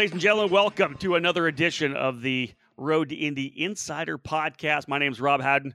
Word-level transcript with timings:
Ladies 0.00 0.12
and 0.12 0.20
gentlemen, 0.22 0.50
welcome 0.50 0.96
to 1.00 1.16
another 1.16 1.46
edition 1.46 1.94
of 1.94 2.22
the 2.22 2.50
Road 2.78 3.10
to 3.10 3.14
Indy 3.14 3.52
Insider 3.54 4.16
Podcast. 4.16 4.88
My 4.88 4.96
name 4.96 5.12
is 5.12 5.20
Rob 5.20 5.42
Howden. 5.42 5.74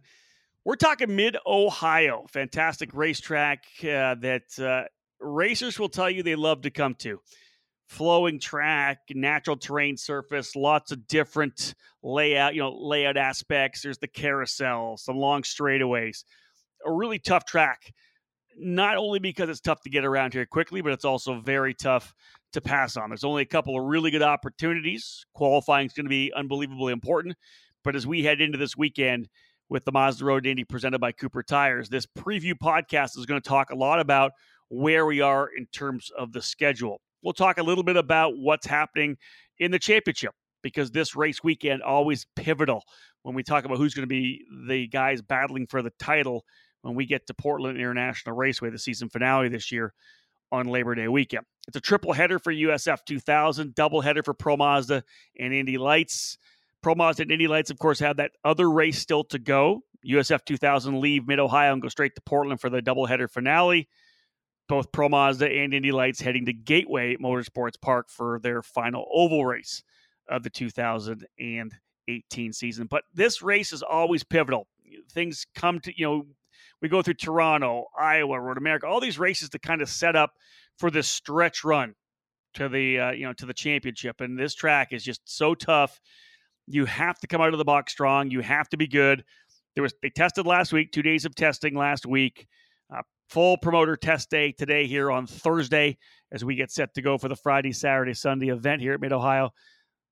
We're 0.63 0.77
talking 0.77 1.15
Mid 1.15 1.37
Ohio, 1.45 2.25
fantastic 2.31 2.89
racetrack 2.95 3.65
uh, 3.83 4.15
that 4.15 4.57
uh, 4.57 4.85
racers 5.19 5.77
will 5.77 5.89
tell 5.89 6.09
you 6.09 6.23
they 6.23 6.33
love 6.33 6.63
to 6.63 6.71
come 6.71 6.95
to. 7.01 7.19
Flowing 7.85 8.39
track, 8.39 8.97
natural 9.11 9.57
terrain 9.57 9.95
surface, 9.95 10.55
lots 10.55 10.91
of 10.91 11.05
different 11.05 11.75
layout, 12.01 12.55
you 12.55 12.61
know, 12.61 12.75
layout 12.75 13.17
aspects. 13.17 13.83
There's 13.83 13.99
the 13.99 14.07
carousel, 14.07 14.97
some 14.97 15.17
long 15.17 15.43
straightaways, 15.43 16.23
a 16.83 16.91
really 16.91 17.19
tough 17.19 17.45
track. 17.45 17.93
Not 18.57 18.97
only 18.97 19.19
because 19.19 19.49
it's 19.49 19.59
tough 19.59 19.81
to 19.83 19.91
get 19.91 20.03
around 20.03 20.33
here 20.33 20.47
quickly, 20.47 20.81
but 20.81 20.93
it's 20.93 21.05
also 21.05 21.41
very 21.41 21.75
tough 21.75 22.15
to 22.55 22.61
pass 22.61 22.97
on. 22.97 23.09
There's 23.09 23.23
only 23.23 23.43
a 23.43 23.45
couple 23.45 23.79
of 23.79 23.85
really 23.85 24.11
good 24.11 24.21
opportunities. 24.21 25.25
Qualifying 25.33 25.85
is 25.85 25.93
going 25.93 26.05
to 26.05 26.09
be 26.09 26.33
unbelievably 26.35 26.91
important. 26.91 27.37
But 27.83 27.95
as 27.95 28.07
we 28.07 28.23
head 28.23 28.41
into 28.41 28.57
this 28.57 28.75
weekend 28.75 29.29
with 29.69 29.85
the 29.85 29.91
Mazda 29.91 30.25
Road 30.25 30.45
Indy 30.45 30.63
presented 30.63 30.99
by 30.99 31.11
Cooper 31.11 31.43
Tires, 31.43 31.89
this 31.89 32.05
preview 32.05 32.53
podcast 32.53 33.17
is 33.17 33.25
going 33.25 33.41
to 33.41 33.47
talk 33.47 33.69
a 33.69 33.75
lot 33.75 33.99
about 33.99 34.31
where 34.69 35.05
we 35.05 35.21
are 35.21 35.49
in 35.55 35.67
terms 35.67 36.11
of 36.17 36.33
the 36.33 36.41
schedule. 36.41 36.99
We'll 37.21 37.33
talk 37.33 37.57
a 37.57 37.63
little 37.63 37.83
bit 37.83 37.97
about 37.97 38.37
what's 38.37 38.65
happening 38.65 39.17
in 39.59 39.71
the 39.71 39.79
championship 39.79 40.33
because 40.63 40.91
this 40.91 41.15
race 41.15 41.43
weekend 41.43 41.83
always 41.83 42.25
pivotal 42.35 42.83
when 43.21 43.35
we 43.35 43.43
talk 43.43 43.65
about 43.65 43.77
who's 43.77 43.93
going 43.93 44.03
to 44.03 44.07
be 44.07 44.45
the 44.67 44.87
guys 44.87 45.21
battling 45.21 45.67
for 45.67 45.81
the 45.81 45.91
title 45.99 46.43
when 46.81 46.95
we 46.95 47.05
get 47.05 47.27
to 47.27 47.33
Portland 47.33 47.77
International 47.77 48.35
Raceway, 48.35 48.69
the 48.69 48.79
season 48.79 49.09
finale 49.09 49.49
this 49.49 49.71
year 49.71 49.93
on 50.51 50.67
Labor 50.67 50.95
Day 50.95 51.07
weekend. 51.07 51.45
It's 51.67 51.77
a 51.77 51.81
triple 51.81 52.13
header 52.13 52.39
for 52.39 52.53
USF 52.53 53.05
2000, 53.05 53.73
double 53.73 54.01
header 54.01 54.23
for 54.23 54.33
Pro 54.33 54.57
Mazda 54.57 55.03
and 55.39 55.53
Indy 55.53 55.77
Lights. 55.77 56.37
Pro 56.81 56.95
Mazda 56.95 57.23
and 57.23 57.31
Indy 57.31 57.47
Lights, 57.47 57.71
of 57.71 57.79
course, 57.79 57.99
have 57.99 58.17
that 58.17 58.31
other 58.43 58.69
race 58.69 58.99
still 58.99 59.23
to 59.25 59.39
go. 59.39 59.81
USF 60.07 60.45
2000 60.45 61.01
leave 61.01 61.27
Mid 61.27 61.39
Ohio 61.39 61.73
and 61.73 61.81
go 61.81 61.89
straight 61.89 62.13
to 62.15 62.21
Portland 62.21 62.61
for 62.61 62.69
the 62.69 62.81
double 62.81 63.07
header 63.07 63.27
finale. 63.27 63.89
Both 64.67 64.91
Pro 64.91 65.09
Mazda 65.09 65.47
and 65.47 65.73
Indy 65.73 65.91
Lights 65.91 66.21
heading 66.21 66.45
to 66.45 66.53
Gateway 66.53 67.17
Motorsports 67.17 67.81
Park 67.81 68.09
for 68.09 68.39
their 68.41 68.61
final 68.61 69.07
oval 69.11 69.45
race 69.45 69.83
of 70.27 70.43
the 70.43 70.49
2018 70.49 72.53
season. 72.53 72.87
But 72.87 73.03
this 73.13 73.41
race 73.41 73.73
is 73.73 73.81
always 73.81 74.23
pivotal. 74.23 74.67
Things 75.11 75.45
come 75.55 75.79
to, 75.81 75.97
you 75.97 76.05
know, 76.05 76.25
we 76.81 76.89
go 76.89 77.01
through 77.01 77.15
Toronto, 77.15 77.85
Iowa, 77.97 78.39
Road 78.39 78.57
America, 78.57 78.87
all 78.87 78.99
these 78.99 79.17
races 79.17 79.49
to 79.49 79.59
kind 79.59 79.81
of 79.81 79.89
set 79.89 80.15
up 80.15 80.33
for 80.77 80.91
this 80.91 81.09
stretch 81.09 81.63
run 81.63 81.95
to 82.55 82.69
the 82.69 82.99
uh, 82.99 83.11
you 83.11 83.25
know 83.25 83.33
to 83.33 83.45
the 83.45 83.53
championship. 83.53 84.21
And 84.21 84.37
this 84.37 84.55
track 84.55 84.89
is 84.91 85.03
just 85.03 85.21
so 85.25 85.55
tough. 85.55 85.99
You 86.67 86.85
have 86.85 87.19
to 87.19 87.27
come 87.27 87.41
out 87.41 87.53
of 87.53 87.57
the 87.57 87.65
box 87.65 87.91
strong. 87.91 88.31
You 88.31 88.41
have 88.41 88.69
to 88.69 88.77
be 88.77 88.87
good. 88.87 89.23
There 89.75 89.83
was 89.83 89.93
they 90.01 90.09
tested 90.09 90.45
last 90.45 90.73
week, 90.73 90.91
two 90.91 91.03
days 91.03 91.25
of 91.25 91.35
testing 91.35 91.75
last 91.75 92.05
week. 92.05 92.47
Uh, 92.93 93.01
full 93.29 93.57
promoter 93.57 93.95
test 93.95 94.29
day 94.29 94.51
today 94.51 94.87
here 94.87 95.11
on 95.11 95.27
Thursday 95.27 95.97
as 96.31 96.45
we 96.45 96.55
get 96.55 96.71
set 96.71 96.93
to 96.95 97.01
go 97.01 97.17
for 97.17 97.27
the 97.27 97.35
Friday, 97.35 97.71
Saturday, 97.71 98.13
Sunday 98.13 98.49
event 98.49 98.81
here 98.81 98.93
at 98.93 99.01
Mid 99.01 99.13
Ohio. 99.13 99.51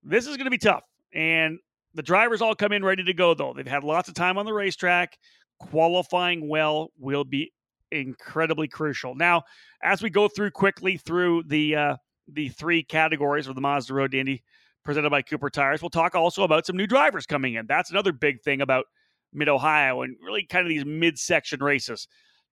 This 0.04 0.28
is 0.28 0.38
going 0.38 0.46
to 0.46 0.52
be 0.52 0.58
tough, 0.58 0.84
and 1.14 1.60
the 1.94 2.02
drivers 2.04 2.42
all 2.42 2.56
come 2.56 2.72
in 2.72 2.84
ready 2.84 3.04
to 3.04 3.14
go. 3.14 3.34
Though 3.34 3.54
they've 3.56 3.66
had 3.66 3.84
lots 3.84 4.10
of 4.10 4.16
time 4.16 4.38
on 4.38 4.46
the 4.46 4.54
racetrack 4.54 5.18
qualifying 5.60 6.50
well 6.50 6.92
will 7.00 7.24
be 7.24 7.52
incredibly 7.94 8.68
crucial. 8.68 9.16
Now, 9.16 9.44
as 9.84 10.02
we 10.02 10.10
go 10.10 10.28
through 10.28 10.52
quickly 10.52 10.98
through 10.98 11.44
the 11.48 11.76
uh, 11.76 11.96
the 12.28 12.50
three 12.50 12.84
categories 12.84 13.48
of 13.48 13.56
the 13.56 13.62
Mazda 13.62 13.94
Road 13.94 14.12
to 14.12 14.20
Indy 14.20 14.44
presented 14.84 15.10
by 15.10 15.22
Cooper 15.22 15.50
Tires, 15.50 15.82
we'll 15.82 15.90
talk 15.90 16.16
also 16.16 16.44
about 16.44 16.66
some 16.66 16.78
new 16.78 16.88
drivers 16.88 17.26
coming 17.26 17.56
in. 17.56 17.66
That's 17.68 17.92
another 17.92 18.12
big 18.12 18.42
thing 18.42 18.62
about 18.62 18.86
Mid 19.34 19.50
Ohio 19.50 20.02
and 20.02 20.16
really 20.22 20.46
kind 20.46 20.66
of 20.66 20.70
these 20.70 20.86
midsection 20.86 21.64
races. 21.64 22.08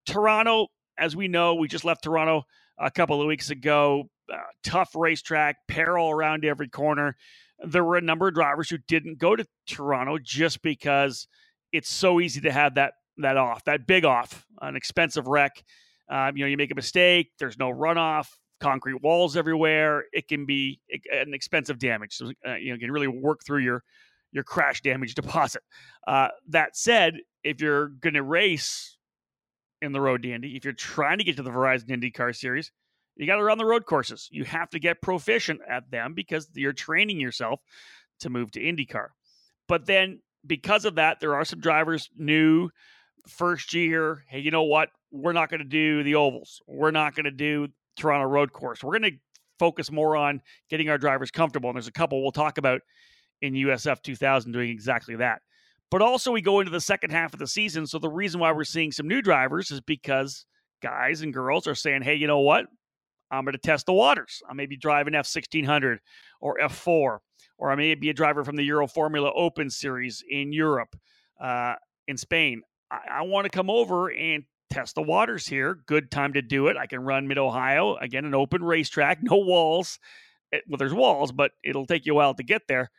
Toronto, 0.06 0.68
as 0.98 1.16
we 1.16 1.28
know, 1.28 1.56
we 1.56 1.68
just 1.68 1.86
left 1.86 2.04
Toronto 2.04 2.44
a 2.80 2.92
couple 2.92 3.22
of 3.22 3.28
weeks 3.28 3.50
ago. 3.50 4.10
Uh, 4.32 4.38
tough 4.64 4.96
racetrack, 4.96 5.58
peril 5.68 6.10
around 6.10 6.46
every 6.46 6.70
corner. 6.70 7.16
There 7.68 7.84
were 7.84 7.98
a 7.98 8.02
number 8.02 8.28
of 8.28 8.34
drivers 8.34 8.70
who 8.70 8.78
didn't 8.88 9.20
go 9.20 9.36
to 9.36 9.46
Toronto 9.68 10.18
just 10.18 10.62
because 10.62 11.28
it's 11.72 11.90
so 11.90 12.20
easy 12.20 12.42
to 12.42 12.52
have 12.52 12.76
that 12.76 12.94
that 13.22 13.38
off, 13.38 13.64
that 13.66 13.88
big 13.88 14.06
off, 14.06 14.46
an 14.62 14.76
expensive 14.76 15.28
wreck. 15.28 15.64
Um, 16.10 16.36
you 16.36 16.44
know, 16.44 16.50
you 16.50 16.58
make 16.58 16.72
a 16.72 16.76
mistake, 16.76 17.32
there's 17.40 17.58
no 17.58 17.72
runoff, 17.72 18.28
concrete 18.60 19.02
walls 19.02 19.36
everywhere. 19.36 20.06
It 20.14 20.28
can 20.28 20.46
be 20.46 20.80
an 21.12 21.34
expensive 21.34 21.80
damage. 21.80 22.16
So, 22.16 22.32
uh, 22.48 22.56
you 22.56 22.70
know, 22.70 22.76
you 22.76 22.80
can 22.80 22.92
really 22.92 23.08
work 23.08 23.42
through 23.46 23.62
your 23.62 23.84
your 24.32 24.44
crash 24.44 24.82
damage 24.82 25.16
deposit. 25.16 25.64
Uh, 26.08 26.30
that 26.50 26.78
said, 26.78 27.18
if 27.44 27.62
you're 27.62 27.88
going 27.88 28.14
to 28.14 28.24
race 28.24 28.98
in 29.82 29.92
the 29.92 30.02
road 30.02 30.26
Indy, 30.26 30.56
if 30.56 30.64
you're 30.64 30.74
trying 30.74 31.18
to 31.18 31.24
get 31.24 31.38
to 31.38 31.44
the 31.44 31.50
Verizon 31.50 31.90
IndyCar 31.90 32.36
Series, 32.36 32.72
you 33.16 33.26
got 33.26 33.38
to 33.38 33.44
run 33.44 33.58
the 33.58 33.66
road 33.66 33.86
courses. 33.86 34.30
You 34.32 34.46
have 34.46 34.70
to 34.70 34.80
get 34.80 35.02
proficient 35.02 35.60
at 35.68 35.90
them 35.92 36.14
because 36.14 36.50
you're 36.54 36.74
training 36.74 37.20
yourself 37.20 37.60
to 38.22 38.30
move 38.30 38.52
to 38.52 38.62
IndyCar. 38.62 39.08
But 39.68 39.86
then 39.86 40.22
because 40.46 40.86
of 40.86 40.96
that, 40.96 41.20
there 41.20 41.36
are 41.36 41.46
some 41.46 41.60
drivers 41.60 42.10
new 42.16 42.70
first 43.28 43.74
year. 43.74 44.24
Hey, 44.28 44.40
you 44.40 44.52
know 44.52 44.64
what? 44.64 44.90
We're 45.12 45.34
not 45.34 45.50
going 45.50 45.60
to 45.60 45.66
do 45.66 46.04
the 46.04 46.16
ovals. 46.16 46.62
We're 46.68 46.92
not 46.92 47.16
going 47.16 47.26
to 47.26 47.32
do 47.32 47.68
Toronto 47.98 48.28
Road 48.28 48.54
Course. 48.54 48.84
We're 48.84 48.98
going 49.00 49.12
to 49.12 49.18
focus 49.60 49.92
more 49.92 50.16
on 50.16 50.42
getting 50.70 50.90
our 50.90 50.98
drivers 50.98 51.32
comfortable. 51.32 51.70
And 51.70 51.76
there's 51.76 51.88
a 51.88 51.92
couple 51.92 52.22
we'll 52.22 52.32
talk 52.32 52.58
about 52.58 52.82
in 53.42 53.54
USF 53.54 54.02
2000 54.02 54.52
doing 54.52 54.70
exactly 54.70 55.16
that. 55.18 55.42
But 55.90 56.02
also, 56.02 56.32
we 56.32 56.42
go 56.42 56.62
into 56.62 56.72
the 56.72 56.80
second 56.80 57.12
half 57.12 57.34
of 57.34 57.40
the 57.40 57.48
season. 57.48 57.86
So 57.86 58.00
the 58.00 58.10
reason 58.10 58.40
why 58.40 58.52
we're 58.54 58.64
seeing 58.64 58.92
some 58.92 59.08
new 59.08 59.22
drivers 59.22 59.72
is 59.72 59.82
because 59.82 60.46
guys 60.82 61.22
and 61.22 61.34
girls 61.34 61.68
are 61.68 61.76
saying, 61.76 62.04
hey, 62.04 62.16
you 62.16 62.28
know 62.28 62.40
what? 62.40 62.66
I'm 63.30 63.44
going 63.46 63.54
to 63.54 63.60
test 63.60 63.86
the 63.86 63.94
waters. 63.94 64.42
I 64.50 64.54
may 64.54 64.66
be 64.66 64.78
driving 64.78 65.14
F1600 65.14 65.98
or 66.40 66.58
F4 66.62 67.20
or 67.62 67.72
I 67.72 67.76
may 67.76 67.94
be 67.96 68.10
a 68.10 68.14
driver 68.14 68.44
from 68.44 68.56
the 68.56 68.64
Euro 68.64 68.88
Formula 68.88 69.32
Open 69.34 69.70
Series 69.70 70.24
in 70.28 70.52
Europe, 70.52 70.96
uh, 71.40 71.76
in 72.08 72.18
Spain. 72.18 72.64
I, 72.92 73.20
I 73.20 73.22
want 73.24 73.46
to 73.46 73.50
come 73.50 73.70
over 73.70 74.12
and 74.12 74.44
test 74.70 74.96
the 74.96 75.02
waters 75.02 75.48
here. 75.48 75.80
Good 75.86 76.12
time 76.12 76.34
to 76.34 76.42
do 76.42 76.68
it. 76.68 76.78
I 76.78 76.86
can 76.86 77.02
run 77.02 77.28
Mid 77.28 77.38
Ohio 77.38 77.96
again, 77.96 78.26
an 78.26 78.36
open 78.36 78.64
racetrack, 78.64 79.20
no 79.24 79.38
walls. 79.38 80.00
It, 80.52 80.58
eh, 80.58 80.60
well, 80.68 80.78
there's 80.78 80.94
walls, 80.94 81.32
but 81.32 81.52
it'll 81.64 81.86
take 81.86 82.06
you 82.06 82.14
a 82.14 82.16
while 82.16 82.34
to 82.34 82.44
get 82.44 82.64
there. 82.68 82.92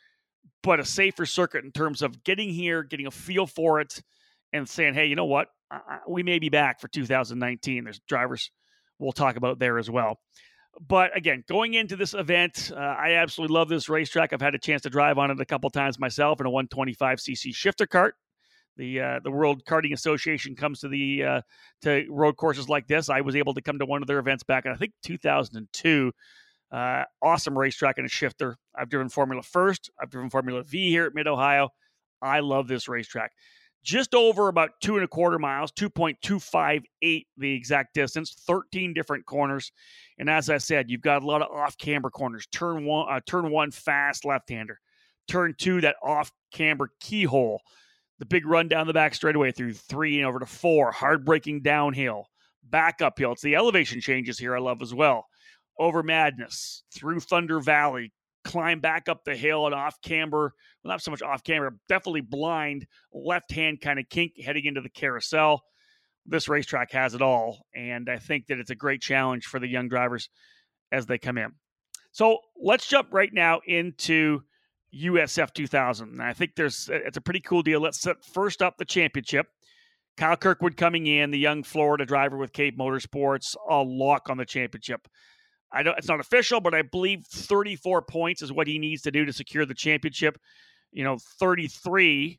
But 0.63 0.81
a 0.81 0.85
safer 0.85 1.27
circuit 1.27 1.65
in 1.65 1.73
terms 1.73 2.03
of 2.03 2.25
getting 2.25 2.51
here, 2.51 2.83
getting 2.83 3.07
a 3.07 3.11
feel 3.11 3.47
for 3.47 3.81
it, 3.81 4.03
and 4.53 4.69
saying, 4.69 4.95
hey, 4.95 5.07
you 5.07 5.17
know 5.17 5.25
what? 5.25 5.49
we 6.07 6.23
may 6.23 6.39
be 6.39 6.51
back 6.51 6.81
for 6.81 6.89
2019. 6.89 7.85
There's 7.85 7.99
drivers 8.01 8.51
we'll 8.99 9.13
talk 9.13 9.37
about 9.37 9.59
there 9.59 9.79
as 9.79 9.91
well. 9.91 10.21
But 10.87 11.17
again, 11.17 11.45
going 11.49 11.75
into 11.75 11.97
this 11.97 12.15
event, 12.15 12.71
uh, 12.75 12.79
I 12.79 13.15
absolutely 13.15 13.55
love 13.55 13.69
this 13.69 13.89
racetrack. 13.89 14.33
I've 14.33 14.41
had 14.41 14.55
a 14.55 14.59
chance 14.59 14.83
to 14.83 14.91
drive 14.91 15.19
on 15.19 15.31
it 15.31 15.41
a 15.41 15.45
couple 15.45 15.69
times 15.71 15.99
myself 15.99 16.41
in 16.41 16.47
a 16.47 16.51
125cc 16.51 17.55
shifter 17.55 17.87
kart. 17.87 18.13
The 18.77 19.01
uh, 19.01 19.21
the 19.23 19.31
World 19.31 19.65
Karting 19.65 19.93
Association 19.93 20.57
comes 20.57 20.81
to 20.81 20.89
the 20.89 21.25
uh, 21.25 21.41
to 21.83 22.07
road 22.09 22.37
courses 22.37 22.69
like 22.69 22.87
this. 22.87 23.09
I 23.09 23.21
was 23.21 23.37
able 23.37 23.55
to 23.55 23.63
come 23.63 23.79
to 23.79 23.87
one 23.87 24.03
of 24.03 24.09
their 24.09 24.19
events 24.19 24.43
back 24.43 24.67
in 24.67 24.73
I 24.73 24.77
think 24.77 24.93
2002. 25.05 26.13
Uh, 26.71 27.05
awesome 27.21 27.59
racetrack 27.59 27.99
and 27.99 28.07
a 28.07 28.09
shifter. 28.09 28.57
I've 28.75 28.89
driven 28.89 29.11
Formula 29.11 29.43
First. 29.43 29.91
I've 30.01 30.11
driven 30.11 30.31
Formula 30.31 30.63
V 30.63 30.89
here 30.89 31.07
at 31.07 31.15
Mid 31.15 31.27
Ohio. 31.27 31.69
I 32.23 32.41
love 32.41 32.67
this 32.67 32.89
racetrack 32.89 33.33
just 33.83 34.15
over 34.15 34.49
about 34.49 34.71
two 34.81 34.95
and 34.95 35.05
a 35.05 35.09
quarter 35.09 35.39
miles, 35.39 35.73
2.258 35.73 37.27
the 37.37 37.53
exact 37.53 37.95
distance, 37.95 38.35
13 38.47 38.95
different 38.95 39.27
corners. 39.27 39.73
And 40.19 40.31
as 40.31 40.49
I 40.49 40.59
said, 40.59 40.91
you've 40.91 41.01
got 41.01 41.23
a 41.23 41.27
lot 41.27 41.43
of 41.43 41.51
off 41.51 41.77
camber 41.79 42.11
corners. 42.11 42.47
Turn 42.53 42.85
one, 42.85 43.07
uh, 43.11 43.21
turn 43.27 43.51
one 43.51 43.71
fast 43.71 44.25
left 44.25 44.49
hander. 44.51 44.79
Turn 45.29 45.55
two, 45.59 45.81
that 45.81 45.97
off 46.03 46.33
camber 46.53 46.91
keyhole. 47.01 47.61
The 48.19 48.27
big 48.27 48.47
run 48.47 48.69
down 48.69 48.87
the 48.87 48.93
back 48.93 49.15
straightaway 49.15 49.53
through 49.53 49.75
three 49.75 50.19
and 50.19 50.27
over 50.27 50.39
to 50.39 50.47
four. 50.47 50.93
Hard 50.93 51.25
braking 51.25 51.63
downhill, 51.63 52.29
back 52.63 53.03
uphill. 53.03 53.33
It's 53.33 53.43
the 53.43 53.57
elevation 53.57 54.01
changes 54.01 54.39
here 54.39 54.55
I 54.55 54.61
love 54.61 54.83
as 54.83 54.95
well. 54.95 55.27
Over 55.79 56.03
Madness, 56.03 56.85
through 56.95 57.21
Thunder 57.21 57.59
Valley, 57.61 58.13
climb 58.45 58.81
back 58.81 59.09
up 59.09 59.25
the 59.25 59.35
hill 59.35 59.67
and 59.67 59.75
off 59.75 60.01
camber. 60.03 60.53
Well, 60.83 60.93
not 60.93 61.03
so 61.03 61.11
much 61.11 61.23
off 61.23 61.43
camber, 61.43 61.77
definitely 61.89 62.21
blind 62.21 62.87
left 63.13 63.51
hand 63.51 63.81
kind 63.81 63.99
of 63.99 64.09
kink 64.09 64.33
heading 64.41 64.67
into 64.67 64.81
the 64.81 64.91
carousel. 64.91 65.63
This 66.27 66.49
racetrack 66.49 66.93
has 66.93 67.15
it 67.15 67.23
all. 67.23 67.67
And 67.75 68.09
I 68.09 68.19
think 68.19 68.47
that 68.47 68.59
it's 68.59 68.71
a 68.71 68.77
great 68.77 69.01
challenge 69.01 69.47
for 69.47 69.59
the 69.59 69.69
young 69.69 69.89
drivers 69.89 70.29
as 70.93 71.07
they 71.07 71.19
come 71.19 71.39
in. 71.39 71.53
So 72.13 72.39
let's 72.61 72.87
jump 72.87 73.09
right 73.13 73.33
now 73.33 73.61
into 73.67 74.43
USF 74.95 75.53
2000. 75.55 76.09
And 76.09 76.23
I 76.23 76.33
think 76.33 76.55
there's 76.55 76.89
it's 76.93 77.17
a 77.17 77.21
pretty 77.21 77.41
cool 77.41 77.63
deal. 77.63 77.81
Let's 77.81 78.01
set 78.01 78.25
first 78.25 78.63
up 78.63 78.77
the 78.77 78.85
championship. 78.85 79.47
Kyle 80.17 80.37
Kirkwood 80.37 80.77
coming 80.77 81.07
in, 81.07 81.31
the 81.31 81.39
young 81.39 81.63
Florida 81.63 82.05
driver 82.05 82.37
with 82.37 82.53
Cape 82.53 82.79
Motorsports, 82.79 83.57
a 83.69 83.77
lock 83.77 84.29
on 84.29 84.37
the 84.37 84.45
championship. 84.45 85.09
I 85.73 85.83
don't. 85.83 85.97
It's 85.97 86.09
not 86.09 86.21
official, 86.21 86.61
but 86.61 86.75
I 86.75 86.83
believe 86.83 87.25
34 87.25 88.03
points 88.03 88.43
is 88.43 88.53
what 88.53 88.67
he 88.67 88.79
needs 88.79 89.03
to 89.03 89.11
do 89.11 89.25
to 89.25 89.33
secure 89.33 89.65
the 89.65 89.75
championship. 89.75 90.39
You 90.91 91.05
know, 91.05 91.17
33 91.41 92.39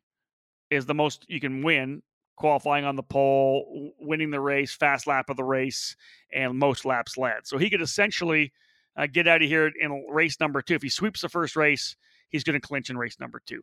is 0.69 0.85
the 0.85 0.93
most 0.93 1.25
you 1.27 1.39
can 1.39 1.63
win 1.63 2.03
qualifying 2.35 2.85
on 2.85 2.95
the 2.95 3.03
pole, 3.03 3.93
winning 3.99 4.31
the 4.31 4.39
race, 4.39 4.73
fast 4.73 5.07
lap 5.07 5.29
of 5.29 5.37
the 5.37 5.43
race, 5.43 5.95
and 6.31 6.57
most 6.57 6.85
laps 6.85 7.17
led. 7.17 7.45
So 7.45 7.57
he 7.57 7.69
could 7.69 7.81
essentially 7.81 8.51
uh, 8.95 9.07
get 9.07 9.27
out 9.27 9.41
of 9.41 9.47
here 9.47 9.71
in 9.79 10.05
race 10.09 10.39
number 10.39 10.61
two. 10.61 10.75
If 10.75 10.83
he 10.83 10.89
sweeps 10.89 11.21
the 11.21 11.29
first 11.29 11.55
race, 11.55 11.95
he's 12.33 12.43
going 12.43 12.59
to 12.59 12.67
clinch 12.67 12.89
in 12.89 12.97
race 12.97 13.17
number 13.21 13.41
two. 13.45 13.61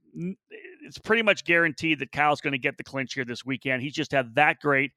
It's 0.83 0.99
pretty 0.99 1.23
much 1.23 1.45
guaranteed 1.45 1.99
that 1.99 2.13
Kyle's 2.13 2.41
going 2.41 2.53
to 2.53 2.59
get 2.59 2.79
the 2.79 2.85
clinch 2.85 3.13
here 3.13 3.27
this 3.27 3.45
weekend. 3.45 3.83
He's 3.83 3.93
just 3.93 4.13
had 4.13 4.35
that 4.37 4.61
great 4.61 4.93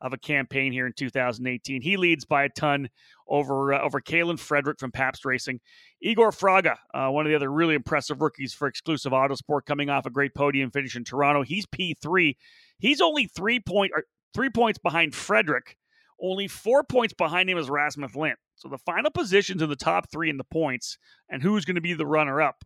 of 0.00 0.12
a 0.12 0.18
campaign 0.18 0.70
here 0.70 0.86
in 0.86 0.92
2018. 0.92 1.80
He 1.80 1.96
leads 1.96 2.26
by 2.26 2.44
a 2.44 2.48
ton 2.50 2.90
over 3.26 3.72
uh, 3.72 3.80
over 3.80 4.00
Kalen 4.00 4.38
Frederick 4.38 4.78
from 4.78 4.92
Pabst 4.92 5.24
Racing. 5.24 5.60
Igor 6.02 6.30
Fraga, 6.30 6.76
uh, 6.92 7.08
one 7.08 7.24
of 7.24 7.30
the 7.30 7.36
other 7.36 7.50
really 7.50 7.74
impressive 7.74 8.20
rookies 8.20 8.52
for 8.52 8.68
exclusive 8.68 9.12
Autosport, 9.12 9.64
coming 9.66 9.88
off 9.88 10.04
a 10.04 10.10
great 10.10 10.34
podium 10.34 10.70
finish 10.70 10.94
in 10.94 11.04
Toronto. 11.04 11.42
He's 11.42 11.64
P3. 11.66 12.36
He's 12.78 13.00
only 13.00 13.26
three 13.26 13.60
point 13.60 13.92
three 14.34 14.50
points 14.50 14.78
behind 14.78 15.14
Frederick. 15.14 15.76
Only 16.20 16.48
four 16.48 16.84
points 16.84 17.14
behind 17.14 17.48
him 17.48 17.58
is 17.58 17.70
Rasmus 17.70 18.14
Lindh. 18.14 18.36
So 18.56 18.68
the 18.68 18.78
final 18.78 19.10
positions 19.10 19.62
in 19.62 19.68
the 19.68 19.76
top 19.76 20.10
three 20.12 20.30
in 20.30 20.36
the 20.36 20.44
points, 20.44 20.98
and 21.28 21.42
who's 21.42 21.64
going 21.64 21.74
to 21.74 21.80
be 21.80 21.94
the 21.94 22.06
runner 22.06 22.40
up? 22.40 22.64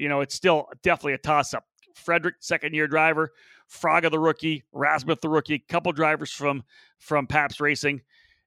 You 0.00 0.08
know, 0.08 0.22
it's 0.22 0.34
still 0.34 0.68
definitely 0.82 1.12
a 1.12 1.18
toss 1.18 1.52
up. 1.52 1.64
Frederick, 1.94 2.36
second 2.40 2.74
year 2.74 2.88
driver, 2.88 3.32
Fraga 3.70 4.10
the 4.10 4.18
rookie, 4.18 4.64
Rasmus 4.72 5.18
the 5.20 5.28
rookie, 5.28 5.58
couple 5.58 5.92
drivers 5.92 6.32
from 6.32 6.64
from 6.98 7.26
Pabst 7.26 7.60
Racing, 7.60 8.00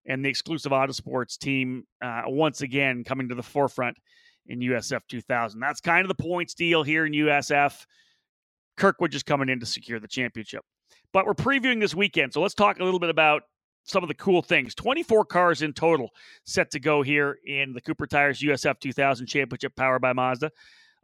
and 0.07 0.25
the 0.25 0.29
exclusive 0.29 0.71
Autosports 0.71 1.37
team 1.37 1.85
uh, 2.01 2.23
once 2.25 2.61
again 2.61 3.03
coming 3.03 3.29
to 3.29 3.35
the 3.35 3.43
forefront 3.43 3.95
in 4.47 4.59
USF 4.61 5.01
2000. 5.07 5.59
That's 5.59 5.79
kind 5.79 6.01
of 6.01 6.07
the 6.07 6.21
points 6.21 6.55
deal 6.55 6.81
here 6.81 7.05
in 7.05 7.13
USF. 7.13 7.85
Kirkwood 8.75 9.11
just 9.11 9.27
coming 9.27 9.47
in 9.47 9.59
to 9.59 9.65
secure 9.67 9.99
the 9.99 10.07
championship. 10.07 10.65
But 11.13 11.27
we're 11.27 11.35
previewing 11.35 11.79
this 11.79 11.93
weekend, 11.93 12.33
so 12.33 12.41
let's 12.41 12.55
talk 12.55 12.79
a 12.79 12.83
little 12.83 12.99
bit 12.99 13.11
about 13.11 13.43
some 13.83 14.01
of 14.03 14.07
the 14.07 14.15
cool 14.15 14.41
things. 14.41 14.73
24 14.73 15.25
cars 15.25 15.61
in 15.61 15.73
total 15.73 16.09
set 16.45 16.71
to 16.71 16.79
go 16.79 17.03
here 17.03 17.37
in 17.45 17.73
the 17.73 17.81
Cooper 17.81 18.07
Tires 18.07 18.39
USF 18.39 18.79
2000 18.79 19.27
Championship 19.27 19.75
powered 19.75 20.01
by 20.01 20.13
Mazda. 20.13 20.49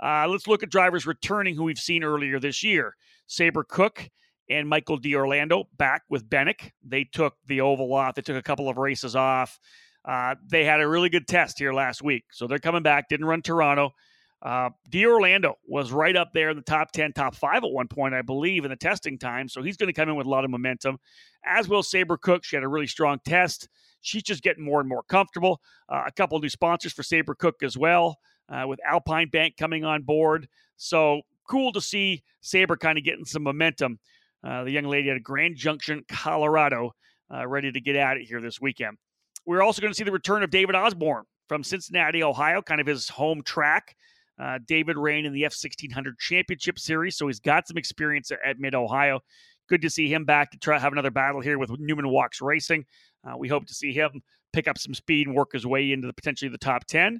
Uh, 0.01 0.28
let's 0.28 0.48
look 0.48 0.63
at 0.63 0.69
drivers 0.69 1.06
returning 1.06 1.56
who 1.56 1.63
we've 1.63 1.80
seen 1.80 2.04
earlier 2.04 2.40
this 2.40 2.63
year. 2.63 2.96
Saber 3.28 3.63
Cook 3.63 4.10
and 4.50 4.68
Michael 4.68 4.98
D'Orlando 4.98 5.66
back 5.78 6.04
with 6.10 6.30
Benik. 6.30 6.72
They 6.84 7.04
took 7.04 7.36
the 7.46 7.62
oval 7.62 7.94
off. 7.94 8.16
They 8.16 8.22
took 8.22 8.38
a 8.38 8.42
couple 8.42 8.69
of 8.69 8.78
races 8.78 9.16
off. 9.16 9.60
Uh, 10.06 10.36
they 10.48 10.63
had 10.63 10.81
a 10.81 10.88
really 10.88 11.10
good 11.10 11.28
test 11.28 11.60
here 11.60 11.74
last 11.74 12.01
week, 12.01 12.24
so 12.31 12.48
they're 12.48 12.60
coming 12.60 12.84
back. 12.84 13.10
Didn't 13.10 13.25
run 13.25 13.42
Toronto. 13.42 13.92
Uh, 14.42 14.69
D'Orlando 14.90 15.56
was 15.68 15.92
right 15.92 16.16
up 16.16 16.30
there 16.34 16.50
in 16.50 16.56
the 16.56 16.63
top 16.63 16.94
10, 16.94 17.12
top 17.12 17.36
five 17.36 17.63
at 17.66 17.72
one 17.72 17.90
point, 17.90 18.13
I 18.13 18.22
believe, 18.22 18.63
in 18.63 18.69
the 18.69 18.78
testing 18.78 19.19
time. 19.19 19.50
So 19.50 19.62
he's 19.62 19.75
going 19.75 19.88
to 19.88 19.94
come 19.94 20.07
in 20.07 20.16
with 20.16 20.28
a 20.28 20.30
lot 20.30 20.46
of 20.46 20.50
momentum, 20.50 20.98
as 21.46 21.68
will 21.68 21.84
Saber 21.84 22.18
Cook. 22.18 22.46
She 22.46 22.56
had 22.56 22.63
a 22.63 22.69
really 22.69 22.88
strong 22.88 23.19
test. 23.25 23.68
She's 24.00 24.24
just 24.24 24.42
getting 24.42 24.63
more 24.63 24.80
and 24.80 24.88
more 24.88 25.04
comfortable. 25.04 25.60
Uh, 25.90 26.04
a 26.07 26.12
couple 26.13 26.40
new 26.40 26.48
sponsors 26.48 26.94
for 26.94 27.04
Saber 27.04 27.36
Cook 27.36 27.56
as 27.62 27.78
well 27.78 28.18
uh, 28.50 28.66
with 28.68 28.80
Alpine 28.86 29.30
Bank 29.30 29.56
coming 29.57 29.84
on 29.84 30.04
board. 30.04 30.48
So 30.78 31.22
cool 31.48 31.72
to 31.74 31.81
see 31.81 32.24
Saber 32.42 32.78
kind 32.78 32.98
of 32.98 33.04
getting 33.04 33.25
some 33.25 33.44
momentum. 33.44 34.00
Uh, 34.44 34.63
the 34.63 34.72
young 34.72 34.86
lady 34.86 35.10
at 35.10 35.22
Grand 35.22 35.57
Junction, 35.57 36.04
Colorado, 36.10 36.94
uh, 37.34 37.46
ready 37.46 37.72
to 37.72 37.81
get 37.81 37.96
at 37.96 38.18
it 38.18 38.24
here 38.24 38.42
this 38.42 38.62
weekend. 38.62 38.98
We're 39.46 39.62
also 39.62 39.81
going 39.81 39.92
to 39.92 39.98
see 39.98 40.04
the 40.04 40.12
return 40.12 40.44
of 40.44 40.50
David 40.50 40.75
Osborne 40.75 41.25
from 41.48 41.63
Cincinnati, 41.63 42.24
Ohio, 42.24 42.62
kind 42.62 42.80
of 42.80 42.88
his 42.88 43.10
home 43.10 43.42
track. 43.44 43.96
Uh, 44.40 44.60
David 44.66 44.98
ran 44.98 45.25
in 45.25 45.34
the 45.34 45.44
F 45.44 45.51
1600 45.51 46.18
Championship 46.18 46.80
Series, 46.80 47.18
so 47.18 47.28
he's 47.28 47.42
got 47.42 47.68
some 47.68 47.78
experience 47.78 48.31
at, 48.31 48.60
Mid 48.60 48.75
Ohio. 48.75 49.19
Good 49.68 49.81
to 49.81 49.90
see 49.90 50.12
him 50.12 50.24
back 50.24 50.51
to 50.51 50.57
try 50.57 50.80
have 50.80 50.94
another 50.94 51.12
battle 51.12 51.42
here 51.42 51.60
with 51.60 51.72
Newman 51.78 52.06
Wachs 52.06 52.42
Racing. 52.42 52.86
Uh, 53.28 53.38
we 53.38 53.50
hope 53.50 53.66
to 53.66 53.74
see 53.74 53.92
him 53.92 54.22
pick 54.54 54.68
up 54.68 54.78
some 54.78 54.94
speed 54.94 55.28
and 55.28 55.36
work 55.36 55.51
his 55.51 55.66
way 55.66 55.92
into 55.92 56.07
the, 56.07 56.13
potentially 56.13 56.50
the 56.50 56.57
top 56.57 56.86
10. 56.86 57.19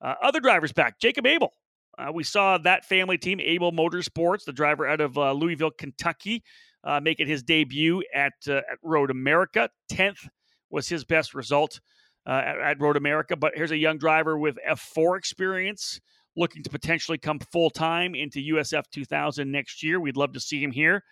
Uh, 0.00 0.14
other 0.22 0.40
drivers 0.40 0.72
back, 0.72 0.98
Jacob 0.98 1.26
Abel. 1.26 1.52
Uh, 1.98 2.10
we 2.12 2.24
saw 2.24 2.56
that 2.58 2.84
family 2.84 3.18
team, 3.18 3.40
Abel 3.40 3.72
Motorsports, 3.72 4.44
the 4.44 4.52
driver 4.52 4.86
out 4.86 5.00
of 5.00 5.18
uh, 5.18 5.32
Louisville, 5.32 5.70
Kentucky, 5.70 6.42
uh, 6.84 7.00
making 7.00 7.26
his 7.26 7.42
debut 7.42 8.02
at, 8.14 8.32
uh, 8.48 8.56
at 8.56 8.78
Road 8.82 9.10
America. 9.10 9.68
10th 9.92 10.28
was 10.70 10.88
his 10.88 11.04
best 11.04 11.34
result 11.34 11.80
uh, 12.26 12.42
at, 12.44 12.58
at, 12.58 12.80
Road 12.80 12.96
America. 12.96 13.36
But 13.36 13.52
here's 13.54 13.70
a 13.70 13.76
young 13.76 13.98
driver 13.98 14.38
with 14.38 14.56
F4 14.68 15.18
experience 15.18 16.00
looking 16.36 16.62
to 16.62 16.70
potentially 16.70 17.18
come 17.18 17.38
full 17.38 17.70
time 17.70 18.14
into 18.14 18.54
USF 18.54 18.84
2000 18.92 19.50
next 19.50 19.82
year. 19.82 20.00
We'd 20.00 20.16
love 20.16 20.32
to 20.32 20.40
see 20.40 20.62
him 20.62 20.70
here. 20.70 21.02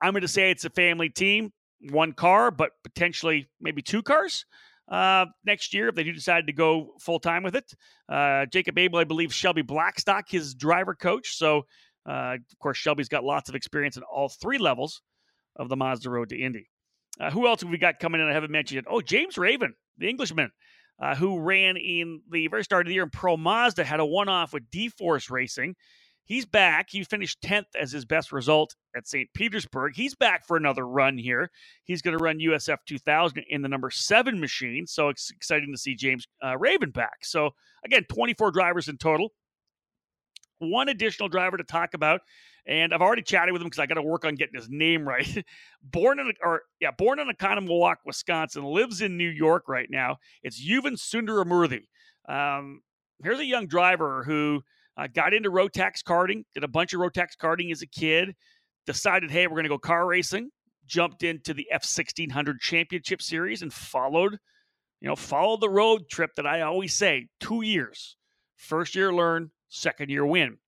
I'm 0.00 0.12
going 0.12 0.22
to 0.22 0.28
say 0.28 0.50
it's 0.50 0.64
a 0.64 0.70
family 0.70 1.08
team, 1.08 1.52
one 1.90 2.12
car, 2.12 2.50
but 2.50 2.72
potentially 2.84 3.48
maybe 3.60 3.82
two 3.82 4.02
cars 4.02 4.44
uh, 4.88 5.26
next 5.44 5.74
year 5.74 5.88
if 5.88 5.94
they 5.94 6.04
do 6.04 6.12
decide 6.12 6.46
to 6.46 6.52
go 6.52 6.94
full 7.00 7.18
time 7.18 7.42
with 7.42 7.56
it. 7.56 7.72
Uh, 8.08 8.46
Jacob 8.46 8.78
Abel, 8.78 8.98
I 8.98 9.04
believe 9.04 9.32
Shelby 9.32 9.62
Blackstock, 9.62 10.28
his 10.28 10.54
driver 10.54 10.94
coach. 10.94 11.36
So, 11.36 11.62
uh, 12.08 12.36
of 12.36 12.58
course, 12.60 12.76
Shelby's 12.76 13.08
got 13.08 13.24
lots 13.24 13.48
of 13.48 13.54
experience 13.54 13.96
in 13.96 14.02
all 14.02 14.28
three 14.28 14.58
levels 14.58 15.00
of 15.56 15.68
the 15.68 15.76
Mazda 15.76 16.10
Road 16.10 16.30
to 16.30 16.38
Indy. 16.38 16.68
Uh, 17.20 17.30
who 17.30 17.46
else 17.46 17.60
have 17.60 17.70
we 17.70 17.78
got 17.78 18.00
coming 18.00 18.20
in? 18.20 18.28
I 18.28 18.32
haven't 18.32 18.50
mentioned 18.50 18.76
yet. 18.76 18.84
Oh, 18.88 19.00
James 19.00 19.38
Raven, 19.38 19.74
the 19.98 20.08
Englishman, 20.08 20.50
uh, 21.00 21.14
who 21.14 21.38
ran 21.40 21.76
in 21.76 22.20
the 22.30 22.48
very 22.48 22.64
start 22.64 22.86
of 22.86 22.88
the 22.88 22.94
year 22.94 23.04
in 23.04 23.10
Pro 23.10 23.36
Mazda, 23.36 23.84
had 23.84 24.00
a 24.00 24.06
one 24.06 24.28
off 24.28 24.52
with 24.52 24.68
D 24.70 24.88
Force 24.88 25.30
Racing. 25.30 25.76
He's 26.26 26.46
back. 26.46 26.88
He 26.90 27.04
finished 27.04 27.42
10th 27.42 27.76
as 27.78 27.92
his 27.92 28.06
best 28.06 28.32
result 28.32 28.74
at 28.96 29.06
St. 29.06 29.28
Petersburg. 29.34 29.92
He's 29.94 30.14
back 30.14 30.46
for 30.46 30.56
another 30.56 30.86
run 30.86 31.18
here. 31.18 31.50
He's 31.84 32.00
going 32.00 32.16
to 32.16 32.22
run 32.22 32.38
USF 32.38 32.78
2000 32.86 33.44
in 33.48 33.60
the 33.60 33.68
number 33.68 33.90
seven 33.90 34.40
machine. 34.40 34.86
So 34.86 35.10
it's 35.10 35.30
exciting 35.30 35.70
to 35.72 35.78
see 35.78 35.94
James 35.94 36.26
uh, 36.42 36.56
Raven 36.56 36.90
back. 36.90 37.24
So, 37.24 37.50
again, 37.84 38.04
24 38.04 38.52
drivers 38.52 38.88
in 38.88 38.96
total. 38.96 39.32
One 40.58 40.88
additional 40.88 41.28
driver 41.28 41.58
to 41.58 41.64
talk 41.64 41.92
about, 41.92 42.22
and 42.66 42.94
I've 42.94 43.02
already 43.02 43.22
chatted 43.22 43.52
with 43.52 43.60
him 43.60 43.66
because 43.66 43.80
I 43.80 43.86
got 43.86 43.96
to 43.96 44.02
work 44.02 44.24
on 44.24 44.34
getting 44.34 44.54
his 44.54 44.70
name 44.70 45.06
right. 45.08 45.44
born 45.82 46.20
in, 46.20 46.32
or 46.42 46.62
yeah, 46.80 46.92
born 46.92 47.18
in 47.18 47.28
Oconomowoc, 47.28 47.96
Wisconsin, 48.06 48.64
lives 48.64 49.02
in 49.02 49.18
New 49.18 49.28
York 49.28 49.64
right 49.68 49.90
now. 49.90 50.18
It's 50.42 50.64
Yuvan 50.64 50.96
Sundaramurthy. 50.96 51.82
Um, 52.26 52.80
here's 53.22 53.40
a 53.40 53.44
young 53.44 53.66
driver 53.66 54.22
who 54.24 54.62
uh, 54.96 55.08
got 55.12 55.34
into 55.34 55.50
Rotax 55.50 56.02
karting, 56.06 56.44
did 56.54 56.64
a 56.64 56.68
bunch 56.68 56.92
of 56.92 57.00
Rotax 57.00 57.36
karting 57.40 57.72
as 57.72 57.82
a 57.82 57.86
kid, 57.86 58.34
decided, 58.86 59.30
hey, 59.30 59.46
we're 59.46 59.54
going 59.54 59.64
to 59.64 59.70
go 59.70 59.78
car 59.78 60.06
racing, 60.06 60.50
jumped 60.86 61.22
into 61.22 61.54
the 61.54 61.68
F 61.70 61.82
1600 61.82 62.60
Championship 62.60 63.22
Series 63.22 63.62
and 63.62 63.72
followed, 63.72 64.38
you 65.00 65.08
know, 65.08 65.16
followed 65.16 65.60
the 65.60 65.70
road 65.70 66.08
trip 66.08 66.30
that 66.36 66.46
I 66.46 66.62
always 66.62 66.94
say 66.94 67.28
two 67.40 67.62
years. 67.62 68.16
First 68.56 68.94
year 68.94 69.12
learn, 69.12 69.50
second 69.68 70.10
year 70.10 70.24
win. 70.24 70.58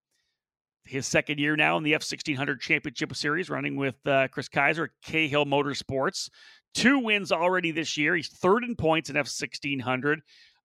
His 0.85 1.07
second 1.07 1.41
year 1.41 1.57
now 1.57 1.77
in 1.77 1.83
the 1.83 1.95
F 1.95 2.03
1600 2.03 2.61
Championship 2.61 3.15
Series, 3.17 3.51
running 3.51 3.77
with 3.77 3.97
uh, 4.07 4.29
Chris 4.29 4.49
Kaiser 4.49 4.85
at 4.85 4.91
Cahill 5.03 5.45
Motorsports. 5.45 6.29
Two 6.75 6.99
wins 6.99 7.33
already 7.33 7.73
this 7.73 7.97
year. 7.97 8.15
He's 8.15 8.29
third 8.29 8.63
in 8.63 8.77
points 8.77 9.11
in 9.11 9.17
F 9.17 9.27
1600 9.27 10.21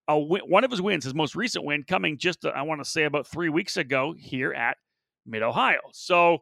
a 0.08 0.20
win, 0.20 0.42
one 0.48 0.64
of 0.64 0.72
his 0.72 0.82
wins, 0.82 1.04
his 1.04 1.14
most 1.14 1.36
recent 1.36 1.66
win, 1.66 1.84
coming 1.84 2.18
just, 2.18 2.46
I 2.46 2.64
want 2.64 2.84
to 2.84 2.90
say, 2.90 3.04
about 3.04 3.28
three 3.28 3.50
weeks 3.50 3.78
ago 3.78 4.14
here 4.18 4.54
at 4.54 4.78
Mid 5.26 5.44
Ohio. 5.44 5.80
So 5.94 6.40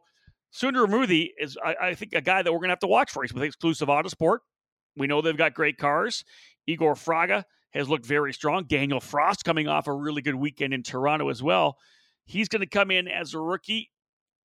Sundaramurthy 0.52 1.30
is, 1.38 1.56
I, 1.64 1.76
I, 1.80 1.94
think, 1.94 2.14
a 2.14 2.20
guy 2.20 2.42
that 2.42 2.52
we're 2.52 2.58
going 2.58 2.68
to 2.68 2.72
have 2.72 2.80
to 2.80 2.86
watch 2.86 3.10
for. 3.10 3.22
He's 3.22 3.32
with 3.32 3.42
exclusive 3.42 3.88
Autosport. 3.88 4.38
We 4.96 5.06
know 5.06 5.20
they've 5.20 5.36
got 5.36 5.54
great 5.54 5.78
cars. 5.78 6.24
Igor 6.66 6.94
Fraga 6.94 7.44
has 7.72 7.88
looked 7.88 8.06
very 8.06 8.32
strong. 8.32 8.64
Daniel 8.64 9.00
Frost 9.00 9.44
coming 9.44 9.68
off 9.68 9.86
a 9.86 9.92
really 9.94 10.22
good 10.22 10.34
weekend 10.34 10.74
in 10.74 10.82
Toronto 10.82 11.28
as 11.28 11.42
well. 11.42 11.76
He's 12.24 12.48
going 12.48 12.60
to 12.60 12.66
come 12.66 12.90
in 12.90 13.08
as 13.08 13.34
a 13.34 13.40
rookie. 13.40 13.90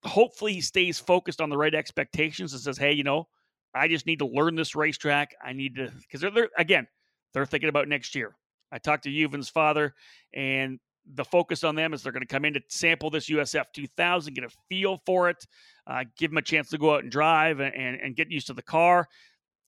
Hopefully, 0.04 0.54
he 0.54 0.62
stays 0.62 1.00
focused 1.00 1.42
on 1.42 1.50
the 1.50 1.58
right 1.58 1.74
expectations 1.74 2.54
and 2.54 2.62
says, 2.62 2.78
hey, 2.78 2.94
you 2.94 3.04
know, 3.04 3.28
I 3.74 3.88
just 3.88 4.06
need 4.06 4.20
to 4.20 4.28
learn 4.28 4.56
this 4.56 4.76
racetrack. 4.76 5.36
I 5.44 5.54
need 5.54 5.76
to, 5.76 5.92
because 6.02 6.22
they're, 6.22 6.32
they're, 6.32 6.50
again, 6.58 6.88
they're 7.34 7.46
thinking 7.46 7.70
about 7.70 7.88
next 7.88 8.16
year. 8.16 8.36
I 8.72 8.78
talked 8.78 9.04
to 9.04 9.10
Yuvan's 9.10 9.50
father, 9.50 9.94
and 10.34 10.80
the 11.14 11.26
focus 11.26 11.64
on 11.64 11.76
them 11.76 11.94
is 11.94 12.02
they're 12.02 12.12
going 12.12 12.22
to 12.22 12.28
come 12.28 12.46
in 12.46 12.54
to 12.54 12.62
sample 12.70 13.10
this 13.10 13.30
USF 13.30 13.66
2000, 13.74 14.34
get 14.34 14.44
a 14.44 14.50
feel 14.70 15.02
for 15.06 15.30
it, 15.30 15.46
uh, 15.88 16.04
give 16.18 16.32
them 16.32 16.38
a 16.38 16.42
chance 16.42 16.70
to 16.70 16.78
go 16.78 16.96
out 16.96 17.04
and 17.04 17.12
drive 17.12 17.60
and, 17.60 17.76
and, 17.76 18.00
and 18.02 18.16
get 18.16 18.32
used 18.32 18.48
to 18.48 18.54
the 18.54 18.64
car. 18.64 19.08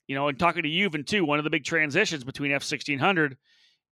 You 0.08 0.16
know, 0.16 0.30
and 0.30 0.40
talking 0.40 0.64
to 0.64 0.70
Yuvan 0.70 1.06
too, 1.06 1.26
one 1.26 1.38
of 1.38 1.44
the 1.44 1.50
big 1.50 1.66
transitions 1.66 2.24
between 2.24 2.52
F 2.52 2.64
1600 2.64 3.38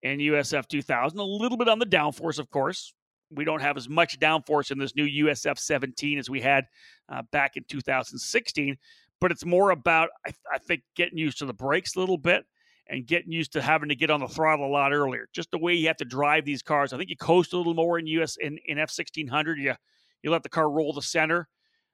and 0.03 0.21
USF 0.21 0.67
2000, 0.67 1.19
a 1.19 1.23
little 1.23 1.57
bit 1.57 1.67
on 1.67 1.79
the 1.79 1.85
downforce, 1.85 2.39
of 2.39 2.49
course. 2.49 2.93
We 3.31 3.43
don't 3.43 3.61
have 3.61 3.75
as 3.75 3.89
much 3.89 4.19
downforce 4.19 4.71
in 4.71 4.77
this 4.77 4.95
new 4.95 5.25
USF 5.25 5.57
17 5.57 6.19
as 6.19 6.29
we 6.29 6.41
had 6.41 6.65
uh, 7.11 7.23
back 7.31 7.57
in 7.57 7.63
2016, 7.67 8.77
but 9.19 9.31
it's 9.31 9.43
more 9.43 9.71
about, 9.71 10.09
I, 10.25 10.31
I 10.53 10.57
think, 10.59 10.83
getting 10.95 11.17
used 11.17 11.39
to 11.39 11.45
the 11.45 11.53
brakes 11.53 11.95
a 11.95 11.99
little 11.99 12.17
bit 12.17 12.45
and 12.87 13.05
getting 13.07 13.31
used 13.31 13.53
to 13.53 13.61
having 13.61 13.89
to 13.89 13.95
get 13.95 14.09
on 14.09 14.19
the 14.19 14.27
throttle 14.27 14.67
a 14.67 14.69
lot 14.69 14.93
earlier. 14.93 15.27
Just 15.33 15.51
the 15.51 15.57
way 15.57 15.73
you 15.73 15.87
have 15.87 15.97
to 15.97 16.05
drive 16.05 16.45
these 16.45 16.61
cars. 16.61 16.93
I 16.93 16.97
think 16.97 17.09
you 17.09 17.17
coast 17.17 17.53
a 17.53 17.57
little 17.57 17.73
more 17.73 17.97
in 17.99 18.07
US 18.07 18.37
in, 18.37 18.57
in 18.65 18.77
F 18.77 18.89
sixteen 18.89 19.27
hundred. 19.27 19.59
You 19.59 19.73
you 20.21 20.31
let 20.31 20.43
the 20.43 20.49
car 20.49 20.69
roll 20.69 20.93
the 20.93 21.01
center. 21.01 21.47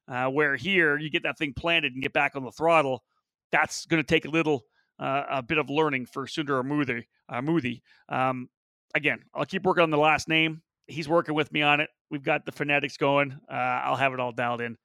Uh, 0.08 0.28
where 0.28 0.56
here 0.56 0.98
you 0.98 1.10
get 1.10 1.24
that 1.24 1.38
thing 1.38 1.54
planted 1.54 1.94
and 1.94 2.02
get 2.02 2.12
back 2.12 2.36
on 2.36 2.44
the 2.44 2.52
throttle. 2.52 3.04
That's 3.52 3.86
going 3.86 4.02
to 4.02 4.08
take 4.08 4.26
a 4.26 4.30
little 4.30 4.66
uh, 5.00 5.24
a 5.30 5.44
bit 5.44 5.58
of 5.58 5.70
learning 5.70 6.06
for 6.06 6.26
Sundar 6.26 6.64
Muthy. 6.66 7.08
Uh, 7.30 8.16
Um, 8.16 8.50
again, 8.94 9.20
I'll 9.34 9.46
keep 9.46 9.64
working 9.64 9.84
on 9.84 9.90
the 9.90 9.98
last 9.98 10.28
name. 10.28 10.62
He's 10.88 11.08
working 11.08 11.36
with 11.36 11.52
me 11.54 11.62
on 11.62 11.80
it. 11.80 11.90
We've 12.10 12.24
got 12.24 12.46
the 12.46 12.52
phonetics 12.52 12.98
going. 12.98 13.38
Uh, 13.50 13.54
I'll 13.54 13.96
have 13.96 14.14
it 14.14 14.20
all 14.20 14.32
dialed 14.32 14.62
in 14.62 14.78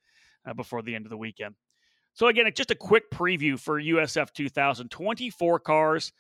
uh, 0.47 0.55
before 0.55 0.83
the 0.83 0.95
end 0.95 1.07
of 1.07 1.11
the 1.11 1.17
weekend. 1.17 1.55
So 2.17 2.29
again, 2.29 2.51
just 2.55 2.71
a 2.71 2.75
quick 2.75 3.11
preview 3.11 3.61
for 3.61 3.79
USF 3.79 4.33
2024 4.33 5.61
cars. 5.61 6.13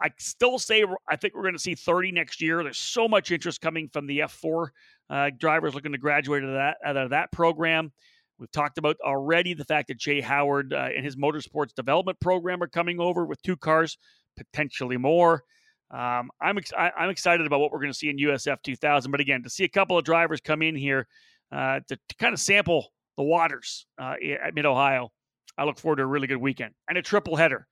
I 0.00 0.08
still 0.18 0.58
say 0.58 0.84
I 1.08 1.16
think 1.16 1.34
we're 1.34 1.42
going 1.42 1.54
to 1.54 1.60
see 1.60 1.74
30 1.74 2.12
next 2.12 2.40
year. 2.40 2.62
There's 2.64 2.78
so 2.78 3.06
much 3.06 3.30
interest 3.30 3.60
coming 3.60 3.90
from 3.92 4.06
the 4.06 4.20
F4 4.20 4.68
uh, 5.10 5.30
drivers 5.38 5.74
looking 5.74 5.92
to 5.92 5.98
graduate 5.98 6.42
out 6.44 6.48
of 6.48 6.54
that 6.54 6.76
out 6.84 6.96
of 6.96 7.10
that 7.10 7.30
program. 7.30 7.92
We've 8.38 8.50
talked 8.50 8.78
about 8.78 8.96
already 9.04 9.52
the 9.52 9.66
fact 9.66 9.88
that 9.88 9.98
Jay 9.98 10.22
Howard 10.22 10.72
uh, 10.72 10.88
and 10.96 11.04
his 11.04 11.14
motorsports 11.14 11.74
development 11.74 12.18
program 12.20 12.62
are 12.62 12.68
coming 12.68 12.98
over 12.98 13.26
with 13.26 13.40
two 13.42 13.56
cars, 13.56 13.98
potentially 14.38 14.96
more. 14.96 15.44
Um, 15.90 16.30
I'm 16.40 16.56
ex- 16.56 16.72
I, 16.72 16.90
am 16.98 17.10
excited 17.10 17.46
about 17.46 17.60
what 17.60 17.70
we're 17.70 17.80
going 17.80 17.92
to 17.92 17.98
see 17.98 18.08
in 18.08 18.16
USF 18.16 18.62
2000. 18.62 19.10
But 19.10 19.20
again, 19.20 19.42
to 19.42 19.50
see 19.50 19.64
a 19.64 19.68
couple 19.68 19.98
of 19.98 20.04
drivers 20.04 20.40
come 20.40 20.62
in 20.62 20.74
here 20.74 21.06
uh, 21.52 21.80
to, 21.86 21.96
to, 21.96 22.16
kind 22.18 22.32
of 22.32 22.40
sample 22.40 22.88
the 23.18 23.22
waters 23.22 23.86
uh, 24.00 24.14
at 24.42 24.54
Mid 24.54 24.64
Ohio, 24.64 25.12
I 25.56 25.64
look 25.64 25.78
forward 25.78 25.96
to 25.96 26.02
a 26.02 26.06
really 26.06 26.26
good 26.26 26.38
weekend 26.38 26.74
and 26.88 26.98
a 26.98 27.02
triple 27.02 27.36
header 27.36 27.66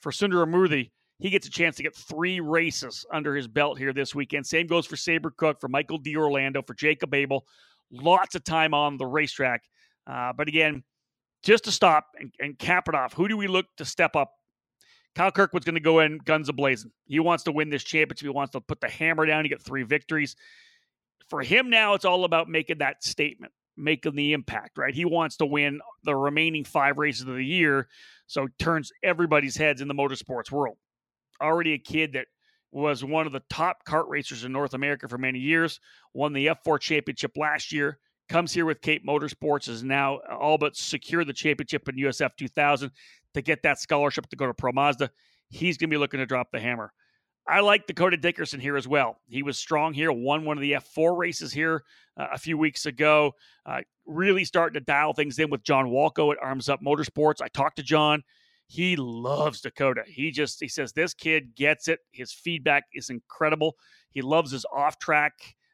for 0.00 0.12
Sundar 0.12 0.46
Murthy. 0.48 0.90
He 1.18 1.30
gets 1.30 1.46
a 1.46 1.50
chance 1.50 1.76
to 1.76 1.82
get 1.82 1.94
three 1.94 2.40
races 2.40 3.04
under 3.12 3.36
his 3.36 3.46
belt 3.46 3.78
here 3.78 3.92
this 3.92 4.14
weekend. 4.14 4.46
Same 4.46 4.66
goes 4.66 4.86
for 4.86 4.96
Saber 4.96 5.30
Cook, 5.36 5.60
for 5.60 5.68
Michael 5.68 5.98
D'Orlando, 5.98 6.62
for 6.66 6.74
Jacob 6.74 7.14
Abel. 7.14 7.44
Lots 7.90 8.34
of 8.34 8.44
time 8.44 8.72
on 8.72 8.96
the 8.96 9.06
racetrack. 9.06 9.62
Uh, 10.06 10.32
but 10.32 10.48
again, 10.48 10.82
just 11.42 11.64
to 11.64 11.72
stop 11.72 12.06
and, 12.18 12.32
and 12.40 12.58
cap 12.58 12.88
it 12.88 12.94
off, 12.94 13.12
who 13.12 13.28
do 13.28 13.36
we 13.36 13.48
look 13.48 13.66
to 13.76 13.84
step 13.84 14.16
up? 14.16 14.32
Kyle 15.14 15.30
Kirkwood's 15.30 15.66
going 15.66 15.74
to 15.74 15.80
go 15.80 16.00
in 16.00 16.18
guns 16.18 16.48
a 16.48 16.52
blazing. 16.52 16.92
He 17.06 17.20
wants 17.20 17.44
to 17.44 17.52
win 17.52 17.68
this 17.68 17.84
championship. 17.84 18.24
He 18.24 18.28
wants 18.28 18.52
to 18.52 18.60
put 18.60 18.80
the 18.80 18.88
hammer 18.88 19.26
down. 19.26 19.44
He 19.44 19.48
get 19.48 19.60
three 19.60 19.82
victories. 19.82 20.36
For 21.28 21.42
him 21.42 21.68
now, 21.68 21.94
it's 21.94 22.04
all 22.04 22.24
about 22.24 22.48
making 22.48 22.78
that 22.78 23.04
statement 23.04 23.52
making 23.76 24.14
the 24.14 24.32
impact, 24.32 24.78
right? 24.78 24.94
He 24.94 25.04
wants 25.04 25.36
to 25.38 25.46
win 25.46 25.80
the 26.04 26.16
remaining 26.16 26.64
five 26.64 26.98
races 26.98 27.22
of 27.22 27.34
the 27.34 27.44
year, 27.44 27.88
so 28.26 28.48
turns 28.58 28.92
everybody's 29.02 29.56
heads 29.56 29.80
in 29.80 29.88
the 29.88 29.94
motorsports 29.94 30.50
world. 30.50 30.76
Already 31.40 31.72
a 31.72 31.78
kid 31.78 32.12
that 32.14 32.26
was 32.72 33.02
one 33.02 33.26
of 33.26 33.32
the 33.32 33.42
top 33.50 33.84
kart 33.84 34.08
racers 34.08 34.44
in 34.44 34.52
North 34.52 34.74
America 34.74 35.08
for 35.08 35.18
many 35.18 35.38
years, 35.38 35.80
won 36.14 36.32
the 36.32 36.46
F4 36.46 36.78
championship 36.80 37.32
last 37.36 37.72
year, 37.72 37.98
comes 38.28 38.52
here 38.52 38.64
with 38.64 38.80
Cape 38.80 39.04
Motorsports, 39.04 39.68
is 39.68 39.82
now 39.82 40.20
all 40.30 40.56
but 40.56 40.76
secured 40.76 41.26
the 41.26 41.32
championship 41.32 41.88
in 41.88 41.96
USF 41.96 42.30
2000 42.36 42.90
to 43.34 43.42
get 43.42 43.62
that 43.62 43.78
scholarship 43.78 44.28
to 44.28 44.36
go 44.36 44.46
to 44.46 44.54
Pro 44.54 44.72
Mazda. 44.72 45.10
He's 45.48 45.76
going 45.76 45.90
to 45.90 45.94
be 45.94 45.98
looking 45.98 46.20
to 46.20 46.26
drop 46.26 46.52
the 46.52 46.60
hammer. 46.60 46.92
I 47.50 47.60
like 47.60 47.88
Dakota 47.88 48.16
Dickerson 48.16 48.60
here 48.60 48.76
as 48.76 48.86
well. 48.86 49.18
He 49.28 49.42
was 49.42 49.58
strong 49.58 49.92
here, 49.92 50.12
won 50.12 50.44
one 50.44 50.56
of 50.56 50.62
the 50.62 50.72
F4 50.72 51.18
races 51.18 51.52
here 51.52 51.82
uh, 52.16 52.28
a 52.32 52.38
few 52.38 52.56
weeks 52.56 52.86
ago. 52.86 53.32
Uh, 53.66 53.80
really 54.06 54.44
starting 54.44 54.74
to 54.74 54.84
dial 54.84 55.12
things 55.12 55.36
in 55.38 55.50
with 55.50 55.64
John 55.64 55.86
Walco 55.86 56.30
at 56.30 56.38
Arms 56.40 56.68
Up 56.68 56.80
Motorsports. 56.80 57.42
I 57.42 57.48
talked 57.48 57.76
to 57.76 57.82
John. 57.82 58.22
He 58.68 58.94
loves 58.94 59.60
Dakota. 59.62 60.04
He 60.06 60.30
just 60.30 60.60
he 60.60 60.68
says 60.68 60.92
this 60.92 61.12
kid 61.12 61.56
gets 61.56 61.88
it. 61.88 61.98
His 62.12 62.32
feedback 62.32 62.84
is 62.94 63.10
incredible. 63.10 63.74
He 64.10 64.22
loves 64.22 64.52
his 64.52 64.64
off 64.72 65.00
track 65.00 65.32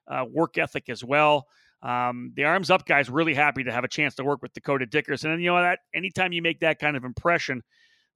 uh, 0.08 0.24
work 0.32 0.56
ethic 0.56 0.88
as 0.88 1.04
well. 1.04 1.46
Um, 1.82 2.32
the 2.34 2.44
Arms 2.44 2.70
Up 2.70 2.86
guys 2.86 3.10
really 3.10 3.34
happy 3.34 3.64
to 3.64 3.72
have 3.72 3.84
a 3.84 3.88
chance 3.88 4.14
to 4.14 4.24
work 4.24 4.40
with 4.40 4.54
Dakota 4.54 4.86
Dickerson. 4.86 5.30
And 5.30 5.42
you 5.42 5.50
know 5.50 5.60
that 5.60 5.80
anytime 5.94 6.32
you 6.32 6.40
make 6.40 6.60
that 6.60 6.78
kind 6.78 6.96
of 6.96 7.04
impression, 7.04 7.62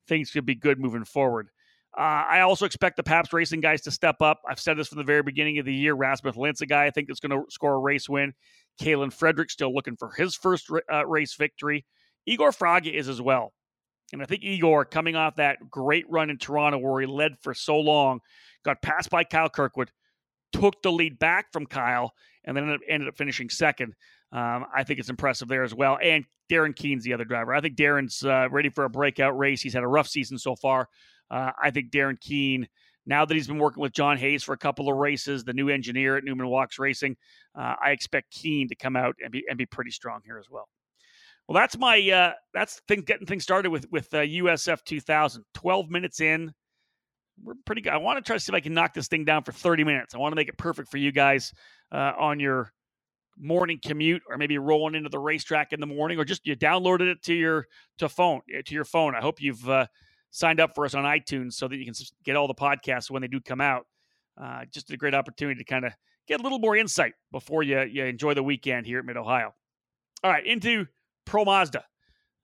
things 0.08 0.30
could 0.30 0.46
be 0.46 0.54
good 0.54 0.80
moving 0.80 1.04
forward. 1.04 1.50
Uh, 1.96 2.24
I 2.30 2.40
also 2.40 2.66
expect 2.66 2.96
the 2.96 3.02
Pabst 3.02 3.32
Racing 3.32 3.60
guys 3.60 3.82
to 3.82 3.90
step 3.90 4.22
up. 4.22 4.40
I've 4.48 4.60
said 4.60 4.78
this 4.78 4.88
from 4.88 4.98
the 4.98 5.04
very 5.04 5.22
beginning 5.22 5.58
of 5.58 5.66
the 5.66 5.74
year. 5.74 5.94
Rasmus 5.94 6.36
Lindh, 6.36 6.60
a 6.62 6.66
guy 6.66 6.86
I 6.86 6.90
think 6.90 7.08
that's 7.08 7.20
going 7.20 7.32
to 7.32 7.50
score 7.50 7.74
a 7.74 7.78
race 7.78 8.08
win. 8.08 8.32
Kalen 8.80 9.12
Frederick 9.12 9.50
still 9.50 9.74
looking 9.74 9.96
for 9.96 10.12
his 10.12 10.36
first 10.36 10.70
uh, 10.92 11.06
race 11.06 11.34
victory. 11.34 11.84
Igor 12.26 12.52
Fraga 12.52 12.92
is 12.92 13.08
as 13.08 13.20
well. 13.20 13.52
And 14.12 14.22
I 14.22 14.24
think 14.24 14.42
Igor, 14.42 14.84
coming 14.84 15.16
off 15.16 15.36
that 15.36 15.58
great 15.68 16.04
run 16.08 16.30
in 16.30 16.38
Toronto 16.38 16.78
where 16.78 17.00
he 17.00 17.06
led 17.06 17.38
for 17.42 17.54
so 17.54 17.78
long, 17.78 18.20
got 18.64 18.82
passed 18.82 19.10
by 19.10 19.24
Kyle 19.24 19.48
Kirkwood, 19.48 19.90
took 20.52 20.82
the 20.82 20.92
lead 20.92 21.18
back 21.18 21.52
from 21.52 21.66
Kyle, 21.66 22.12
and 22.44 22.56
then 22.56 22.64
ended 22.64 22.76
up, 22.76 22.80
ended 22.88 23.08
up 23.08 23.16
finishing 23.16 23.50
second. 23.50 23.94
Um, 24.32 24.66
I 24.74 24.84
think 24.84 25.00
it's 25.00 25.10
impressive 25.10 25.48
there 25.48 25.62
as 25.64 25.74
well. 25.74 25.98
And 26.02 26.24
Darren 26.50 26.74
Keane's 26.74 27.04
the 27.04 27.12
other 27.12 27.24
driver. 27.24 27.54
I 27.54 27.60
think 27.60 27.76
Darren's 27.76 28.24
uh, 28.24 28.48
ready 28.50 28.68
for 28.68 28.84
a 28.84 28.90
breakout 28.90 29.38
race. 29.38 29.62
He's 29.62 29.72
had 29.72 29.84
a 29.84 29.88
rough 29.88 30.08
season 30.08 30.38
so 30.38 30.56
far. 30.56 30.88
Uh, 31.30 31.52
I 31.62 31.70
think 31.70 31.90
Darren 31.90 32.18
Keane, 32.20 32.68
now 33.06 33.24
that 33.24 33.34
he's 33.34 33.46
been 33.46 33.58
working 33.58 33.80
with 33.82 33.92
John 33.92 34.16
Hayes 34.18 34.42
for 34.42 34.52
a 34.52 34.58
couple 34.58 34.90
of 34.90 34.96
races, 34.96 35.44
the 35.44 35.52
new 35.52 35.68
engineer 35.68 36.16
at 36.16 36.24
Newman 36.24 36.46
Wachs 36.46 36.78
Racing, 36.78 37.16
uh, 37.56 37.76
I 37.82 37.90
expect 37.92 38.32
Keane 38.32 38.68
to 38.68 38.74
come 38.74 38.96
out 38.96 39.14
and 39.22 39.30
be 39.30 39.44
and 39.48 39.56
be 39.56 39.66
pretty 39.66 39.92
strong 39.92 40.20
here 40.24 40.38
as 40.38 40.50
well. 40.50 40.68
Well, 41.48 41.60
that's 41.60 41.78
my 41.78 41.98
uh, 42.10 42.32
that's 42.52 42.80
thing, 42.88 43.02
getting 43.02 43.26
things 43.26 43.42
started 43.42 43.70
with 43.70 43.90
with 43.90 44.12
uh, 44.12 44.18
USF 44.18 44.84
2000. 44.84 45.44
12 45.54 45.90
minutes 45.90 46.20
in, 46.20 46.52
we're 47.42 47.54
pretty 47.64 47.82
good. 47.82 47.92
I 47.92 47.96
want 47.98 48.18
to 48.18 48.22
try 48.22 48.36
to 48.36 48.40
see 48.40 48.50
if 48.50 48.54
I 48.54 48.60
can 48.60 48.74
knock 48.74 48.94
this 48.94 49.08
thing 49.08 49.24
down 49.24 49.44
for 49.44 49.52
30 49.52 49.84
minutes. 49.84 50.14
I 50.14 50.18
want 50.18 50.32
to 50.32 50.36
make 50.36 50.48
it 50.48 50.58
perfect 50.58 50.90
for 50.90 50.98
you 50.98 51.12
guys 51.12 51.52
uh, 51.92 52.12
on 52.18 52.40
your 52.40 52.72
morning 53.40 53.80
commute 53.84 54.22
or 54.28 54.36
maybe 54.36 54.58
rolling 54.58 54.94
into 54.94 55.08
the 55.08 55.18
racetrack 55.18 55.72
in 55.72 55.80
the 55.80 55.86
morning 55.86 56.18
or 56.18 56.24
just 56.24 56.46
you 56.46 56.54
downloaded 56.54 57.10
it 57.10 57.22
to 57.22 57.34
your 57.34 57.66
to 57.98 58.08
phone 58.08 58.40
to 58.66 58.74
your 58.74 58.84
phone 58.84 59.14
i 59.14 59.20
hope 59.20 59.40
you've 59.40 59.68
uh, 59.68 59.86
signed 60.30 60.60
up 60.60 60.74
for 60.74 60.84
us 60.84 60.94
on 60.94 61.04
iTunes 61.04 61.54
so 61.54 61.68
that 61.68 61.76
you 61.76 61.84
can 61.84 61.94
get 62.24 62.36
all 62.36 62.46
the 62.46 62.54
podcasts 62.54 63.10
when 63.10 63.22
they 63.22 63.28
do 63.28 63.40
come 63.40 63.60
out. 63.60 63.86
Uh, 64.40 64.64
just 64.72 64.90
a 64.90 64.96
great 64.96 65.14
opportunity 65.14 65.58
to 65.58 65.64
kind 65.64 65.84
of 65.84 65.92
get 66.26 66.40
a 66.40 66.42
little 66.42 66.58
more 66.58 66.76
insight 66.76 67.12
before 67.32 67.62
you, 67.62 67.80
you 67.82 68.04
enjoy 68.04 68.34
the 68.34 68.42
weekend 68.42 68.86
here 68.86 69.00
at 69.00 69.04
Mid 69.04 69.16
Ohio. 69.16 69.52
All 70.22 70.30
right, 70.30 70.46
into 70.46 70.86
Pro 71.24 71.44
Mazda, 71.44 71.84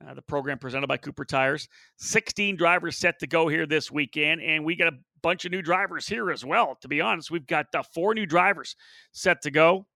uh, 0.06 0.14
the 0.14 0.22
program 0.22 0.58
presented 0.58 0.88
by 0.88 0.96
Cooper 0.96 1.24
Tires. 1.24 1.68
16 1.98 2.56
drivers 2.56 2.96
set 2.96 3.18
to 3.20 3.26
go 3.26 3.48
here 3.48 3.66
this 3.66 3.90
weekend, 3.90 4.42
and 4.42 4.64
we 4.64 4.76
got 4.76 4.92
a 4.92 4.98
bunch 5.22 5.44
of 5.44 5.52
new 5.52 5.62
drivers 5.62 6.06
here 6.06 6.30
as 6.30 6.44
well. 6.44 6.76
To 6.82 6.88
be 6.88 7.00
honest, 7.00 7.30
we've 7.30 7.46
got 7.46 7.66
uh, 7.74 7.82
four 7.94 8.14
new 8.14 8.26
drivers 8.26 8.76
set 9.12 9.42
to 9.42 9.50
go. 9.50 9.86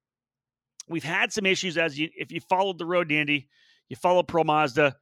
We've 0.91 1.05
had 1.05 1.33
some 1.33 1.47
issues 1.47 1.79
as 1.79 1.99
you, 1.99 2.11
if 2.15 2.31
you 2.31 2.41
followed 2.41 2.79
the 2.79 2.85
road, 2.85 3.11
Andy, 3.11 3.49
you 3.89 3.97
follow 3.97 4.23
Pro 4.23 4.45
Mazda 4.45 4.97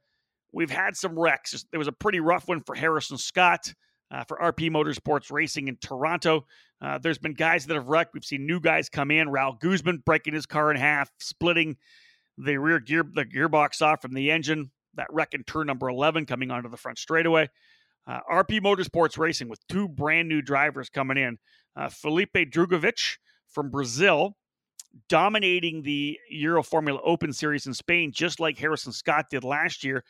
We've 0.51 0.69
had 0.69 0.95
some 0.95 1.17
wrecks. 1.17 1.65
There 1.71 1.79
was 1.79 1.87
a 1.87 1.93
pretty 1.93 2.19
rough 2.19 2.47
one 2.47 2.61
for 2.61 2.75
Harrison 2.75 3.17
Scott 3.17 3.71
uh, 4.11 4.23
for 4.23 4.37
RP 4.37 4.71
Motorsports 4.71 5.31
Racing 5.31 5.67
in 5.67 5.77
Toronto. 5.77 6.45
Uh, 6.81 6.97
there's 6.97 7.19
been 7.19 7.33
guys 7.33 7.67
that 7.67 7.75
have 7.75 7.87
wrecked. 7.87 8.13
We've 8.13 8.25
seen 8.25 8.47
new 8.47 8.59
guys 8.59 8.89
come 8.89 9.11
in. 9.11 9.27
Raul 9.27 9.59
Guzman 9.59 10.01
breaking 10.05 10.33
his 10.33 10.45
car 10.45 10.71
in 10.71 10.77
half, 10.77 11.11
splitting 11.19 11.77
the 12.37 12.57
rear 12.57 12.79
gear, 12.79 13.03
the 13.03 13.25
gearbox 13.25 13.81
off 13.81 14.01
from 14.01 14.13
the 14.13 14.31
engine. 14.31 14.71
That 14.95 15.07
wreck 15.11 15.33
in 15.33 15.43
turn 15.43 15.67
number 15.67 15.87
11 15.87 16.25
coming 16.25 16.49
onto 16.49 16.69
the 16.69 16.77
front 16.77 16.97
straightaway. 16.97 17.49
Uh, 18.07 18.19
RP 18.31 18.59
Motorsports 18.59 19.19
Racing 19.19 19.49
with 19.49 19.59
two 19.67 19.87
brand 19.87 20.27
new 20.27 20.41
drivers 20.41 20.89
coming 20.89 21.17
in. 21.17 21.37
Uh, 21.75 21.89
Felipe 21.89 22.33
Drugovich 22.33 23.17
from 23.47 23.69
Brazil, 23.69 24.35
dominating 25.07 25.81
the 25.81 26.17
Euro 26.29 26.63
Formula 26.63 26.99
Open 27.03 27.33
Series 27.33 27.67
in 27.67 27.73
Spain, 27.73 28.11
just 28.11 28.39
like 28.39 28.57
Harrison 28.57 28.91
Scott 28.91 29.25
did 29.29 29.43
last 29.43 29.83
year. 29.83 30.03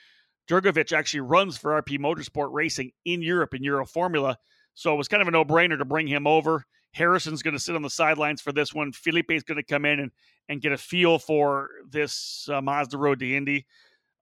Drugovich 0.50 0.94
actually 0.94 1.22
runs 1.22 1.58
for 1.58 1.82
RP 1.82 2.00
Motorsport 2.00 2.50
Racing 2.52 2.92
in 3.06 3.22
Europe 3.22 3.54
in 3.54 3.64
Euro 3.64 3.86
Formula. 3.86 4.38
So 4.74 4.94
it 4.94 4.98
was 4.98 5.08
kind 5.08 5.22
of 5.22 5.28
a 5.28 5.32
no 5.32 5.46
brainer 5.46 5.78
to 5.78 5.86
bring 5.86 6.08
him 6.08 6.26
over. 6.26 6.66
Harrison's 6.92 7.44
going 7.44 7.54
to 7.54 7.60
sit 7.60 7.76
on 7.76 7.82
the 7.82 7.90
sidelines 7.90 8.42
for 8.42 8.52
this 8.52 8.74
one. 8.74 8.92
Felipe 8.92 9.32
is 9.32 9.44
going 9.44 9.58
to 9.58 9.64
come 9.64 9.86
in 9.86 10.00
and, 10.00 10.12
and 10.48 10.62
get 10.62 10.72
a 10.72 10.78
feel 10.78 11.20
for 11.20 11.70
this 11.88 12.50
uh, 12.52 12.62
Mazda 12.62 12.98
Road 12.98 13.20
to 13.20 13.36
Indy. 13.36 13.66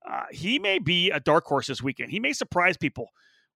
Uh, 0.08 0.24
he 0.30 0.58
may 0.58 0.78
be 0.78 1.10
a 1.10 1.20
dark 1.20 1.44
horse 1.46 1.66
this 1.66 1.82
weekend. 1.82 2.10
He 2.10 2.20
may 2.20 2.32
surprise 2.32 2.76
people. 2.76 3.08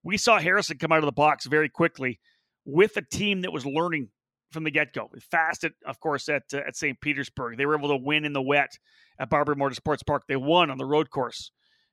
We 0.02 0.16
saw 0.16 0.38
Harrison 0.38 0.78
come 0.78 0.92
out 0.92 0.98
of 0.98 1.04
the 1.04 1.12
box 1.12 1.46
very 1.46 1.68
quickly 1.68 2.20
with 2.64 2.96
a 2.96 3.02
team 3.02 3.42
that 3.42 3.52
was 3.52 3.66
learning 3.66 4.08
from 4.52 4.64
the 4.64 4.70
get 4.70 4.92
go. 4.92 5.10
Fast, 5.30 5.64
at, 5.64 5.72
of 5.86 6.00
course, 6.00 6.28
at 6.28 6.42
uh, 6.52 6.58
at 6.66 6.76
St. 6.76 7.00
Petersburg. 7.00 7.56
They 7.56 7.66
were 7.66 7.76
able 7.76 7.88
to 7.88 7.96
win 7.96 8.24
in 8.24 8.32
the 8.32 8.42
wet 8.42 8.78
at 9.18 9.30
Barber 9.30 9.54
Motorsports 9.54 10.04
Park. 10.06 10.24
They 10.28 10.36
won 10.36 10.70
on 10.70 10.78
the 10.78 10.84
road 10.84 11.10
course 11.10 11.50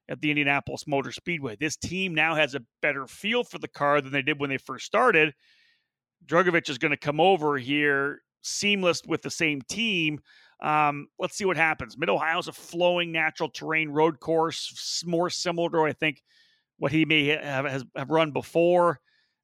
at 0.09 0.21
the 0.21 0.31
Indianapolis 0.31 0.87
Motor 0.87 1.11
Speedway. 1.11 1.55
This 1.55 1.77
team 1.77 2.13
now 2.15 2.35
has 2.35 2.55
a 2.55 2.61
better 2.81 3.07
feel 3.07 3.43
for 3.43 3.59
the 3.59 3.67
car 3.67 4.01
than 4.01 4.11
they 4.11 4.21
did 4.21 4.39
when 4.39 4.49
they 4.49 4.57
first 4.57 4.85
started. 4.85 5.33
Drugovich 6.25 6.69
is 6.69 6.77
going 6.77 6.91
to 6.91 6.97
come 6.97 7.19
over 7.19 7.57
here 7.57 8.21
seamless 8.41 9.01
with 9.05 9.21
the 9.21 9.29
same 9.29 9.61
team. 9.61 10.19
Um, 10.61 11.07
let's 11.19 11.37
see 11.37 11.45
what 11.45 11.57
happens. 11.57 11.97
Mid 11.97 12.09
Ohio 12.09 12.39
is 12.39 12.47
a 12.47 12.53
flowing 12.53 13.11
natural 13.11 13.49
terrain 13.49 13.89
road 13.89 14.19
course, 14.19 15.03
more 15.05 15.29
similar 15.29 15.69
to 15.69 15.81
I 15.83 15.93
think 15.93 16.21
what 16.77 16.91
he 16.91 17.05
may 17.05 17.25
have 17.27 17.85
have 17.95 18.09
run 18.09 18.31
before. 18.31 18.99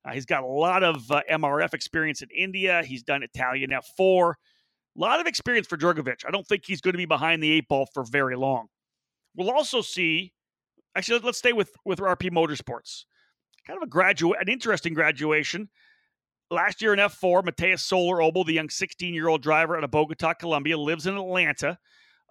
Uh, 0.06 0.12
he's 0.14 0.26
got 0.26 0.44
a 0.44 0.48
lot 0.48 0.84
of 0.84 1.10
uh, 1.12 1.22
MRF 1.32 1.74
experience 1.74 2.22
in 2.22 2.30
India. 2.30 2.84
He's 2.86 3.04
done 3.04 3.24
Italian 3.24 3.72
F4. 3.72 4.34
A 4.98 5.00
lot 5.00 5.20
of 5.20 5.28
experience 5.28 5.68
for 5.68 5.78
Drugovich. 5.78 6.26
I 6.28 6.32
don't 6.32 6.48
think 6.48 6.64
he's 6.66 6.82
going 6.82 6.94
to 6.94 6.98
be 6.98 7.06
behind 7.06 7.42
the 7.42 7.52
eight 7.52 7.68
ball 7.68 7.88
for 7.94 8.04
very 8.04 8.36
long. 8.36 8.68
We'll 9.36 9.52
also 9.52 9.82
see. 9.82 10.32
Actually, 10.96 11.20
let's 11.20 11.38
stay 11.38 11.54
with 11.54 11.72
with 11.84 12.00
RP 12.00 12.32
Motorsports. 12.32 13.04
Kind 13.68 13.78
of 13.78 13.84
a 13.84 13.90
graduate, 13.90 14.40
an 14.40 14.48
interesting 14.48 14.94
graduation. 14.94 15.70
Last 16.52 16.82
year 16.82 16.94
in 16.94 17.00
F4, 17.00 17.44
Mateus 17.44 17.82
Solar 17.82 18.18
Obel, 18.18 18.46
the 18.46 18.54
young 18.54 18.70
16 18.70 19.14
year 19.14 19.28
old 19.28 19.42
driver 19.42 19.76
out 19.76 19.84
of 19.84 19.92
Bogota, 19.92 20.34
Colombia, 20.36 20.78
lives 20.78 21.08
in 21.08 21.18
Atlanta. 21.18 21.78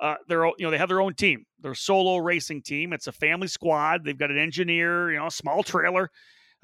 Uh, 0.00 0.14
they're 0.28 0.47
you 0.47 0.54
know 0.61 0.71
they 0.71 0.78
have 0.78 0.88
their 0.88 1.00
own 1.00 1.14
team, 1.14 1.45
their 1.61 1.75
solo 1.75 2.16
racing 2.19 2.62
team. 2.62 2.93
It's 2.93 3.09
a 3.09 3.12
family 3.12 3.49
squad. 3.49 4.04
They've 4.04 4.19
got 4.19 4.31
an 4.31 4.38
engineer, 4.38 5.12
you 5.12 5.19
know, 5.19 5.26
a 5.26 5.31
small 5.31 5.62
trailer. 5.62 6.11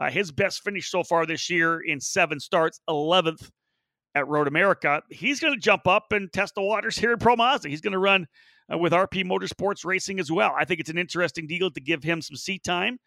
Uh, 0.00 0.10
his 0.10 0.32
best 0.32 0.62
finish 0.62 0.90
so 0.90 1.04
far 1.04 1.26
this 1.26 1.50
year 1.50 1.80
in 1.80 2.00
seven 2.00 2.40
starts, 2.40 2.80
11th 2.88 3.50
at 4.14 4.26
Road 4.26 4.48
America. 4.48 5.02
He's 5.10 5.40
going 5.40 5.54
to 5.54 5.60
jump 5.60 5.86
up 5.86 6.12
and 6.12 6.32
test 6.32 6.54
the 6.54 6.62
waters 6.62 6.96
here 6.98 7.12
in 7.12 7.18
Pro 7.18 7.36
Mazda. 7.36 7.68
He's 7.68 7.82
going 7.82 7.92
to 7.92 7.98
run 7.98 8.26
uh, 8.72 8.78
with 8.78 8.92
RP 8.92 9.24
Motorsports 9.24 9.84
Racing 9.84 10.18
as 10.18 10.32
well. 10.32 10.54
I 10.58 10.64
think 10.64 10.80
it's 10.80 10.90
an 10.90 10.98
interesting 10.98 11.46
deal 11.46 11.70
to 11.70 11.80
give 11.80 12.02
him 12.02 12.22
some 12.22 12.36
seat 12.36 12.64
time. 12.64 12.98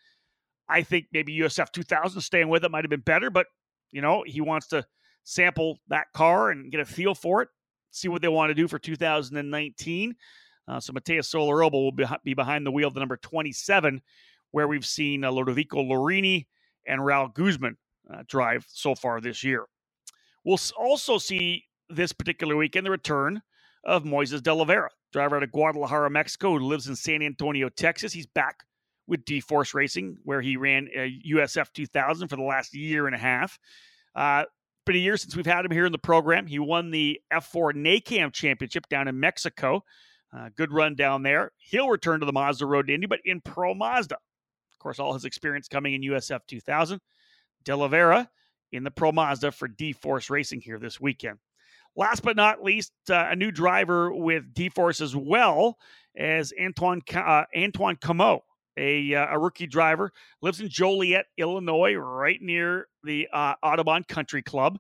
I 0.70 0.84
think 0.84 1.08
maybe 1.12 1.38
USF 1.40 1.72
2000 1.72 2.22
staying 2.22 2.48
with 2.48 2.64
it 2.64 2.72
might 2.72 2.86
have 2.86 2.90
been 2.90 3.02
better, 3.02 3.30
but 3.30 3.48
you 3.92 4.02
know 4.02 4.24
he 4.26 4.40
wants 4.40 4.68
to 4.68 4.86
sample 5.24 5.80
that 5.88 6.06
car 6.14 6.52
and 6.52 6.72
get 6.72 6.80
a 6.80 6.86
feel 6.86 7.16
for 7.16 7.42
it 7.42 7.50
see 7.94 8.08
what 8.08 8.22
they 8.22 8.28
want 8.28 8.50
to 8.50 8.56
do 8.56 8.68
for 8.68 8.80
2019. 8.80 10.16
Uh, 10.68 10.80
so 10.80 10.94
Mateus 10.94 11.30
Solar 11.30 11.58
Obel 11.58 11.84
will 11.84 11.92
be, 11.92 12.06
be, 12.24 12.34
behind 12.34 12.66
the 12.66 12.72
wheel 12.72 12.90
the 12.90 13.00
number 13.00 13.18
27, 13.18 14.02
where 14.52 14.68
we've 14.68 14.86
seen 14.86 15.24
uh, 15.24 15.32
Lodovico 15.32 15.88
Lorini 15.88 16.48
and 16.88 17.02
Raul 17.02 17.34
Guzman 17.34 17.78
uh, 18.12 18.24
drive 18.28 18.66
so 18.70 18.96
far 18.96 19.22
this 19.22 19.44
year. 19.44 19.66
We'll 20.44 20.60
also 20.78 21.18
see 21.18 21.66
this 21.90 22.12
particular 22.12 22.56
weekend 22.56 22.86
the 22.86 22.92
return 22.92 23.42
of 23.86 24.04
Moises 24.04 24.42
de 24.42 24.54
la 24.54 24.66
Vara, 24.66 24.90
driver 25.12 25.38
out 25.38 25.44
of 25.44 25.52
Guadalajara, 25.52 26.10
Mexico, 26.10 26.58
who 26.58 26.66
lives 26.66 26.88
in 26.88 26.96
San 26.96 27.22
Antonio, 27.22 27.70
Texas. 27.70 28.14
He's 28.14 28.28
back 28.28 28.64
with 29.08 29.26
D 29.26 29.40
Force 29.40 29.74
Racing, 29.74 30.18
where 30.24 30.42
he 30.42 30.58
ran 30.58 30.90
USF 31.28 31.72
2000 31.74 32.28
for 32.28 32.36
the 32.36 32.44
last 32.44 32.74
year 32.74 33.06
and 33.06 33.16
a 33.16 33.20
half. 33.20 33.60
Uh, 34.16 34.44
been 34.86 34.96
a 34.96 35.00
year 35.00 35.18
since 35.18 35.36
we've 35.36 35.46
had 35.46 35.66
him 35.66 35.72
here 35.72 35.86
in 35.86 35.92
the 35.92 35.98
program. 35.98 36.46
He 36.46 36.60
won 36.60 36.92
the 36.92 37.20
F4 37.32 37.74
NACAM 37.74 38.34
championship 38.34 38.88
down 38.90 39.08
in 39.08 39.20
Mexico. 39.20 39.84
Uh, 40.36 40.50
good 40.56 40.74
run 40.74 40.96
down 40.96 41.24
there. 41.24 41.52
He'll 41.58 41.90
return 41.90 42.20
to 42.20 42.26
the 42.26 42.34
Mazda 42.34 42.66
Road 42.66 42.88
to 42.88 42.94
Indy, 42.94 43.08
but 43.08 43.20
in 43.24 43.40
Pro 43.40 43.74
Mazda. 43.74 44.18
Course, 44.84 45.00
all 45.00 45.14
his 45.14 45.26
experience 45.26 45.68
coming 45.68 45.94
in 45.94 46.02
USF 46.12 46.42
2000. 46.48 47.00
De 47.64 47.76
la 47.76 47.88
Vara 47.88 48.30
in 48.72 48.84
the 48.84 48.92
Pro 48.92 49.12
Mazda 49.12 49.52
for 49.52 49.68
D 49.68 49.94
Force 49.94 50.30
Racing 50.30 50.62
here 50.62 50.80
this 50.80 51.00
weekend. 51.00 51.40
Last 51.96 52.24
but 52.24 52.36
not 52.36 52.64
least, 52.64 52.92
uh, 53.10 53.28
a 53.30 53.36
new 53.36 53.52
driver 53.52 54.14
with 54.14 54.54
D 54.54 54.70
Force 54.70 55.00
as 55.00 55.16
well 55.16 55.78
as 56.18 56.54
Antoine 56.60 57.02
uh, 57.16 57.44
Antoine 57.56 57.96
Camo 57.96 58.44
a, 58.78 59.14
uh, 59.14 59.28
a 59.30 59.40
rookie 59.40 59.68
driver, 59.68 60.12
lives 60.42 60.60
in 60.60 60.70
Joliet, 60.70 61.26
Illinois, 61.38 61.94
right 61.94 62.42
near 62.42 62.88
the 63.04 63.28
uh, 63.32 63.56
Autobahn 63.64 64.08
Country 64.08 64.42
Club. 64.42 64.80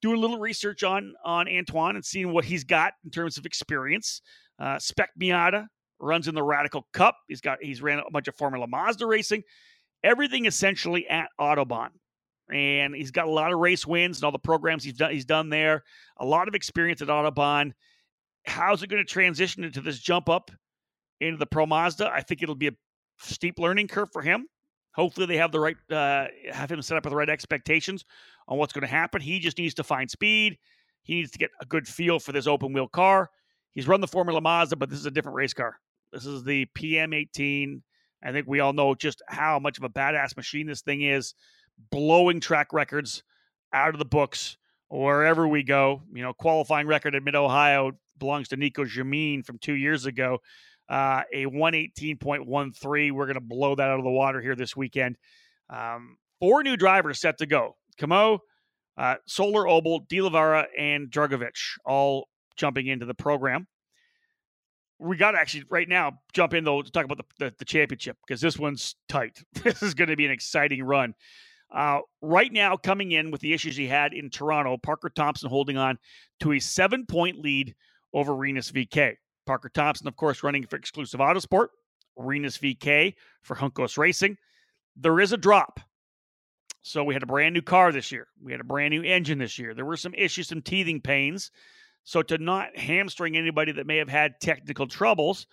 Doing 0.00 0.16
a 0.16 0.20
little 0.20 0.38
research 0.38 0.84
on 0.84 1.14
on 1.24 1.48
Antoine 1.48 1.96
and 1.96 2.04
seeing 2.04 2.32
what 2.32 2.44
he's 2.44 2.62
got 2.62 2.92
in 3.04 3.10
terms 3.10 3.36
of 3.36 3.46
experience. 3.46 4.22
Uh, 4.58 4.78
Spec 4.78 5.10
Miata 5.20 5.66
runs 6.00 6.28
in 6.28 6.34
the 6.34 6.42
Radical 6.42 6.86
Cup. 6.92 7.16
He's 7.28 7.40
got 7.40 7.58
he's 7.60 7.82
ran 7.82 7.98
a 7.98 8.10
bunch 8.10 8.28
of 8.28 8.36
Formula 8.36 8.66
Mazda 8.66 9.06
racing, 9.06 9.42
everything 10.02 10.46
essentially 10.46 11.08
at 11.08 11.28
Autobahn, 11.40 11.90
and 12.52 12.94
he's 12.94 13.10
got 13.10 13.26
a 13.26 13.30
lot 13.30 13.52
of 13.52 13.58
race 13.58 13.86
wins 13.86 14.18
and 14.18 14.24
all 14.24 14.32
the 14.32 14.38
programs 14.38 14.84
he's 14.84 14.94
done 14.94 15.12
he's 15.12 15.24
done 15.24 15.48
there. 15.48 15.84
A 16.18 16.24
lot 16.24 16.48
of 16.48 16.54
experience 16.54 17.02
at 17.02 17.08
Autobahn. 17.08 17.72
How's 18.46 18.82
it 18.82 18.88
going 18.88 19.04
to 19.04 19.10
transition 19.10 19.64
into 19.64 19.80
this 19.80 19.98
jump 19.98 20.28
up 20.28 20.50
into 21.20 21.36
the 21.36 21.46
Pro 21.46 21.66
Mazda? 21.66 22.10
I 22.12 22.22
think 22.22 22.42
it'll 22.42 22.54
be 22.54 22.68
a 22.68 22.72
steep 23.18 23.58
learning 23.58 23.88
curve 23.88 24.08
for 24.12 24.22
him. 24.22 24.46
Hopefully, 24.94 25.26
they 25.26 25.36
have 25.36 25.52
the 25.52 25.60
right 25.60 25.76
uh, 25.90 26.26
have 26.50 26.70
him 26.70 26.82
set 26.82 26.96
up 26.96 27.04
with 27.04 27.12
the 27.12 27.16
right 27.16 27.28
expectations 27.28 28.04
on 28.48 28.58
what's 28.58 28.72
going 28.72 28.82
to 28.82 28.88
happen. 28.88 29.20
He 29.20 29.38
just 29.38 29.58
needs 29.58 29.74
to 29.74 29.84
find 29.84 30.10
speed. 30.10 30.58
He 31.02 31.16
needs 31.16 31.30
to 31.30 31.38
get 31.38 31.50
a 31.60 31.66
good 31.66 31.86
feel 31.86 32.18
for 32.18 32.32
this 32.32 32.46
open 32.46 32.72
wheel 32.72 32.88
car. 32.88 33.30
He's 33.72 33.86
run 33.86 34.00
the 34.00 34.08
Formula 34.08 34.40
Mazda, 34.40 34.76
but 34.76 34.90
this 34.90 34.98
is 34.98 35.06
a 35.06 35.10
different 35.10 35.36
race 35.36 35.54
car. 35.54 35.76
This 36.12 36.26
is 36.26 36.44
the 36.44 36.66
PM18. 36.76 37.82
I 38.22 38.32
think 38.32 38.46
we 38.46 38.60
all 38.60 38.72
know 38.72 38.94
just 38.94 39.22
how 39.28 39.58
much 39.58 39.78
of 39.78 39.84
a 39.84 39.88
badass 39.88 40.36
machine 40.36 40.66
this 40.66 40.82
thing 40.82 41.02
is, 41.02 41.34
blowing 41.90 42.40
track 42.40 42.72
records 42.72 43.22
out 43.72 43.94
of 43.94 43.98
the 43.98 44.04
books 44.04 44.56
wherever 44.88 45.46
we 45.46 45.62
go. 45.62 46.02
You 46.12 46.22
know, 46.22 46.32
qualifying 46.32 46.86
record 46.86 47.14
at 47.14 47.22
Mid 47.22 47.36
Ohio 47.36 47.92
belongs 48.18 48.48
to 48.48 48.56
Nico 48.56 48.84
Jamin 48.84 49.44
from 49.44 49.58
two 49.58 49.74
years 49.74 50.06
ago 50.06 50.38
uh, 50.88 51.22
a 51.32 51.44
118.13. 51.46 53.12
We're 53.12 53.26
going 53.26 53.34
to 53.34 53.40
blow 53.40 53.74
that 53.74 53.88
out 53.88 53.98
of 53.98 54.04
the 54.04 54.10
water 54.10 54.40
here 54.40 54.54
this 54.54 54.76
weekend. 54.76 55.16
Um, 55.70 56.16
four 56.40 56.62
new 56.62 56.76
drivers 56.76 57.20
set 57.20 57.38
to 57.38 57.46
go. 57.46 57.76
Camo, 57.98 58.40
uh, 58.96 59.16
Solar 59.26 59.64
Obel, 59.64 60.06
De 60.08 60.20
la 60.20 60.30
Vara, 60.30 60.66
and 60.78 61.10
Drugovich 61.10 61.78
all 61.84 62.28
jumping 62.56 62.86
into 62.86 63.06
the 63.06 63.14
program. 63.14 63.66
We 64.98 65.16
got 65.16 65.32
to 65.32 65.38
actually 65.38 65.64
right 65.70 65.88
now 65.88 66.18
jump 66.32 66.54
in 66.54 66.64
though 66.64 66.82
to 66.82 66.90
talk 66.90 67.04
about 67.04 67.18
the, 67.18 67.44
the, 67.44 67.54
the 67.58 67.64
championship 67.64 68.16
because 68.26 68.40
this 68.40 68.58
one's 68.58 68.96
tight. 69.08 69.42
this 69.62 69.82
is 69.82 69.94
going 69.94 70.10
to 70.10 70.16
be 70.16 70.24
an 70.24 70.32
exciting 70.32 70.82
run. 70.82 71.14
Uh, 71.70 72.00
right 72.22 72.52
now, 72.52 72.76
coming 72.76 73.12
in 73.12 73.30
with 73.30 73.40
the 73.40 73.52
issues 73.52 73.76
he 73.76 73.86
had 73.86 74.14
in 74.14 74.30
Toronto, 74.30 74.78
Parker 74.78 75.10
Thompson 75.10 75.50
holding 75.50 75.76
on 75.76 75.98
to 76.40 76.52
a 76.52 76.58
seven 76.58 77.06
point 77.06 77.38
lead 77.38 77.74
over 78.12 78.34
Rinus 78.34 78.72
VeeKay. 78.72 79.14
Parker 79.46 79.68
Thompson, 79.68 80.08
of 80.08 80.16
course, 80.16 80.42
running 80.42 80.66
for 80.66 80.76
exclusive 80.76 81.20
Autosport. 81.20 81.68
Rinus 82.16 82.58
VeeKay 82.58 83.14
for 83.42 83.54
Juncos 83.54 83.96
Racing. 83.96 84.36
There 84.96 85.20
is 85.20 85.32
a 85.32 85.36
drop. 85.36 85.80
So 86.82 87.04
we 87.04 87.14
had 87.14 87.22
a 87.22 87.26
brand 87.26 87.54
new 87.54 87.62
car 87.62 87.92
this 87.92 88.10
year. 88.10 88.28
We 88.42 88.52
had 88.52 88.60
a 88.60 88.64
brand 88.64 88.92
new 88.92 89.02
engine 89.02 89.38
this 89.38 89.58
year. 89.58 89.74
There 89.74 89.84
were 89.84 89.96
some 89.96 90.14
issues, 90.14 90.48
some 90.48 90.62
teething 90.62 91.00
pains. 91.00 91.50
So 92.08 92.22
to 92.22 92.38
not 92.38 92.74
hamstring 92.74 93.36
anybody 93.36 93.70
that 93.72 93.86
may 93.86 93.98
have 93.98 94.08
had 94.08 94.40
technical 94.40 94.86
troubles, 94.86 95.46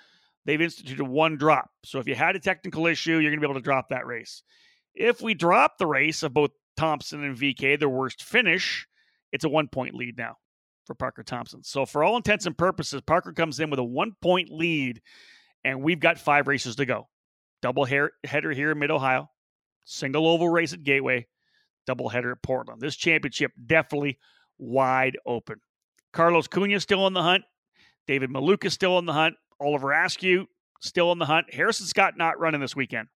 they've 0.45 0.61
instituted 0.61 1.03
one 1.03 1.35
drop. 1.35 1.69
So 1.83 1.99
if 1.99 2.07
you 2.07 2.15
had 2.15 2.37
a 2.37 2.39
technical 2.39 2.87
issue, 2.87 3.17
you're 3.17 3.29
going 3.29 3.41
to 3.41 3.45
be 3.45 3.45
able 3.45 3.59
to 3.59 3.61
drop 3.61 3.89
that 3.89 4.07
race. 4.07 4.41
If 4.93 5.21
we 5.21 5.33
drop 5.33 5.77
the 5.77 5.85
race 5.85 6.23
of 6.23 6.33
both 6.33 6.51
Thompson 6.77 7.25
and 7.25 7.37
VeeKay, 7.37 7.77
their 7.77 7.89
worst 7.89 8.23
finish, 8.23 8.87
it's 9.33 9.43
a 9.43 9.49
one 9.49 9.67
point 9.67 9.95
lead 9.95 10.17
now 10.17 10.37
for 10.85 10.93
Parker 10.93 11.23
Thompson. 11.23 11.61
So, 11.61 11.85
for 11.85 12.05
all 12.05 12.15
intents 12.15 12.45
and 12.45 12.57
purposes, 12.57 13.01
Parker 13.01 13.33
comes 13.33 13.59
in 13.59 13.69
with 13.69 13.79
a 13.79 13.83
one 13.83 14.13
point 14.21 14.49
lead, 14.49 15.01
and 15.65 15.83
we've 15.83 15.99
got 15.99 16.17
five 16.17 16.47
races 16.47 16.77
to 16.77 16.85
go. 16.85 17.09
Double 17.61 17.83
header 17.83 18.13
here 18.53 18.71
in 18.71 18.79
Mid 18.79 18.91
Ohio, 18.91 19.29
single 19.83 20.25
oval 20.25 20.47
race 20.47 20.71
at 20.71 20.83
Gateway, 20.83 21.27
double 21.85 22.07
header 22.07 22.31
at 22.31 22.41
Portland. 22.41 22.79
This 22.79 22.95
championship 22.95 23.51
definitely 23.67 24.19
wide 24.57 25.17
open. 25.25 25.59
Carlos 26.15 26.47
Cunha 26.47 26.79
still 26.81 27.03
on 27.03 27.13
the 27.13 27.21
hunt. 27.21 27.43
David 28.07 28.29
Malukas 28.29 28.71
still 28.71 28.95
on 28.95 29.05
the 29.05 29.13
hunt. 29.13 29.35
Oliver 29.59 29.91
Askew 29.91 30.47
still 30.81 31.11
on 31.11 31.19
the 31.19 31.25
hunt. 31.25 31.53
Harrison 31.53 31.85
Scott 31.85 32.13
not 32.17 32.39
running 32.39 32.61
this 32.61 32.75
weekend. 32.75 33.09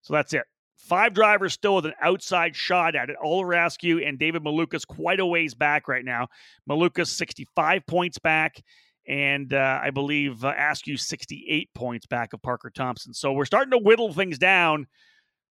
So 0.00 0.14
that's 0.14 0.32
it. 0.32 0.44
Five 0.78 1.14
drivers 1.14 1.52
still 1.52 1.76
with 1.76 1.86
an 1.86 1.94
outside 2.02 2.56
shot 2.56 2.96
at 2.96 3.10
it. 3.10 3.16
Oliver 3.22 3.52
Askew 3.52 4.02
and 4.02 4.18
David 4.18 4.42
Malukas 4.42 4.86
quite 4.86 5.20
a 5.20 5.26
ways 5.26 5.54
back 5.54 5.86
right 5.86 6.04
now. 6.04 6.28
Malukas 6.68 7.08
65 7.08 7.86
points 7.86 8.18
back, 8.18 8.62
and 9.06 9.52
uh, 9.52 9.80
I 9.82 9.90
believe 9.90 10.44
uh, 10.44 10.52
Askew 10.56 10.96
68 10.96 11.70
points 11.74 12.06
back 12.06 12.32
of 12.32 12.42
Parker 12.42 12.70
Thompson. 12.70 13.12
So 13.12 13.32
we're 13.32 13.46
starting 13.46 13.72
to 13.72 13.78
whittle 13.78 14.12
things 14.12 14.38
down 14.38 14.86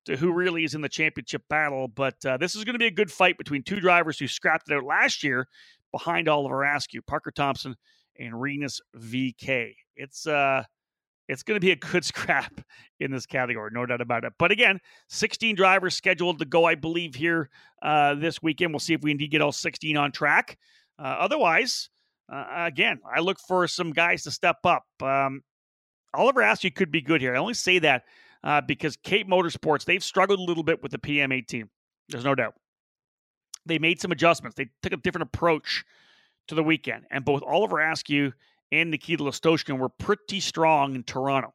to 0.06 0.16
who 0.16 0.32
really 0.32 0.64
is 0.64 0.76
in 0.76 0.82
the 0.82 0.90
championship 0.90 1.42
battle. 1.50 1.88
But 1.88 2.24
uh, 2.26 2.38
this 2.38 2.56
is 2.56 2.64
going 2.64 2.76
to 2.76 2.80
be 2.80 2.88
a 2.88 2.92
good 2.92 3.12
fight 3.12 3.38
between 3.38 3.64
two 3.64 3.80
drivers 3.80 4.18
who 4.20 4.28
scrapped 4.28 4.70
it 4.70 4.76
out 4.76 4.86
last 4.86 5.24
year 5.24 5.48
behind 5.96 6.28
Oliver 6.28 6.64
Askew, 6.64 7.02
Parker 7.02 7.32
Thompson 7.32 7.74
and 8.20 8.40
Rinus 8.42 8.82
VeeKay. 8.98 9.74
It's 9.96 10.28
uh 10.28 10.64
it's 11.30 11.42
going 11.42 11.56
to 11.56 11.66
be 11.66 11.72
a 11.72 11.78
good 11.78 12.04
scrap 12.12 12.60
in 13.00 13.12
this 13.12 13.26
category, 13.26 13.72
no 13.74 13.86
doubt 13.86 14.02
about 14.02 14.26
it. 14.26 14.34
But 14.38 14.52
again, 14.52 14.80
16 15.08 15.56
drivers 15.56 15.96
scheduled 15.96 16.40
to 16.40 16.46
go, 16.46 16.66
I 16.66 16.76
believe, 16.76 17.16
here 17.16 17.50
uh, 17.82 18.14
this 18.16 18.44
weekend. 18.44 18.74
We'll 18.74 18.80
see 18.80 18.94
if 18.94 19.02
we 19.02 19.12
indeed 19.12 19.32
get 19.32 19.42
all 19.42 19.54
16 19.54 19.96
on 19.96 20.12
track. 20.12 20.58
Uh, 21.00 21.16
otherwise, 21.20 21.90
uh, 22.32 22.46
again, 22.56 23.00
I 23.12 23.22
look 23.22 23.40
for 23.40 23.68
some 23.68 23.92
guys 23.92 24.24
to 24.24 24.32
step 24.32 24.58
up. 24.66 24.84
Um, 25.02 25.42
Oliver 26.14 26.42
Askew 26.42 26.72
could 26.72 26.92
be 26.92 27.02
good 27.02 27.22
here. 27.22 27.36
I 27.36 27.40
only 27.40 27.56
say 27.56 27.80
that 27.80 28.04
uh, 28.44 28.62
because 28.62 28.98
Cape 28.98 29.28
Motorsports, 29.28 29.86
they've 29.86 30.04
struggled 30.04 30.40
a 30.40 30.44
little 30.44 30.64
bit 30.64 30.84
with 30.84 30.92
the 30.92 31.00
PM18. 31.00 31.70
There's 32.10 32.26
no 32.26 32.36
doubt. 32.36 32.54
They 33.66 33.80
made 33.80 34.00
some 34.00 34.12
adjustments. 34.12 34.56
They 34.56 34.70
took 34.82 34.94
a 34.94 34.98
different 34.98 35.24
approach 35.34 35.84
to 36.48 36.56
the 36.56 36.64
weekend. 36.64 37.06
And 37.12 37.26
both 37.26 37.44
Oliver 37.44 37.80
Askew 37.80 38.34
and 38.72 38.92
Nikita 38.92 39.24
Lastochkin 39.24 39.80
were 39.80 39.90
pretty 39.90 40.40
strong 40.40 40.96
in 40.96 41.04
Toronto. 41.04 41.54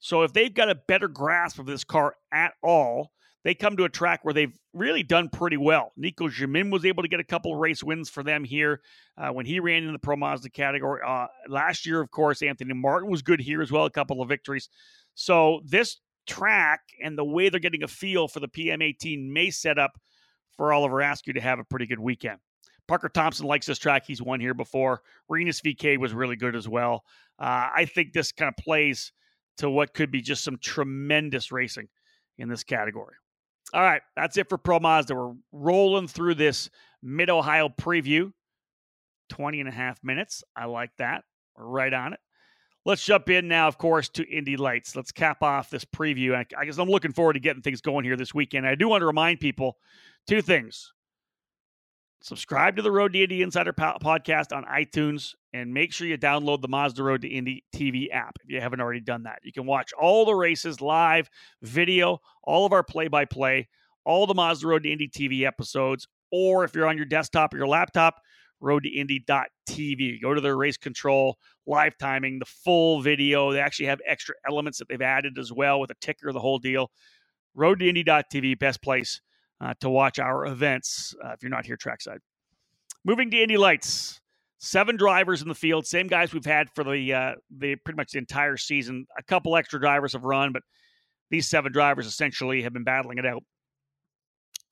So 0.00 0.22
if 0.22 0.32
they've 0.32 0.52
got 0.52 0.68
a 0.68 0.74
better 0.74 1.08
grasp 1.08 1.58
of 1.58 1.66
this 1.66 1.84
car 1.84 2.16
at 2.32 2.54
all, 2.62 3.12
they 3.44 3.54
come 3.54 3.76
to 3.76 3.84
a 3.84 3.88
track 3.88 4.24
where 4.24 4.34
they've 4.34 4.56
really 4.72 5.02
done 5.02 5.28
pretty 5.28 5.56
well. 5.56 5.92
Nico 5.96 6.28
Jamin 6.28 6.70
was 6.70 6.84
able 6.84 7.02
to 7.02 7.08
get 7.08 7.20
a 7.20 7.24
couple 7.24 7.54
race 7.56 7.82
wins 7.82 8.08
for 8.08 8.22
them 8.22 8.44
here 8.44 8.80
uh, 9.16 9.30
when 9.30 9.46
he 9.46 9.58
ran 9.60 9.82
in 9.82 9.92
the 9.92 9.98
Pro 9.98 10.16
Mazda 10.16 10.50
category. 10.50 11.00
Uh, 11.06 11.26
last 11.48 11.86
year, 11.86 12.00
of 12.00 12.10
course, 12.10 12.42
Anthony 12.42 12.74
Martin 12.74 13.10
was 13.10 13.22
good 13.22 13.40
here 13.40 13.62
as 13.62 13.72
well, 13.72 13.84
a 13.84 13.90
couple 13.90 14.22
of 14.22 14.28
victories. 14.28 14.68
So 15.14 15.60
this 15.64 15.98
track 16.26 16.80
and 17.02 17.18
the 17.18 17.24
way 17.24 17.48
they're 17.48 17.60
getting 17.60 17.82
a 17.82 17.88
feel 17.88 18.28
for 18.28 18.40
the 18.40 18.48
PM18 18.48 19.28
may 19.28 19.50
set 19.50 19.78
up 19.78 19.92
for 20.62 20.72
Oliver 20.72 21.00
Askew 21.00 21.32
to 21.32 21.40
have 21.40 21.58
a 21.58 21.64
pretty 21.64 21.86
good 21.86 21.98
weekend. 21.98 22.38
Parker 22.86 23.08
Thompson 23.08 23.46
likes 23.46 23.66
this 23.66 23.80
track. 23.80 24.04
He's 24.06 24.22
won 24.22 24.38
here 24.38 24.54
before. 24.54 25.02
Rinus 25.28 25.60
VeeKay 25.60 25.98
was 25.98 26.14
really 26.14 26.36
good 26.36 26.54
as 26.54 26.68
well. 26.68 27.02
Uh, 27.36 27.66
I 27.74 27.84
think 27.84 28.12
this 28.12 28.30
kind 28.30 28.48
of 28.48 28.62
plays 28.62 29.12
to 29.56 29.68
what 29.68 29.92
could 29.92 30.12
be 30.12 30.20
just 30.20 30.44
some 30.44 30.58
tremendous 30.62 31.50
racing 31.50 31.88
in 32.38 32.48
this 32.48 32.62
category. 32.62 33.16
All 33.74 33.82
right, 33.82 34.02
that's 34.14 34.36
it 34.36 34.48
for 34.48 34.56
Pro 34.56 34.78
Mazda. 34.78 35.16
We're 35.16 35.32
rolling 35.50 36.06
through 36.06 36.36
this 36.36 36.70
Mid 37.02 37.28
Ohio 37.28 37.68
preview. 37.68 38.32
20 39.30 39.58
and 39.58 39.68
a 39.68 39.72
half 39.72 39.98
minutes. 40.04 40.44
I 40.54 40.66
like 40.66 40.90
that. 40.98 41.24
We're 41.56 41.66
right 41.66 41.92
on 41.92 42.12
it. 42.12 42.20
Let's 42.84 43.04
jump 43.04 43.30
in 43.30 43.48
now, 43.48 43.66
of 43.66 43.78
course, 43.78 44.08
to 44.10 44.24
Indy 44.28 44.56
Lights. 44.56 44.94
Let's 44.94 45.10
cap 45.10 45.42
off 45.42 45.70
this 45.70 45.84
preview. 45.84 46.34
I 46.56 46.64
guess 46.64 46.78
I'm 46.78 46.88
looking 46.88 47.12
forward 47.12 47.32
to 47.32 47.40
getting 47.40 47.62
things 47.62 47.80
going 47.80 48.04
here 48.04 48.16
this 48.16 48.32
weekend. 48.32 48.66
I 48.66 48.76
do 48.76 48.88
want 48.88 49.02
to 49.02 49.06
remind 49.06 49.40
people 49.40 49.76
two 50.26 50.42
things 50.42 50.92
subscribe 52.22 52.76
to 52.76 52.82
the 52.82 52.90
Road 52.90 53.12
to 53.12 53.22
Indy 53.22 53.42
Insider 53.42 53.72
podcast 53.72 54.56
on 54.56 54.64
iTunes 54.64 55.34
and 55.52 55.74
make 55.74 55.92
sure 55.92 56.06
you 56.06 56.16
download 56.16 56.62
the 56.62 56.68
Mazda 56.68 57.02
Road 57.02 57.22
to 57.22 57.28
Indy 57.28 57.64
TV 57.74 58.06
app 58.12 58.38
if 58.42 58.50
you 58.50 58.60
haven't 58.60 58.80
already 58.80 59.00
done 59.00 59.24
that. 59.24 59.40
You 59.42 59.52
can 59.52 59.66
watch 59.66 59.92
all 59.92 60.24
the 60.24 60.34
races 60.34 60.80
live, 60.80 61.28
video, 61.62 62.20
all 62.44 62.64
of 62.64 62.72
our 62.72 62.82
play 62.82 63.08
by 63.08 63.24
play, 63.24 63.68
all 64.04 64.26
the 64.26 64.34
Mazda 64.34 64.66
Road 64.66 64.84
to 64.84 64.90
Indy 64.90 65.08
TV 65.08 65.46
episodes, 65.46 66.06
or 66.30 66.64
if 66.64 66.74
you're 66.74 66.86
on 66.86 66.96
your 66.96 67.06
desktop 67.06 67.52
or 67.52 67.58
your 67.58 67.68
laptop, 67.68 68.20
roadtoindy.tv. 68.62 70.22
Go 70.22 70.34
to 70.34 70.40
their 70.40 70.56
race 70.56 70.76
control, 70.76 71.38
live 71.66 71.98
timing, 71.98 72.38
the 72.38 72.44
full 72.44 73.02
video. 73.02 73.52
They 73.52 73.60
actually 73.60 73.86
have 73.86 74.00
extra 74.06 74.36
elements 74.48 74.78
that 74.78 74.88
they've 74.88 75.02
added 75.02 75.38
as 75.38 75.52
well 75.52 75.80
with 75.80 75.90
a 75.90 75.96
ticker, 76.00 76.32
the 76.32 76.40
whole 76.40 76.60
deal. 76.60 76.90
Roadtoindy.tv, 77.56 78.58
best 78.58 78.80
place 78.80 79.20
uh, 79.62 79.74
to 79.80 79.88
watch 79.88 80.18
our 80.18 80.46
events 80.46 81.14
uh, 81.24 81.30
if 81.30 81.42
you're 81.42 81.50
not 81.50 81.64
here 81.64 81.76
trackside. 81.76 82.18
Moving 83.04 83.30
to 83.30 83.40
Indy 83.40 83.56
Lights, 83.56 84.20
seven 84.58 84.96
drivers 84.96 85.42
in 85.42 85.48
the 85.48 85.54
field, 85.54 85.86
same 85.86 86.08
guys 86.08 86.32
we've 86.32 86.44
had 86.44 86.68
for 86.74 86.84
the 86.84 87.12
uh, 87.12 87.34
the 87.58 87.76
pretty 87.76 87.96
much 87.96 88.12
the 88.12 88.18
entire 88.18 88.56
season. 88.56 89.06
A 89.18 89.22
couple 89.22 89.56
extra 89.56 89.80
drivers 89.80 90.12
have 90.12 90.24
run, 90.24 90.52
but 90.52 90.62
these 91.30 91.48
seven 91.48 91.72
drivers 91.72 92.06
essentially 92.06 92.62
have 92.62 92.72
been 92.72 92.84
battling 92.84 93.18
it 93.18 93.26
out. 93.26 93.42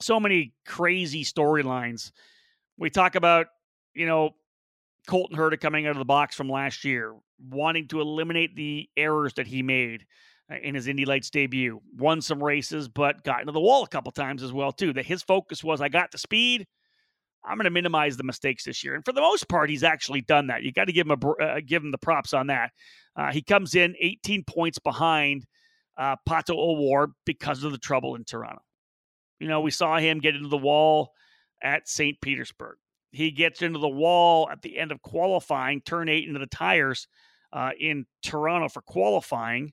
So 0.01 0.19
many 0.19 0.53
crazy 0.67 1.25
storylines. 1.25 2.13
We 2.79 2.91
talk 2.91 3.15
about, 3.15 3.47
you 3.95 4.07
know, 4.07 4.31
Colton 5.07 5.37
Herta 5.37 5.61
coming 5.61 5.87
out 5.87 5.93
of 5.93 5.99
the 5.99 6.05
box 6.05 6.35
from 6.37 6.49
last 6.49 6.85
year, 6.85 7.15
wanting 7.49 7.89
to 7.89 8.01
eliminate 8.01 8.57
the 8.57 8.89
errors 8.97 9.35
that 9.35 9.47
he 9.47 9.63
made. 9.63 10.05
Uh, 10.51 10.57
in 10.63 10.75
his 10.75 10.89
Indy 10.89 11.05
Lights 11.05 11.31
debut. 11.31 11.81
Won 11.97 12.21
some 12.21 12.43
races, 12.43 12.89
but 12.89 13.23
got 13.23 13.41
into 13.41 13.53
the 13.53 13.61
wall 13.61 13.85
a 13.85 13.89
couple 13.89 14.11
times 14.11 14.43
as 14.43 14.53
well 14.53 14.73
too. 14.73 14.93
That 14.93 15.07
his 15.07 15.23
focus 15.23 15.63
was, 15.63 15.81
I 15.81 15.89
got 15.89 16.11
the 16.11 16.19
speed. 16.19 16.67
I'm 17.45 17.57
going 17.57 17.65
to 17.65 17.71
minimize 17.71 18.17
the 18.17 18.25
mistakes 18.25 18.65
this 18.65 18.85
year, 18.85 18.95
and 18.95 19.05
for 19.05 19.13
the 19.13 19.21
most 19.21 19.49
part, 19.49 19.71
he's 19.71 19.83
actually 19.83 20.21
done 20.21 20.49
that. 20.49 20.63
You 20.63 20.73
got 20.73 20.87
to 20.87 20.93
give 20.93 21.07
him 21.07 21.19
a 21.23 21.31
uh, 21.43 21.61
give 21.65 21.83
him 21.83 21.91
the 21.91 21.99
props 21.99 22.35
on 22.35 22.49
that. 22.49 22.71
Uh, 23.17 23.33
he 23.33 23.41
comes 23.43 23.75
in 23.75 23.95
18 23.99 24.45
points 24.45 24.79
behind 24.79 25.47
uh, 25.97 26.17
Pato 26.29 26.57
O'Ward 26.57 27.13
because 27.25 27.65
of 27.65 27.73
the 27.73 27.79
trouble 27.79 28.15
in 28.15 28.25
Toronto. 28.25 28.61
You 29.39 29.49
know, 29.49 29.63
we 29.63 29.71
saw 29.71 29.99
him 29.99 30.19
get 30.19 30.37
into 30.37 30.49
the 30.49 30.59
wall 30.59 31.13
at 31.63 31.89
St. 31.89 32.21
Petersburg. 32.21 32.77
He 33.11 33.31
gets 33.31 33.63
into 33.63 33.79
the 33.79 33.89
wall 33.89 34.51
at 34.51 34.61
the 34.61 34.79
end 34.79 34.93
of 34.93 35.01
qualifying, 35.01 35.81
turn 35.81 36.09
eight 36.11 36.29
into 36.29 36.41
the 36.41 36.47
tires 36.47 37.09
uh, 37.53 37.71
in 37.79 38.05
Toronto 38.23 38.69
for 38.69 38.83
qualifying 38.83 39.73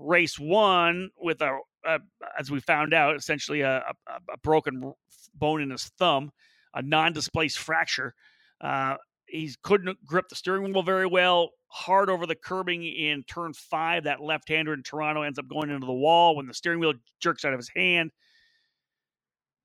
race 0.00 0.38
one 0.38 1.10
with 1.18 1.40
a, 1.42 1.58
a 1.86 1.98
as 2.38 2.50
we 2.50 2.60
found 2.60 2.94
out, 2.94 3.16
essentially 3.16 3.60
a, 3.60 3.78
a, 3.78 4.32
a, 4.32 4.38
broken 4.42 4.92
bone 5.34 5.62
in 5.62 5.70
his 5.70 5.84
thumb, 5.98 6.30
a 6.74 6.82
non-displaced 6.82 7.58
fracture. 7.58 8.14
Uh, 8.60 8.96
he 9.26 9.54
couldn't 9.62 10.04
grip 10.04 10.28
the 10.28 10.36
steering 10.36 10.72
wheel 10.72 10.82
very 10.82 11.06
well. 11.06 11.50
Hard 11.68 12.10
over 12.10 12.26
the 12.26 12.34
curbing 12.34 12.84
in 12.84 13.22
turn 13.24 13.52
five. 13.52 14.04
That 14.04 14.20
left-hander 14.20 14.72
in 14.72 14.82
Toronto 14.82 15.22
ends 15.22 15.38
up 15.38 15.48
going 15.48 15.70
into 15.70 15.86
the 15.86 15.92
wall 15.92 16.36
when 16.36 16.46
the 16.46 16.54
steering 16.54 16.80
wheel 16.80 16.94
jerks 17.20 17.44
out 17.44 17.52
of 17.52 17.58
his 17.58 17.70
hand. 17.74 18.10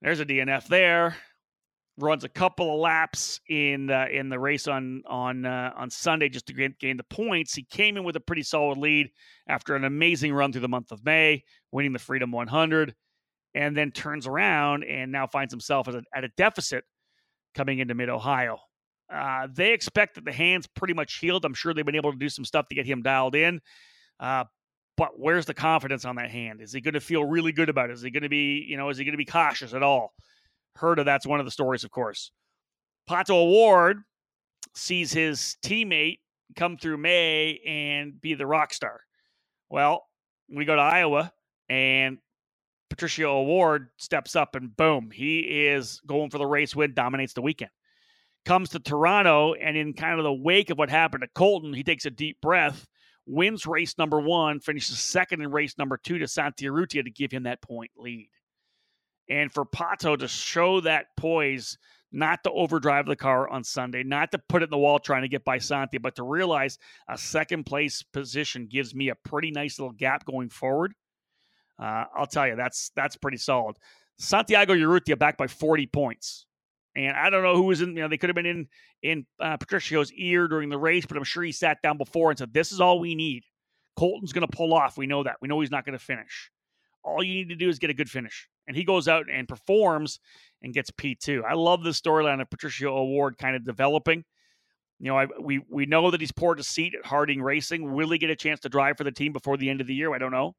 There's 0.02 0.20
a 0.20 0.26
DNF 0.26 0.68
there 0.68 1.16
runs 1.98 2.24
a 2.24 2.30
couple 2.30 2.74
of 2.74 2.80
laps 2.80 3.40
in 3.48 3.90
uh, 3.90 4.08
in 4.12 4.30
the 4.30 4.40
race 4.40 4.68
on 4.68 5.04
on 5.08 5.46
uh, 5.46 5.72
on 5.76 5.90
Sunday 5.90 6.30
just 6.30 6.48
to 6.48 6.54
gain, 6.54 6.76
gain, 6.80 6.98
the 6.98 7.04
points. 7.04 7.54
He 7.54 7.64
came 7.64 7.98
in 7.98 8.04
with 8.04 8.16
a 8.16 8.20
pretty 8.20 8.44
solid 8.44 8.78
lead 8.78 9.10
after 9.48 9.76
an 9.76 9.84
amazing 9.86 10.34
run 10.34 10.52
through 10.52 10.62
the 10.62 10.68
month 10.68 10.92
of 10.92 11.06
May, 11.06 11.44
winning 11.72 11.94
the 11.94 12.00
Freedom 12.00 12.32
100, 12.32 12.94
and 13.54 13.78
then 13.78 13.92
turns 13.92 14.28
around 14.28 14.84
and 14.84 15.12
now 15.12 15.28
finds 15.28 15.54
himself 15.54 15.88
at 15.88 15.96
a, 15.96 16.04
at 16.14 16.24
a 16.24 16.30
deficit 16.38 16.84
coming 17.54 17.80
into 17.80 17.96
Mid 17.96 18.10
Ohio. 18.10 18.58
Uh, 19.12 19.48
they 19.54 19.72
expect 19.72 20.16
that 20.16 20.26
the 20.26 20.34
hand's 20.34 20.68
pretty 20.68 20.94
much 20.94 21.18
healed. 21.18 21.46
I'm 21.46 21.54
sure 21.54 21.74
they've 21.74 21.86
been 21.86 21.96
able 21.96 22.12
to 22.12 22.18
do 22.18 22.30
some 22.30 22.44
stuff 22.44 22.68
to 22.70 22.76
get 22.76 22.86
him 22.86 23.04
dialed 23.04 23.36
in. 23.36 23.62
Uh, 24.20 24.46
but 24.98 25.20
where's 25.20 25.46
the 25.46 25.54
confidence 25.54 26.06
on 26.06 26.16
that 26.16 26.32
hand? 26.32 26.62
Is 26.62 26.74
he 26.74 26.82
going 26.82 26.94
to 26.94 27.02
feel 27.02 27.24
really 27.24 27.52
good 27.52 27.70
about 27.70 27.90
it? 27.90 27.94
Is 27.94 28.02
he 28.02 28.10
going 28.10 28.24
to 28.24 28.30
be, 28.30 28.66
you 28.68 28.78
know, 28.78 28.90
is 28.90 28.98
he 28.98 29.04
going 29.04 29.14
to 29.14 29.18
be 29.18 29.26
cautious 29.26 29.74
at 29.74 29.84
all? 29.84 30.14
Herta 30.78 31.06
that's 31.06 31.26
one 31.26 31.40
of 31.40 31.46
the 31.46 31.52
stories, 31.52 31.84
of 31.84 31.92
course. 31.92 32.32
Pato 33.10 33.32
O'Ward 33.32 34.04
sees 34.76 35.12
his 35.12 35.58
teammate 35.64 36.20
come 36.56 36.78
through 36.78 36.98
May 36.98 37.60
and 37.66 38.20
be 38.20 38.34
the 38.34 38.48
rock 38.48 38.74
star. 38.74 39.02
Well, 39.70 40.06
we 40.50 40.66
go 40.66 40.76
to 40.76 40.82
Iowa 40.82 41.32
and 41.70 42.18
Patricio 42.90 43.40
O'Ward 43.40 43.90
steps 43.98 44.36
up 44.36 44.56
and 44.56 44.76
boom, 44.76 45.12
he 45.12 45.40
is 45.40 46.02
going 46.06 46.30
for 46.30 46.38
the 46.38 46.46
race 46.46 46.76
win, 46.76 46.94
dominates 46.94 47.34
the 47.34 47.42
weekend. 47.42 47.72
Comes 48.46 48.70
to 48.70 48.80
Toronto 48.80 49.54
and 49.54 49.76
in 49.76 49.94
kind 49.94 50.20
of 50.20 50.24
the 50.24 50.34
wake 50.34 50.70
of 50.70 50.78
what 50.78 50.90
happened 50.90 51.22
to 51.22 51.30
Colton, 51.34 51.74
he 51.74 51.84
takes 51.84 52.06
a 52.06 52.12
deep 52.12 52.40
breath, 52.42 52.88
wins 53.26 53.66
race 53.66 53.98
number 53.98 54.22
one, 54.22 54.60
finishes 54.60 55.00
second 55.00 55.42
in 55.42 55.52
race 55.52 55.78
number 55.78 55.98
two 55.98 56.20
to 56.20 56.28
Santi 56.28 56.66
Urrutia 56.66 57.04
to 57.04 57.10
give 57.10 57.32
him 57.32 57.44
that 57.44 57.62
point 57.62 57.92
lead. 57.98 58.30
And 59.30 59.52
for 59.52 59.66
Pato 59.66 60.18
to 60.18 60.28
show 60.28 60.82
that 60.82 61.08
poise, 61.18 61.78
not 62.12 62.44
to 62.44 62.52
overdrive 62.52 63.06
the 63.06 63.16
car 63.16 63.50
on 63.50 63.64
Sunday, 63.64 64.04
not 64.04 64.32
to 64.32 64.40
put 64.50 64.62
it 64.62 64.66
in 64.66 64.70
the 64.70 64.78
wall 64.78 65.00
trying 65.00 65.24
to 65.24 65.28
get 65.28 65.44
by 65.44 65.58
Santi, 65.58 65.98
but 65.98 66.16
to 66.16 66.24
realize 66.24 66.78
a 67.10 67.18
second 67.18 67.66
place 67.66 68.04
position 68.04 68.68
gives 68.68 68.94
me 68.94 69.10
a 69.10 69.16
pretty 69.16 69.52
nice 69.52 69.80
little 69.80 69.94
gap 69.94 70.26
going 70.26 70.50
forward. 70.50 70.94
Uh, 71.78 72.06
I'll 72.16 72.28
tell 72.28 72.48
you, 72.48 72.56
that's 72.56 72.92
that's 72.96 73.18
pretty 73.18 73.38
solid. 73.38 73.76
Santiago 74.18 74.74
Urrutia 74.74 75.20
back 75.20 75.38
by 75.38 75.48
40 75.48 75.88
points. 75.88 76.46
And 76.96 77.18
I 77.18 77.30
don't 77.30 77.44
know 77.44 77.58
who 77.58 77.64
was 77.64 77.82
in, 77.82 77.90
you 77.90 78.04
know, 78.04 78.08
they 78.08 78.18
could 78.18 78.30
have 78.30 78.36
been 78.36 78.46
in 78.46 78.68
in 79.04 79.26
uh, 79.40 79.58
Patricio's 79.58 80.14
ear 80.14 80.48
during 80.48 80.70
the 80.70 80.78
race, 80.78 81.06
but 81.06 81.18
I'm 81.18 81.26
sure 81.26 81.44
he 81.44 81.52
sat 81.52 81.82
down 81.82 81.98
before 81.98 82.30
and 82.30 82.40
said, 82.40 82.54
This 82.54 82.72
is 82.72 82.80
all 82.80 83.00
we 83.00 83.16
need. 83.16 83.44
Colton's 83.98 84.32
going 84.32 84.48
to 84.48 84.56
pull 84.56 84.74
off. 84.74 84.98
We 84.98 85.08
know 85.08 85.24
that. 85.24 85.38
We 85.42 85.50
know 85.50 85.60
he's 85.60 85.72
not 85.72 85.86
going 85.86 85.98
to 85.98 86.04
finish. 86.04 86.52
All 87.04 87.22
you 87.22 87.34
need 87.34 87.50
to 87.50 87.56
do 87.56 87.68
is 87.68 87.80
get 87.80 87.90
a 87.90 87.94
good 87.94 88.10
finish 88.10 88.48
and 88.68 88.76
he 88.76 88.84
goes 88.84 89.08
out 89.08 89.26
and 89.32 89.48
performs 89.48 90.20
and 90.62 90.74
gets 90.74 90.92
P2. 90.92 91.44
I 91.44 91.54
love 91.54 91.84
the 91.84 91.92
storyline 91.92 92.42
of 92.42 92.50
Patricio 92.50 92.96
O'Ward 92.96 93.38
kind 93.38 93.56
of 93.56 93.66
developing. 93.66 94.24
You 95.00 95.08
know, 95.08 95.20
I, 95.20 95.28
we 95.40 95.62
we 95.70 95.86
know 95.86 96.10
that 96.12 96.22
he's 96.22 96.32
poured 96.32 96.60
a 96.60 96.64
seat 96.64 96.94
at 96.98 97.06
Harding 97.06 97.42
Racing. 97.42 97.94
Will 97.94 98.12
he 98.12 98.18
get 98.18 98.30
a 98.30 98.36
chance 98.36 98.62
to 98.62 98.70
drive 98.70 98.98
for 98.98 99.04
the 99.04 99.12
team 99.12 99.34
before 99.34 99.58
the 99.58 99.70
end 99.70 99.82
of 99.82 99.88
the 99.88 99.94
year? 99.94 100.14
I 100.14 100.18
don't 100.18 100.32
know. 100.32 100.56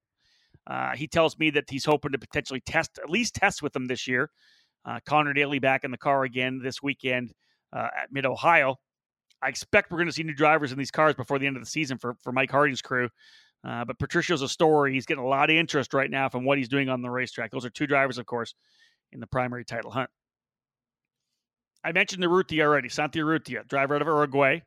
Uh, 0.67 0.95
he 0.95 1.07
tells 1.07 1.39
me 1.39 1.51
that 1.51 1.71
he's 1.71 1.85
hoping 1.85 2.13
to 2.13 2.19
potentially 2.19 2.61
test, 2.61 2.99
at 3.03 3.09
least 3.09 3.35
test 3.35 3.63
with 3.63 3.73
them 3.73 3.87
this 3.87 4.07
year. 4.07 4.31
Uh, 4.85 4.99
Connor 5.07 5.33
Daly 5.33 5.59
back 5.59 5.85
in 5.85 5.91
the 5.91 5.99
car 5.99 6.25
again 6.25 6.61
this 6.63 6.83
weekend 6.83 7.33
uh, 7.73 7.89
at 7.97 8.13
Mid 8.13 8.27
Ohio. 8.27 8.77
I 9.43 9.49
expect 9.49 9.91
we're 9.91 9.99
going 9.99 10.09
to 10.09 10.13
see 10.13 10.23
new 10.23 10.35
drivers 10.35 10.73
in 10.73 10.79
these 10.79 10.91
cars 10.91 11.15
before 11.15 11.39
the 11.39 11.47
end 11.47 11.57
of 11.57 11.63
the 11.63 11.69
season 11.69 11.99
for, 11.99 12.17
for 12.23 12.33
Mike 12.33 12.51
Harding's 12.51 12.83
crew. 12.83 13.09
Uh, 13.65 13.85
but 13.85 13.99
Patricio's 13.99 14.43
a 14.43 14.49
story. 14.49 14.93
He's 14.93 15.07
getting 15.07 15.25
a 15.25 15.27
lot 15.27 15.51
of 15.51 15.57
interest 15.57 15.93
right 15.95 16.11
now 16.11 16.29
from 16.29 16.45
what 16.45 16.59
he's 16.59 16.69
doing 16.69 16.89
on 16.89 17.03
the 17.03 17.11
racetrack. 17.11 17.51
Those 17.51 17.65
are 17.65 17.71
two 17.71 17.87
drivers, 17.87 18.19
of 18.19 18.27
course, 18.27 18.55
in 19.13 19.21
the 19.21 19.27
primary 19.27 19.65
title 19.65 19.91
hunt. 19.91 20.11
I 21.83 21.93
mentioned 21.93 22.23
the 22.23 22.27
Urrutia 22.27 22.63
already. 22.63 22.89
Santi 22.89 23.21
Urrutia, 23.21 23.67
driver 23.67 23.97
out 23.97 24.03
of 24.03 24.09
Uruguay 24.09 24.61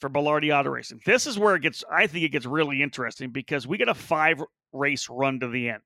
for 0.00 0.08
Belardi 0.08 0.56
Auto 0.56 0.70
Racing. 0.70 1.00
This 1.04 1.26
is 1.26 1.38
where 1.38 1.54
it 1.54 1.62
gets, 1.62 1.84
I 1.90 2.06
think 2.06 2.24
it 2.24 2.30
gets 2.30 2.46
really 2.46 2.82
interesting 2.82 3.30
because 3.30 3.66
we 3.66 3.78
get 3.78 3.88
a 3.88 3.94
five 3.94 4.42
race 4.72 5.08
run 5.08 5.40
to 5.40 5.48
the 5.48 5.68
end. 5.70 5.82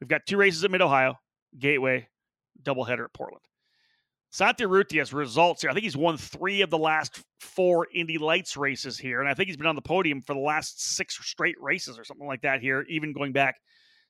We've 0.00 0.08
got 0.08 0.26
two 0.26 0.36
races 0.36 0.64
at 0.64 0.70
Mid 0.70 0.82
Ohio, 0.82 1.18
Gateway, 1.58 2.08
doubleheader 2.62 3.04
at 3.04 3.12
Portland. 3.12 3.44
Santi 4.34 4.64
Urrutia's 4.64 5.12
results 5.12 5.62
here. 5.62 5.70
I 5.70 5.74
think 5.74 5.84
he's 5.84 5.96
won 5.96 6.16
three 6.16 6.62
of 6.62 6.68
the 6.68 6.76
last 6.76 7.22
four 7.38 7.86
Indy 7.94 8.18
Lights 8.18 8.56
races 8.56 8.98
here, 8.98 9.20
and 9.20 9.28
I 9.28 9.34
think 9.34 9.46
he's 9.46 9.56
been 9.56 9.68
on 9.68 9.76
the 9.76 9.80
podium 9.80 10.22
for 10.22 10.34
the 10.34 10.40
last 10.40 10.96
six 10.96 11.16
straight 11.24 11.54
races 11.60 12.00
or 12.00 12.04
something 12.04 12.26
like 12.26 12.42
that 12.42 12.60
here, 12.60 12.84
even 12.88 13.12
going 13.12 13.32
back 13.32 13.54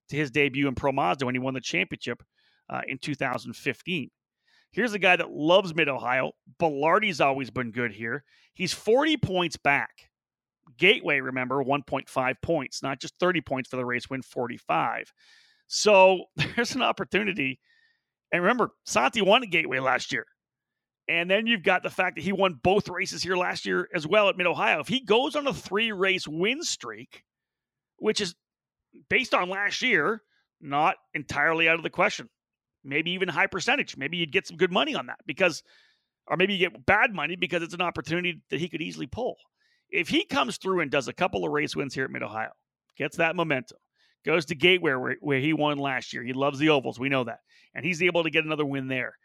to 0.09 0.17
his 0.17 0.31
debut 0.31 0.67
in 0.67 0.75
Pro 0.75 0.93
Mazda 0.93 1.27
when 1.27 1.35
he 1.35 1.39
won 1.41 1.53
the 1.53 1.61
championship 1.61 2.23
uh, 2.71 2.81
in 2.89 2.97
2015. 2.97 4.11
Here's 4.73 4.95
a 4.95 4.99
guy 4.99 5.15
that 5.15 5.31
loves 5.31 5.75
Mid 5.75 5.91
Ohio. 5.91 6.33
Belardi's 6.59 7.21
always 7.21 7.51
been 7.51 7.71
good 7.71 7.93
here. 7.93 8.25
He's 8.55 8.73
40 8.73 9.19
points 9.19 9.59
back. 9.59 10.09
Gateway, 10.79 11.21
remember, 11.21 11.63
1.5 11.63 12.35
points, 12.41 12.83
not 12.83 12.99
just 12.99 13.13
30 13.21 13.43
points 13.43 13.69
for 13.69 13.77
the 13.77 13.85
race 13.85 14.09
win, 14.09 14.23
45. 14.23 15.13
So 15.67 16.25
there's 16.37 16.75
an 16.75 16.81
opportunity. 16.81 17.61
And 18.35 18.43
remember, 18.43 18.73
Santi 18.85 19.23
won 19.23 19.45
at 19.45 19.51
Gateway 19.51 19.79
last 19.79 20.13
year. 20.13 20.27
And 21.09 21.31
then 21.31 21.47
you've 21.47 21.63
got 21.63 21.85
the 21.85 21.91
fact 21.91 22.17
that 22.17 22.25
he 22.25 22.33
won 22.33 22.59
both 22.65 22.89
races 22.89 23.23
here 23.23 23.37
last 23.37 23.65
year 23.65 23.89
as 23.95 24.09
well 24.09 24.29
at 24.29 24.37
Mid 24.37 24.49
Ohio. 24.49 24.81
If 24.81 24.89
he 24.89 24.99
goes 24.99 25.37
on 25.37 25.47
a 25.47 25.55
three 25.55 25.93
race 25.93 26.27
win 26.27 26.65
streak, 26.65 27.23
which 27.99 28.21
is 28.21 28.35
based 29.09 29.35
on 29.35 29.49
last 29.49 29.83
year, 29.83 30.21
not 30.61 30.97
entirely 31.15 31.69
out 31.69 31.77
of 31.77 31.85
the 31.85 31.91
question. 31.91 32.29
Maybe 32.83 33.13
even 33.13 33.29
high 33.29 33.47
percentage. 33.47 33.97
Maybe 33.97 34.17
you'd 34.17 34.33
get 34.33 34.49
some 34.49 34.57
good 34.57 34.73
money 34.73 34.97
on 34.97 35.07
that 35.07 35.21
because, 35.27 35.63
or 36.27 36.37
maybe 36.37 36.55
you 36.55 36.69
get 36.69 36.85
bad 36.87 37.15
money 37.15 37.37
because 37.37 37.63
it's 37.63 37.75
an 37.75 37.83
opportunity 37.83 38.43
that 38.51 38.59
he 38.59 38.69
could 38.69 38.83
easily 38.83 39.07
pull. 39.07 39.37
If 39.91 40.09
he 40.09 40.25
comes 40.25 40.57
through 40.57 40.81
and 40.81 40.91
does 40.91 41.07
a 41.07 41.13
couple 41.13 41.45
of 41.45 41.53
race 41.53 41.77
wins 41.77 41.95
here 41.95 42.05
at 42.05 42.11
Mid 42.11 42.25
Ohio, 42.25 42.51
gets 42.97 43.17
that 43.19 43.37
momentum, 43.37 43.79
goes 44.25 44.47
to 44.47 44.55
Gateway 44.55 44.95
where, 44.95 45.17
where 45.21 45.41
he 45.41 45.53
won 45.53 45.79
last 45.79 46.13
year. 46.13 46.23
He 46.23 46.33
loves 46.33 46.59
the 46.59 46.71
ovals. 46.71 46.99
We 46.99 47.09
know 47.09 47.25
that. 47.25 47.41
And 47.75 47.85
he's 47.85 48.03
able 48.03 48.23
to 48.25 48.31
get 48.31 48.45
another 48.45 48.65
win 48.65 48.89
there. 48.89 49.17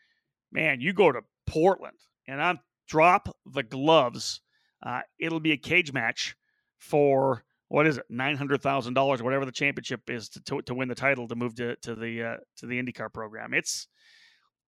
Man, 0.52 0.82
you 0.82 0.94
go 0.94 1.12
to 1.12 1.22
Portland 1.46 1.98
and 2.28 2.42
I'm 2.42 2.60
drop 2.88 3.30
the 3.46 3.64
gloves. 3.64 4.42
Uh, 4.86 5.02
it'll 5.20 5.40
be 5.40 5.52
a 5.52 5.58
cage 5.58 5.94
match 5.94 6.36
for 6.78 7.44
what 7.68 7.86
is 7.86 7.98
it, 8.00 8.06
nine 8.10 8.36
hundred 8.36 8.62
thousand 8.62 8.96
dollars, 8.96 9.22
whatever 9.22 9.46
the 9.46 9.52
championship 9.52 10.10
is 10.10 10.30
to, 10.30 10.42
to, 10.42 10.62
to 10.64 10.74
win 10.74 10.88
the 10.88 10.96
title 10.96 11.28
to 11.28 11.36
move 11.36 11.56
to 11.56 11.76
to 11.84 11.96
the 11.96 12.24
uh, 12.24 12.38
to 12.58 12.66
the 12.66 12.82
IndyCar 12.82 13.14
program. 13.14 13.54
It's 13.54 13.88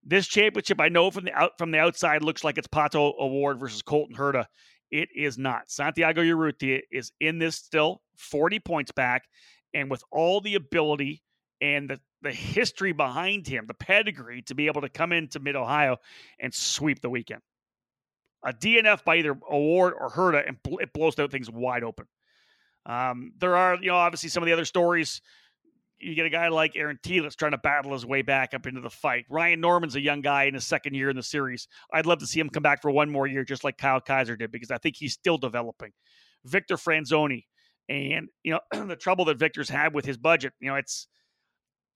this 0.03 0.27
championship. 0.27 0.79
I 0.79 0.89
know 0.89 1.09
from 1.09 1.25
the 1.25 1.33
out 1.33 1.51
from 1.57 1.71
the 1.71 1.79
outside 1.79 2.23
looks 2.23 2.43
like 2.43 2.57
it's 2.57 2.67
Pato 2.67 3.13
O'Ward 3.19 3.59
versus 3.59 3.81
Colton 3.81 4.15
Herta. 4.15 4.45
It 4.91 5.09
is 5.15 5.37
not. 5.37 5.71
Santiago 5.71 6.21
Urrutia 6.21 6.81
is 6.91 7.11
in 7.19 7.39
this 7.39 7.55
still, 7.55 8.01
forty 8.17 8.59
points 8.59 8.91
back, 8.91 9.23
and 9.73 9.89
with 9.89 10.03
all 10.11 10.41
the 10.41 10.55
ability 10.55 11.23
and 11.61 11.89
the 11.89 11.99
the 12.21 12.31
history 12.31 12.91
behind 12.91 13.47
him, 13.47 13.65
the 13.67 13.73
pedigree 13.73 14.43
to 14.43 14.55
be 14.55 14.67
able 14.67 14.81
to 14.81 14.89
come 14.89 15.11
into 15.11 15.39
Mid 15.39 15.55
Ohio 15.55 15.97
and 16.39 16.53
sweep 16.53 17.01
the 17.01 17.09
weekend. 17.09 17.41
A 18.43 18.53
DNF 18.53 19.03
by 19.03 19.17
either 19.17 19.37
O'Ward 19.51 19.93
or 19.99 20.09
Herta, 20.09 20.47
and 20.47 20.57
it 20.79 20.93
blows 20.93 21.17
out 21.19 21.31
things 21.31 21.49
wide 21.49 21.83
open. 21.83 22.05
Um, 22.85 23.33
there 23.39 23.55
are, 23.55 23.75
you 23.75 23.89
know, 23.89 23.95
obviously 23.95 24.29
some 24.29 24.41
of 24.41 24.47
the 24.47 24.53
other 24.53 24.65
stories. 24.65 25.21
You 25.99 26.15
get 26.15 26.25
a 26.25 26.31
guy 26.31 26.47
like 26.47 26.75
Aaron 26.75 26.97
Telitz 27.03 27.35
trying 27.35 27.51
to 27.51 27.59
battle 27.59 27.93
his 27.93 28.05
way 28.05 28.23
back 28.23 28.55
up 28.55 28.65
into 28.65 28.81
the 28.81 28.89
fight. 28.89 29.25
Ryan 29.29 29.61
Norman's 29.61 29.95
a 29.95 30.01
young 30.01 30.21
guy 30.21 30.45
in 30.45 30.55
his 30.55 30.65
second 30.65 30.95
year 30.95 31.11
in 31.11 31.15
the 31.15 31.21
series. 31.21 31.67
I'd 31.93 32.07
love 32.07 32.19
to 32.19 32.27
see 32.27 32.39
him 32.39 32.49
come 32.49 32.63
back 32.63 32.81
for 32.81 32.89
one 32.89 33.11
more 33.11 33.27
year, 33.27 33.43
just 33.43 33.63
like 33.63 33.77
Kyle 33.77 34.01
Kaiser 34.01 34.35
did, 34.35 34.51
because 34.51 34.71
I 34.71 34.79
think 34.79 34.95
he's 34.95 35.13
still 35.13 35.37
developing. 35.37 35.91
Victor 36.43 36.75
Franzoni, 36.75 37.45
and 37.91 38.29
you 38.43 38.51
know 38.53 38.85
the 38.87 38.95
trouble 38.95 39.25
that 39.25 39.37
Victor's 39.37 39.69
had 39.69 39.93
with 39.93 40.05
his 40.05 40.17
budget. 40.17 40.53
You 40.59 40.69
know, 40.69 40.75
it's 40.75 41.07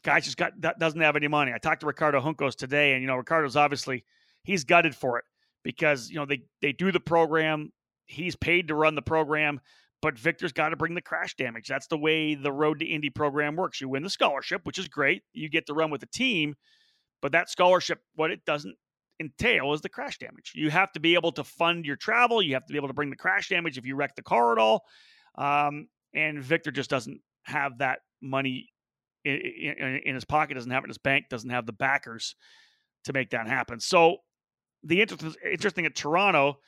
guys 0.04 0.26
just 0.26 0.38
got 0.38 0.60
that 0.62 0.80
doesn't 0.80 1.02
have 1.02 1.16
any 1.16 1.28
money. 1.28 1.52
I 1.54 1.58
talked 1.58 1.82
to 1.82 1.88
Ricardo 1.88 2.22
Juncos 2.22 2.56
today, 2.56 2.94
and 2.94 3.02
you 3.02 3.08
know 3.08 3.16
Ricardo's 3.16 3.56
obviously 3.56 4.06
he's 4.44 4.64
gutted 4.64 4.96
for 4.96 5.18
it 5.18 5.26
because 5.64 6.10
you 6.10 6.18
know 6.18 6.26
they 6.26 6.44
they 6.62 6.72
do 6.72 6.92
the 6.92 7.00
program. 7.00 7.72
He's 8.08 8.36
paid 8.36 8.68
to 8.68 8.76
run 8.76 8.94
the 8.94 9.02
program 9.02 9.60
but 10.06 10.20
Victor's 10.20 10.52
got 10.52 10.70
to 10.70 10.76
bring 10.76 10.94
the 10.94 11.02
crash 11.02 11.36
damage. 11.36 11.68
That's 11.68 11.88
the 11.88 11.98
way 11.98 12.36
the 12.36 12.52
Road 12.52 12.80
to 12.80 12.86
Indy 12.86 13.10
program 13.10 13.56
works. 13.56 13.82
You 13.82 13.90
win 13.90 14.04
the 14.04 14.10
scholarship, 14.12 14.62
which 14.64 14.78
is 14.78 14.88
great. 14.88 15.24
You 15.34 15.50
get 15.50 15.66
to 15.66 15.74
run 15.74 15.90
with 15.90 16.02
the 16.02 16.08
team, 16.08 16.54
but 17.24 17.32
that 17.32 17.50
scholarship, 17.50 18.02
what 18.14 18.30
it 18.30 18.46
doesn't 18.46 18.76
entail 19.20 19.74
is 19.74 19.82
the 19.82 19.90
crash 19.90 20.20
damage. 20.20 20.52
You 20.54 20.70
have 20.70 20.92
to 20.92 21.00
be 21.00 21.16
able 21.16 21.32
to 21.32 21.44
fund 21.44 21.86
your 21.86 21.96
travel. 21.96 22.40
You 22.40 22.54
have 22.54 22.68
to 22.68 22.72
be 22.72 22.78
able 22.78 22.90
to 22.90 22.94
bring 22.94 23.10
the 23.10 23.16
crash 23.16 23.50
damage 23.50 23.80
if 23.80 23.86
you 23.88 23.96
wreck 23.96 24.16
the 24.16 24.22
car 24.22 24.52
at 24.52 24.60
all. 24.60 24.84
Um, 25.38 25.88
and 26.14 26.42
Victor 26.42 26.72
just 26.72 26.90
doesn't 26.90 27.20
have 27.44 27.80
that 27.80 28.00
money 28.22 28.70
in, 29.24 29.36
in, 29.36 30.02
in, 30.06 30.16
his 30.16 30.26
pocket, 30.26 30.54
doesn't 30.54 30.72
have 30.72 30.84
it 30.84 30.86
in 30.86 30.90
his 30.90 30.98
bank, 30.98 31.26
doesn't 31.30 31.50
have 31.50 31.66
the 31.66 31.74
backers 31.74 32.36
to 33.04 33.14
make 33.14 33.32
that 33.32 33.48
happen. 33.48 33.80
So 33.80 34.18
the 34.84 35.02
inter- 35.02 35.34
interesting 35.52 35.86
at 35.86 35.96
Toronto 35.96 36.60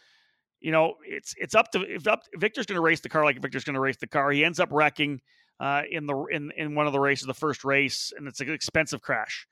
you 0.59 0.71
know, 0.71 0.95
it's 1.05 1.35
it's 1.37 1.55
up 1.55 1.71
to 1.71 1.81
if 1.81 2.07
up 2.07 2.23
Victor's 2.35 2.65
going 2.65 2.77
to 2.77 2.81
race 2.81 2.99
the 2.99 3.09
car 3.09 3.23
like 3.23 3.39
Victor's 3.41 3.63
going 3.63 3.75
to 3.75 3.79
race 3.79 3.97
the 3.97 4.07
car. 4.07 4.31
He 4.31 4.43
ends 4.43 4.59
up 4.59 4.69
wrecking 4.71 5.21
uh, 5.59 5.83
in 5.89 6.07
the 6.07 6.17
in 6.31 6.51
in 6.57 6.75
one 6.75 6.87
of 6.87 6.93
the 6.93 6.99
races, 6.99 7.27
the 7.27 7.33
first 7.33 7.63
race, 7.63 8.11
and 8.17 8.27
it's 8.27 8.39
an 8.41 8.51
expensive 8.51 9.01
crash. 9.01 9.47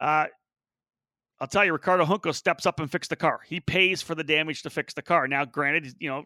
Uh, 0.00 0.26
I'll 1.40 1.48
tell 1.48 1.64
you, 1.64 1.72
Ricardo 1.72 2.04
Juncos 2.04 2.36
steps 2.36 2.64
up 2.64 2.80
and 2.80 2.90
fixes 2.90 3.08
the 3.08 3.16
car. 3.16 3.40
He 3.46 3.60
pays 3.60 4.02
for 4.02 4.14
the 4.14 4.24
damage 4.24 4.62
to 4.62 4.70
fix 4.70 4.94
the 4.94 5.02
car. 5.02 5.28
Now, 5.28 5.44
granted, 5.44 5.94
you 5.98 6.08
know, 6.08 6.24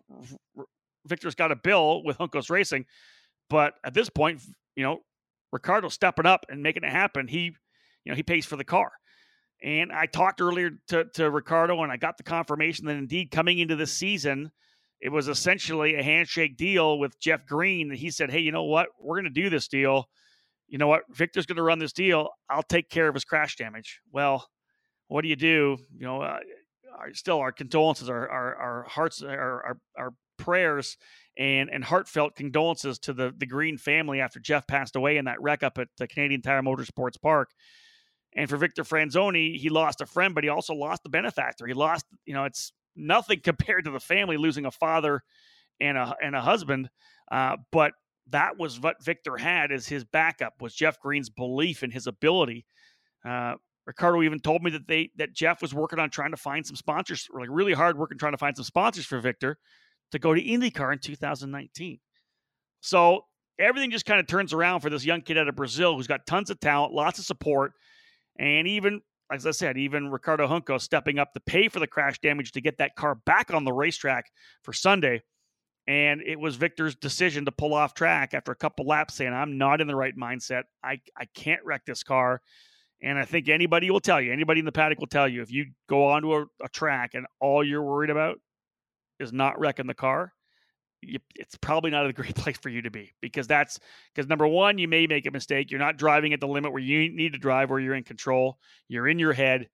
Victor's 1.06 1.34
got 1.34 1.52
a 1.52 1.56
bill 1.56 2.02
with 2.04 2.18
Juncos 2.18 2.50
Racing, 2.50 2.86
but 3.48 3.74
at 3.84 3.94
this 3.94 4.10
point, 4.10 4.42
you 4.76 4.82
know, 4.82 5.00
Ricardo 5.52 5.88
stepping 5.88 6.26
up 6.26 6.46
and 6.48 6.62
making 6.62 6.84
it 6.84 6.90
happen. 6.90 7.28
He, 7.28 7.52
you 8.04 8.12
know, 8.12 8.14
he 8.14 8.22
pays 8.22 8.46
for 8.46 8.56
the 8.56 8.64
car. 8.64 8.90
And 9.62 9.92
I 9.92 10.06
talked 10.06 10.40
earlier 10.40 10.70
to, 10.88 11.04
to 11.14 11.30
Ricardo, 11.30 11.82
and 11.82 11.92
I 11.92 11.96
got 11.96 12.16
the 12.16 12.22
confirmation 12.22 12.86
that 12.86 12.96
indeed 12.96 13.30
coming 13.30 13.58
into 13.58 13.76
this 13.76 13.92
season, 13.92 14.52
it 15.00 15.10
was 15.10 15.28
essentially 15.28 15.96
a 15.96 16.02
handshake 16.02 16.56
deal 16.56 16.98
with 16.98 17.18
Jeff 17.20 17.46
Green. 17.46 17.88
That 17.88 17.98
he 17.98 18.10
said, 18.10 18.30
"Hey, 18.30 18.40
you 18.40 18.52
know 18.52 18.64
what? 18.64 18.88
We're 18.98 19.16
going 19.16 19.32
to 19.32 19.42
do 19.42 19.50
this 19.50 19.68
deal. 19.68 20.08
You 20.68 20.78
know 20.78 20.88
what? 20.88 21.02
Victor's 21.10 21.46
going 21.46 21.56
to 21.56 21.62
run 21.62 21.78
this 21.78 21.92
deal. 21.92 22.30
I'll 22.48 22.62
take 22.62 22.88
care 22.88 23.08
of 23.08 23.14
his 23.14 23.24
crash 23.24 23.56
damage." 23.56 24.00
Well, 24.12 24.46
what 25.08 25.22
do 25.22 25.28
you 25.28 25.36
do? 25.36 25.78
You 25.94 26.06
know, 26.06 26.22
uh, 26.22 26.38
still 27.12 27.38
our 27.38 27.52
condolences, 27.52 28.08
our 28.08 28.28
our, 28.28 28.54
our 28.56 28.82
hearts, 28.84 29.22
our, 29.22 29.30
our, 29.38 29.78
our 29.98 30.10
prayers, 30.40 30.96
and 31.36 31.70
and 31.70 31.84
heartfelt 31.84 32.34
condolences 32.34 32.98
to 33.00 33.12
the 33.12 33.32
the 33.36 33.46
Green 33.46 33.78
family 33.78 34.20
after 34.20 34.40
Jeff 34.40 34.66
passed 34.66 34.96
away 34.96 35.16
in 35.16 35.26
that 35.26 35.40
wreck 35.40 35.62
up 35.62 35.78
at 35.78 35.88
the 35.98 36.06
Canadian 36.08 36.42
Tire 36.42 36.62
Motorsports 36.62 37.20
Park. 37.20 37.50
And 38.34 38.48
for 38.48 38.56
Victor 38.56 38.84
Franzoni, 38.84 39.56
he 39.56 39.70
lost 39.70 40.00
a 40.00 40.06
friend, 40.06 40.34
but 40.34 40.44
he 40.44 40.50
also 40.50 40.74
lost 40.74 41.02
the 41.02 41.08
benefactor. 41.08 41.66
He 41.66 41.74
lost, 41.74 42.04
you 42.26 42.34
know, 42.34 42.44
it's 42.44 42.72
nothing 42.94 43.40
compared 43.44 43.84
to 43.84 43.90
the 43.90 44.00
family 44.00 44.36
losing 44.36 44.66
a 44.66 44.70
father 44.70 45.22
and 45.80 45.96
a 45.96 46.14
and 46.22 46.34
a 46.36 46.40
husband. 46.40 46.90
Uh, 47.30 47.56
but 47.72 47.92
that 48.28 48.58
was 48.58 48.80
what 48.80 49.02
Victor 49.02 49.36
had 49.36 49.72
as 49.72 49.88
his 49.88 50.04
backup 50.04 50.54
was 50.60 50.74
Jeff 50.74 51.00
Green's 51.00 51.30
belief 51.30 51.82
in 51.82 51.90
his 51.90 52.06
ability. 52.06 52.66
Uh, 53.24 53.54
Ricardo 53.86 54.22
even 54.22 54.38
told 54.38 54.62
me 54.62 54.70
that 54.72 54.86
they 54.86 55.10
that 55.16 55.32
Jeff 55.32 55.62
was 55.62 55.74
working 55.74 55.98
on 55.98 56.10
trying 56.10 56.30
to 56.30 56.36
find 56.36 56.66
some 56.66 56.76
sponsors, 56.76 57.28
like 57.32 57.48
really 57.50 57.72
hard 57.72 57.98
working 57.98 58.18
trying 58.18 58.32
to 58.32 58.38
find 58.38 58.56
some 58.56 58.64
sponsors 58.64 59.06
for 59.06 59.18
Victor 59.18 59.58
to 60.12 60.18
go 60.18 60.34
to 60.34 60.42
IndyCar 60.42 60.92
in 60.92 60.98
2019. 60.98 61.98
So 62.80 63.24
everything 63.58 63.90
just 63.90 64.06
kind 64.06 64.20
of 64.20 64.26
turns 64.26 64.52
around 64.52 64.80
for 64.80 64.90
this 64.90 65.04
young 65.04 65.20
kid 65.20 65.38
out 65.38 65.48
of 65.48 65.56
Brazil 65.56 65.96
who's 65.96 66.06
got 66.06 66.26
tons 66.26 66.50
of 66.50 66.58
talent, 66.60 66.92
lots 66.92 67.18
of 67.18 67.24
support. 67.24 67.72
And 68.38 68.66
even, 68.66 69.02
as 69.30 69.46
I 69.46 69.50
said, 69.50 69.76
even 69.76 70.10
Ricardo 70.10 70.48
Juncos 70.48 70.82
stepping 70.82 71.18
up 71.18 71.32
to 71.34 71.40
pay 71.40 71.68
for 71.68 71.78
the 71.78 71.86
crash 71.86 72.18
damage 72.20 72.52
to 72.52 72.60
get 72.60 72.78
that 72.78 72.96
car 72.96 73.14
back 73.14 73.52
on 73.52 73.64
the 73.64 73.72
racetrack 73.72 74.30
for 74.62 74.72
Sunday. 74.72 75.22
And 75.86 76.22
it 76.22 76.38
was 76.38 76.56
Victor's 76.56 76.94
decision 76.94 77.44
to 77.46 77.52
pull 77.52 77.74
off 77.74 77.94
track 77.94 78.32
after 78.34 78.52
a 78.52 78.56
couple 78.56 78.86
laps 78.86 79.14
saying, 79.14 79.32
I'm 79.32 79.58
not 79.58 79.80
in 79.80 79.86
the 79.86 79.96
right 79.96 80.16
mindset. 80.16 80.62
I, 80.84 81.00
I 81.16 81.26
can't 81.34 81.64
wreck 81.64 81.84
this 81.84 82.02
car. 82.02 82.40
And 83.02 83.18
I 83.18 83.24
think 83.24 83.48
anybody 83.48 83.90
will 83.90 84.00
tell 84.00 84.20
you, 84.20 84.32
anybody 84.32 84.60
in 84.60 84.66
the 84.66 84.72
paddock 84.72 85.00
will 85.00 85.06
tell 85.06 85.26
you, 85.26 85.40
if 85.40 85.50
you 85.50 85.66
go 85.88 86.08
onto 86.08 86.34
a, 86.34 86.44
a 86.62 86.68
track 86.68 87.14
and 87.14 87.26
all 87.40 87.64
you're 87.64 87.82
worried 87.82 88.10
about 88.10 88.38
is 89.20 89.32
not 89.32 89.58
wrecking 89.60 89.86
the 89.86 89.94
car, 89.94 90.32
it's 91.02 91.56
probably 91.60 91.90
not 91.90 92.06
a 92.06 92.12
great 92.12 92.34
place 92.36 92.58
for 92.58 92.68
you 92.68 92.82
to 92.82 92.90
be 92.90 93.12
because 93.20 93.46
that's 93.46 93.78
because 94.14 94.28
number 94.28 94.46
one, 94.46 94.78
you 94.78 94.88
may 94.88 95.06
make 95.06 95.26
a 95.26 95.30
mistake. 95.30 95.70
You're 95.70 95.80
not 95.80 95.96
driving 95.96 96.32
at 96.32 96.40
the 96.40 96.48
limit 96.48 96.72
where 96.72 96.82
you 96.82 97.10
need 97.10 97.32
to 97.32 97.38
drive, 97.38 97.70
where 97.70 97.80
you're 97.80 97.94
in 97.94 98.04
control. 98.04 98.58
You're 98.88 99.08
in 99.08 99.18
your 99.18 99.32
head. 99.32 99.68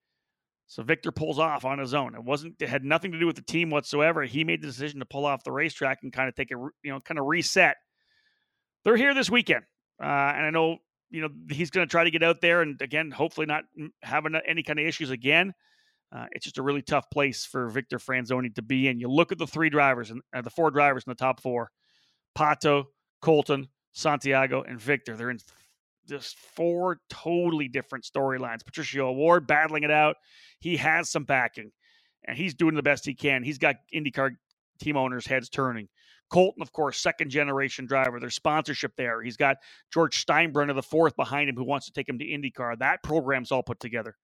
So 0.69 0.83
Victor 0.83 1.13
pulls 1.13 1.39
off 1.39 1.65
on 1.65 1.79
his 1.79 1.95
own. 1.95 2.15
It 2.15 2.25
wasn't. 2.25 2.61
It 2.61 2.69
had 2.69 2.85
nothing 2.85 3.13
to 3.13 3.21
do 3.21 3.27
with 3.27 3.37
the 3.37 3.43
team 3.43 3.71
whatsoever. 3.71 4.25
He 4.25 4.45
made 4.45 4.63
the 4.63 4.67
decision 4.67 4.99
to 5.01 5.07
pull 5.07 5.25
off 5.25 5.45
the 5.45 5.53
racetrack 5.53 5.99
and 6.03 6.13
kind 6.13 6.29
of 6.29 6.35
take 6.35 6.51
a 6.51 6.57
you 6.83 6.93
know 6.93 7.01
kind 7.01 7.19
of 7.19 7.27
reset. 7.27 7.77
They're 8.85 8.97
here 8.97 9.15
this 9.15 9.31
weekend, 9.31 9.65
uh, 10.01 10.05
and 10.05 10.47
I 10.47 10.51
know 10.51 10.79
you 11.11 11.23
know 11.23 11.29
he's 11.51 11.71
going 11.71 11.87
to 11.87 11.91
try 11.91 12.05
to 12.05 12.11
get 12.11 12.25
out 12.25 12.41
there 12.41 12.63
and 12.63 12.81
again, 12.83 13.11
hopefully 13.13 13.47
not 13.47 13.65
having 14.03 14.35
any 14.47 14.65
kind 14.65 14.79
of 14.79 14.87
issues 14.87 15.11
again. 15.11 15.55
Uh, 16.17 16.27
it's 16.33 16.45
just 16.45 16.59
a 16.59 16.63
really 16.63 16.83
tough 16.83 17.11
place 17.11 17.45
for 17.45 17.69
Victor 17.69 17.99
Franzoni 17.99 18.55
to 18.55 18.63
be 18.63 18.89
in. 18.89 18.99
You 18.99 19.11
look 19.11 19.33
at 19.33 19.39
the 19.39 19.47
three 19.47 19.69
drivers 19.69 20.11
and 20.11 20.23
uh, 20.35 20.41
the 20.41 20.51
four 20.51 20.71
drivers 20.71 21.05
in 21.07 21.11
the 21.11 21.17
top 21.17 21.43
four: 21.43 21.71
Pato, 22.37 22.85
Colton, 23.21 23.69
Santiago, 23.93 24.63
and 24.63 24.81
Victor. 24.81 25.17
They're 25.17 25.31
in 25.31 25.41
just 26.09 26.39
four 26.39 27.01
totally 27.11 27.69
different 27.69 28.05
storylines. 28.05 28.65
Patricio 28.65 29.09
O'Ward 29.09 29.47
battling 29.47 29.83
it 29.83 29.91
out. 29.91 30.17
He 30.61 30.77
has 30.79 31.11
some 31.11 31.25
backing, 31.25 31.73
and 32.27 32.39
he's 32.39 32.55
doing 32.55 32.77
the 32.77 32.83
best 32.83 33.05
he 33.05 33.15
can. 33.15 33.43
He's 33.43 33.59
got 33.59 33.77
IndyCar 33.95 34.37
team 34.81 34.97
owners' 34.97 35.27
heads 35.27 35.51
turning. 35.51 35.89
Colton, 36.31 36.63
of 36.63 36.73
course, 36.73 36.99
second 36.99 37.31
generation 37.31 37.87
driver. 37.87 38.19
There's 38.19 38.35
sponsorship 38.35 38.93
there. 38.97 39.23
He's 39.23 39.37
got 39.37 39.59
George 39.93 40.25
Steinbrenner, 40.25 40.75
the 40.75 40.83
fourth 40.83 41.15
behind 41.15 41.49
him, 41.51 41.57
who 41.57 41.65
wants 41.65 41.87
to 41.87 41.93
take 41.93 42.09
him 42.09 42.19
to 42.19 42.25
IndyCar. 42.25 42.79
That 42.79 43.03
program's 43.03 43.53
all 43.53 43.63
put 43.63 43.81
together. 43.81 44.17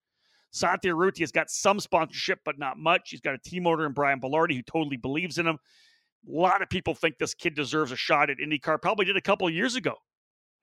Santi 0.53 0.89
Urrutia 0.89 1.21
has 1.21 1.33
got 1.33 1.51
some 1.51 1.81
sponsorship, 1.81 2.41
but 2.45 2.59
not 2.59 2.79
much. 2.79 3.11
He's 3.11 3.21
got 3.21 3.35
a 3.35 3.39
team 3.39 3.67
owner 3.67 3.87
in 3.87 3.93
Brian 3.93 4.21
Belardi 4.21 4.55
who 4.55 4.63
totally 4.63 4.99
believes 4.99 5.39
in 5.39 5.47
him. 5.47 5.59
A 6.29 6.31
lot 6.31 6.63
of 6.63 6.69
people 6.69 6.95
think 6.95 7.19
this 7.19 7.35
kid 7.35 7.55
deserves 7.55 7.91
a 7.91 7.97
shot 7.97 8.31
at 8.31 8.39
IndyCar. 8.39 8.81
Probably 8.81 9.07
did 9.07 9.17
a 9.17 9.23
couple 9.23 9.49
years 9.51 9.77
ago. 9.77 9.95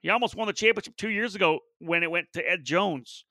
He 0.01 0.09
almost 0.09 0.35
won 0.35 0.47
the 0.47 0.53
championship 0.53 0.95
two 0.95 1.09
years 1.09 1.35
ago 1.35 1.59
when 1.79 2.03
it 2.03 2.11
went 2.11 2.27
to 2.33 2.49
Ed 2.49 2.63
Jones. 2.63 3.25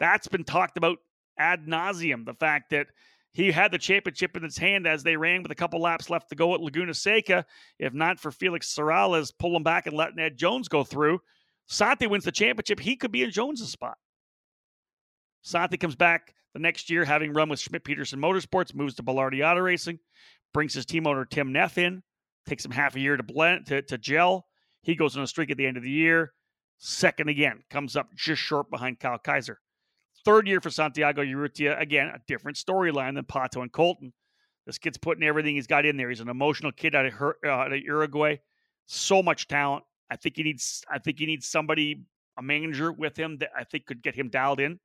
That's 0.00 0.28
been 0.28 0.44
talked 0.44 0.78
about 0.78 0.98
ad 1.38 1.66
nauseum. 1.66 2.24
The 2.24 2.34
fact 2.34 2.70
that 2.70 2.86
he 3.32 3.50
had 3.50 3.72
the 3.72 3.78
championship 3.78 4.36
in 4.36 4.42
his 4.42 4.56
hand 4.56 4.86
as 4.86 5.02
they 5.02 5.16
ran 5.16 5.42
with 5.42 5.52
a 5.52 5.56
couple 5.56 5.80
laps 5.80 6.08
left 6.08 6.30
to 6.30 6.36
go 6.36 6.54
at 6.54 6.60
Laguna 6.60 6.94
Seca. 6.94 7.44
If 7.78 7.92
not 7.92 8.18
for 8.18 8.30
Felix 8.30 8.74
Serralles 8.74 9.32
pulling 9.38 9.64
back 9.64 9.86
and 9.86 9.96
letting 9.96 10.18
Ed 10.18 10.38
Jones 10.38 10.68
go 10.68 10.84
through, 10.84 11.20
Santi 11.66 12.06
wins 12.06 12.24
the 12.24 12.32
championship. 12.32 12.80
He 12.80 12.96
could 12.96 13.12
be 13.12 13.24
in 13.24 13.30
Jones's 13.30 13.70
spot. 13.70 13.98
Santi 15.42 15.76
comes 15.76 15.96
back 15.96 16.34
the 16.54 16.58
next 16.60 16.90
year, 16.90 17.04
having 17.04 17.32
run 17.32 17.48
with 17.48 17.60
Schmidt 17.60 17.84
Peterson 17.84 18.20
Motorsports, 18.20 18.74
moves 18.74 18.94
to 18.94 19.02
Belardi 19.02 19.46
Auto 19.46 19.60
Racing, 19.60 19.98
brings 20.52 20.74
his 20.74 20.86
team 20.86 21.06
owner 21.06 21.24
Tim 21.24 21.52
Neff 21.52 21.78
in, 21.78 22.02
takes 22.46 22.64
him 22.64 22.70
half 22.70 22.96
a 22.96 23.00
year 23.00 23.16
to 23.16 23.22
blend 23.22 23.66
to, 23.66 23.82
to 23.82 23.98
gel. 23.98 24.46
He 24.82 24.94
goes 24.94 25.16
on 25.16 25.22
a 25.22 25.26
streak 25.26 25.50
at 25.50 25.56
the 25.56 25.66
end 25.66 25.76
of 25.76 25.82
the 25.82 25.90
year. 25.90 26.32
Second 26.78 27.28
again, 27.28 27.62
comes 27.70 27.96
up 27.96 28.08
just 28.14 28.40
short 28.40 28.70
behind 28.70 29.00
Kyle 29.00 29.18
Kaiser. 29.18 29.60
Third 30.24 30.46
year 30.46 30.60
for 30.60 30.70
Santiago 30.70 31.22
Urrutia. 31.22 31.80
Again, 31.80 32.08
a 32.08 32.20
different 32.26 32.56
storyline 32.56 33.14
than 33.14 33.24
Pato 33.24 33.62
and 33.62 33.72
Colton. 33.72 34.12
This 34.66 34.78
kid's 34.78 34.98
putting 34.98 35.24
everything 35.24 35.54
he's 35.54 35.66
got 35.66 35.86
in 35.86 35.96
there. 35.96 36.08
He's 36.08 36.20
an 36.20 36.28
emotional 36.28 36.72
kid 36.72 36.94
out 36.94 37.06
of, 37.06 37.12
her, 37.14 37.36
uh, 37.44 37.48
out 37.48 37.72
of 37.72 37.80
Uruguay. 37.80 38.36
So 38.86 39.22
much 39.22 39.48
talent. 39.48 39.84
I 40.10 40.16
think 40.16 40.36
he 40.36 40.42
needs. 40.42 40.82
I 40.90 40.98
think 40.98 41.18
he 41.18 41.26
needs 41.26 41.48
somebody, 41.48 42.04
a 42.38 42.42
manager 42.42 42.92
with 42.92 43.16
him 43.16 43.38
that 43.38 43.50
I 43.56 43.64
think 43.64 43.86
could 43.86 44.02
get 44.02 44.14
him 44.14 44.28
dialed 44.28 44.60
in, 44.60 44.78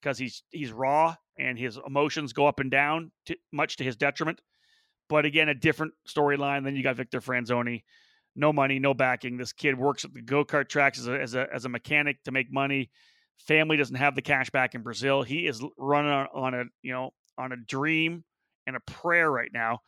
because 0.00 0.18
he's 0.18 0.42
he's 0.50 0.72
raw 0.72 1.14
and 1.38 1.58
his 1.58 1.78
emotions 1.86 2.32
go 2.32 2.46
up 2.46 2.60
and 2.60 2.70
down, 2.70 3.10
to, 3.26 3.36
much 3.52 3.76
to 3.76 3.84
his 3.84 3.96
detriment. 3.96 4.40
But 5.08 5.24
again, 5.24 5.48
a 5.48 5.54
different 5.54 5.92
storyline. 6.08 6.64
Then 6.64 6.76
you 6.76 6.82
got 6.82 6.96
Victor 6.96 7.20
Franzoni, 7.20 7.84
no 8.34 8.52
money, 8.52 8.78
no 8.78 8.94
backing. 8.94 9.36
This 9.36 9.52
kid 9.52 9.78
works 9.78 10.04
at 10.04 10.12
the 10.12 10.22
go 10.22 10.44
kart 10.44 10.68
tracks 10.68 10.98
as 10.98 11.06
a, 11.06 11.20
as 11.20 11.34
a 11.34 11.46
as 11.54 11.64
a 11.64 11.68
mechanic 11.68 12.22
to 12.24 12.32
make 12.32 12.52
money. 12.52 12.90
Family 13.46 13.76
doesn't 13.76 13.96
have 13.96 14.14
the 14.14 14.22
cash 14.22 14.50
back 14.50 14.74
in 14.74 14.82
Brazil. 14.82 15.22
He 15.22 15.46
is 15.46 15.62
running 15.76 16.10
on, 16.10 16.54
a 16.54 16.64
you 16.82 16.92
know 16.92 17.10
on 17.38 17.52
a 17.52 17.56
dream 17.56 18.24
and 18.66 18.76
a 18.76 18.80
prayer 18.80 19.30
right 19.30 19.50
now, 19.52 19.80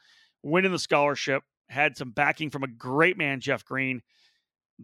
winning 0.43 0.73
the 0.73 0.79
scholarship. 0.79 1.43
Had 1.71 1.97
some 1.99 2.13
backing 2.13 2.51
from 2.51 2.63
a 2.63 2.69
great 2.69 3.19
man, 3.19 3.41
Jeff 3.41 3.65
Green. 3.65 4.01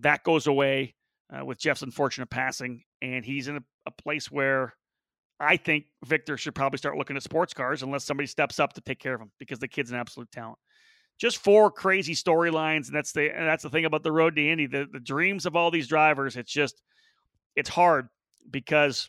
That 0.00 0.22
goes 0.22 0.46
away 0.46 0.94
uh, 1.32 1.44
with 1.44 1.58
Jeff's 1.58 1.82
unfortunate 1.82 2.28
passing, 2.28 2.82
and 3.00 3.24
he's 3.24 3.48
in 3.48 3.56
a, 3.56 3.62
a 3.86 3.90
place 3.90 4.30
where 4.30 4.74
I 5.40 5.56
think 5.56 5.86
Victor 6.04 6.36
should 6.36 6.54
probably 6.54 6.78
start 6.78 6.96
looking 6.96 7.16
at 7.16 7.22
sports 7.22 7.54
cars 7.54 7.82
unless 7.82 8.04
somebody 8.04 8.26
steps 8.26 8.60
up 8.60 8.72
to 8.74 8.80
take 8.80 9.00
care 9.00 9.14
of 9.14 9.20
him 9.20 9.30
because 9.38 9.58
the 9.58 9.68
kid's 9.68 9.90
an 9.90 9.98
absolute 9.98 10.30
talent. 10.30 10.58
Just 11.18 11.38
four 11.38 11.70
crazy 11.70 12.14
storylines, 12.14 12.86
and 12.86 12.94
that's 12.96 13.12
the 13.12 13.34
and 13.34 13.46
that's 13.46 13.62
the 13.62 13.70
thing 13.70 13.84
about 13.84 14.02
the 14.02 14.12
road 14.12 14.34
to 14.36 14.48
Indy. 14.48 14.66
The 14.66 14.86
the 14.90 15.00
dreams 15.00 15.46
of 15.46 15.54
all 15.54 15.70
these 15.70 15.86
drivers. 15.86 16.36
It's 16.36 16.52
just 16.52 16.82
it's 17.54 17.68
hard 17.68 18.08
because 18.50 19.08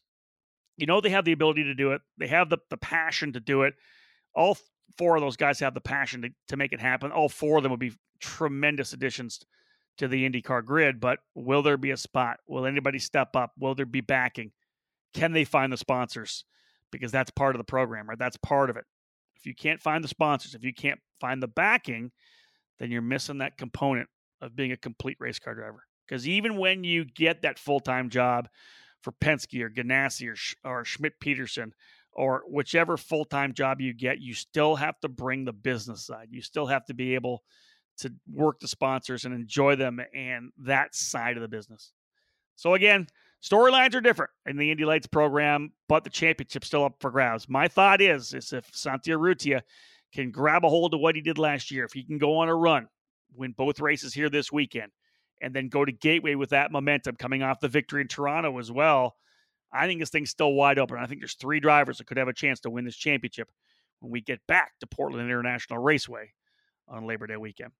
you 0.78 0.86
know 0.86 1.02
they 1.02 1.10
have 1.10 1.26
the 1.26 1.32
ability 1.32 1.64
to 1.64 1.74
do 1.74 1.94
it. 1.94 2.02
They 2.18 2.28
have 2.28 2.50
the, 2.50 2.60
the 2.70 2.78
passion 2.78 3.34
to 3.34 3.40
do 3.40 3.64
it. 3.64 3.74
All 4.36 4.58
four 4.98 5.16
of 5.16 5.22
those 5.22 5.38
guys 5.38 5.60
have 5.60 5.74
the 5.74 5.82
passion 5.82 6.22
to, 6.24 6.30
to 6.50 6.58
make 6.58 6.74
it 6.74 6.80
happen. 6.80 7.12
All 7.12 7.30
four 7.30 7.58
of 7.58 7.64
them 7.64 7.72
would 7.72 7.80
be 7.80 7.94
tremendous 8.20 8.94
additions 8.94 9.40
to 9.98 10.08
the 10.08 10.30
IndyCar 10.30 10.64
grid. 10.64 11.00
But 11.00 11.20
will 11.34 11.64
there 11.64 11.78
be 11.78 11.92
a 11.92 11.98
spot? 11.98 12.40
Will 12.48 12.66
anybody 12.66 13.00
step 13.00 13.36
up? 13.36 13.52
Will 13.58 13.76
there 13.76 13.86
be 13.86 14.02
backing? 14.02 14.52
Can 15.16 15.32
they 15.32 15.44
find 15.44 15.72
the 15.72 15.78
sponsors? 15.78 16.46
Because 16.92 17.12
that's 17.12 17.32
part 17.32 17.56
of 17.56 17.60
the 17.60 17.66
program, 17.66 18.08
right? 18.08 18.20
That's 18.20 18.38
part 18.38 18.70
of 18.70 18.78
it. 18.78 18.86
If 19.38 19.46
you 19.46 19.56
can't 19.56 19.82
find 19.82 20.04
the 20.04 20.08
sponsors, 20.08 20.56
if 20.56 20.64
you 20.64 20.74
can't 20.74 21.00
find 21.20 21.42
the 21.42 21.48
backing, 21.48 22.12
then 22.80 22.92
you're 22.92 23.02
missing 23.02 23.40
that 23.40 23.58
component 23.58 24.10
of 24.42 24.56
being 24.56 24.72
a 24.72 24.78
complete 24.78 25.18
race 25.20 25.40
car 25.40 25.56
driver. 25.56 25.84
Because 26.08 26.28
even 26.28 26.58
when 26.58 26.84
you 26.84 27.06
get 27.06 27.42
that 27.42 27.58
full 27.58 27.80
time 27.80 28.10
job, 28.10 28.48
for 29.06 29.12
Penske 29.12 29.62
or 29.62 29.70
Ganassi 29.70 30.28
or, 30.28 30.70
or 30.70 30.84
Schmidt 30.84 31.20
Peterson 31.20 31.74
or 32.12 32.42
whichever 32.48 32.98
full 32.98 33.24
time 33.24 33.54
job 33.54 33.80
you 33.80 33.94
get, 33.94 34.20
you 34.20 34.34
still 34.34 34.76
have 34.76 35.00
to 35.02 35.08
bring 35.08 35.46
the 35.46 35.54
business 35.54 36.08
side. 36.08 36.30
You 36.32 36.42
still 36.42 36.66
have 36.66 36.86
to 36.86 36.96
be 36.96 37.14
able 37.14 37.44
to 38.00 38.12
work 38.34 38.60
the 38.60 38.68
sponsors 38.68 39.24
and 39.24 39.34
enjoy 39.34 39.76
them 39.76 40.02
and 40.14 40.52
that 40.58 40.96
side 40.96 41.38
of 41.38 41.42
the 41.42 41.48
business. 41.48 41.94
So, 42.56 42.74
again, 42.74 43.08
storylines 43.44 43.96
are 43.96 44.02
different 44.02 44.32
in 44.46 44.58
the 44.58 44.72
Indy 44.72 44.86
Lights 44.86 45.08
program, 45.08 45.72
but 45.88 46.04
the 46.04 46.10
championship's 46.10 46.68
still 46.68 46.86
up 46.86 46.96
for 47.00 47.12
grabs. 47.12 47.50
My 47.50 47.68
thought 47.68 48.02
is, 48.02 48.34
is 48.34 48.54
if 48.54 48.70
Santi 48.74 49.12
Urrutia 49.12 49.62
can 50.14 50.32
grab 50.32 50.64
a 50.64 50.70
hold 50.70 50.94
of 50.94 51.00
what 51.00 51.16
he 51.16 51.22
did 51.22 51.38
last 51.38 51.72
year, 51.72 51.86
if 51.86 51.94
he 51.94 52.04
can 52.04 52.18
go 52.18 52.38
on 52.38 52.50
a 52.50 52.56
run, 52.56 52.88
win 53.36 53.52
both 53.52 53.80
races 53.80 54.14
here 54.14 54.30
this 54.30 54.52
weekend, 54.52 54.92
and 55.42 55.54
then 55.54 55.68
go 55.68 55.84
to 55.84 55.92
Gateway 55.92 56.36
with 56.36 56.50
that 56.52 56.72
momentum 56.72 57.16
coming 57.18 57.44
off 57.44 57.60
the 57.60 57.68
victory 57.68 58.02
in 58.02 58.08
Toronto 58.08 58.58
as 58.58 58.72
well. 58.72 59.16
I 59.74 59.88
think 59.88 60.00
this 60.00 60.10
thing's 60.10 60.30
still 60.30 60.54
wide 60.54 60.80
open. 60.80 60.98
I 60.98 61.06
think 61.06 61.20
there's 61.20 61.36
three 61.36 61.60
drivers 61.60 61.98
that 61.98 62.08
could 62.08 62.18
have 62.18 62.30
a 62.30 62.34
chance 62.34 62.62
to 62.62 62.70
win 62.70 62.86
this 62.86 62.96
championship 62.96 63.50
when 64.00 64.12
we 64.12 64.22
get 64.22 64.40
back 64.48 64.72
to 64.80 64.88
Portland 64.88 65.26
International 65.26 65.80
Raceway 65.80 66.32
on 66.88 67.06
Labor 67.06 67.28
Day 67.28 67.38
weekend. 67.38 67.72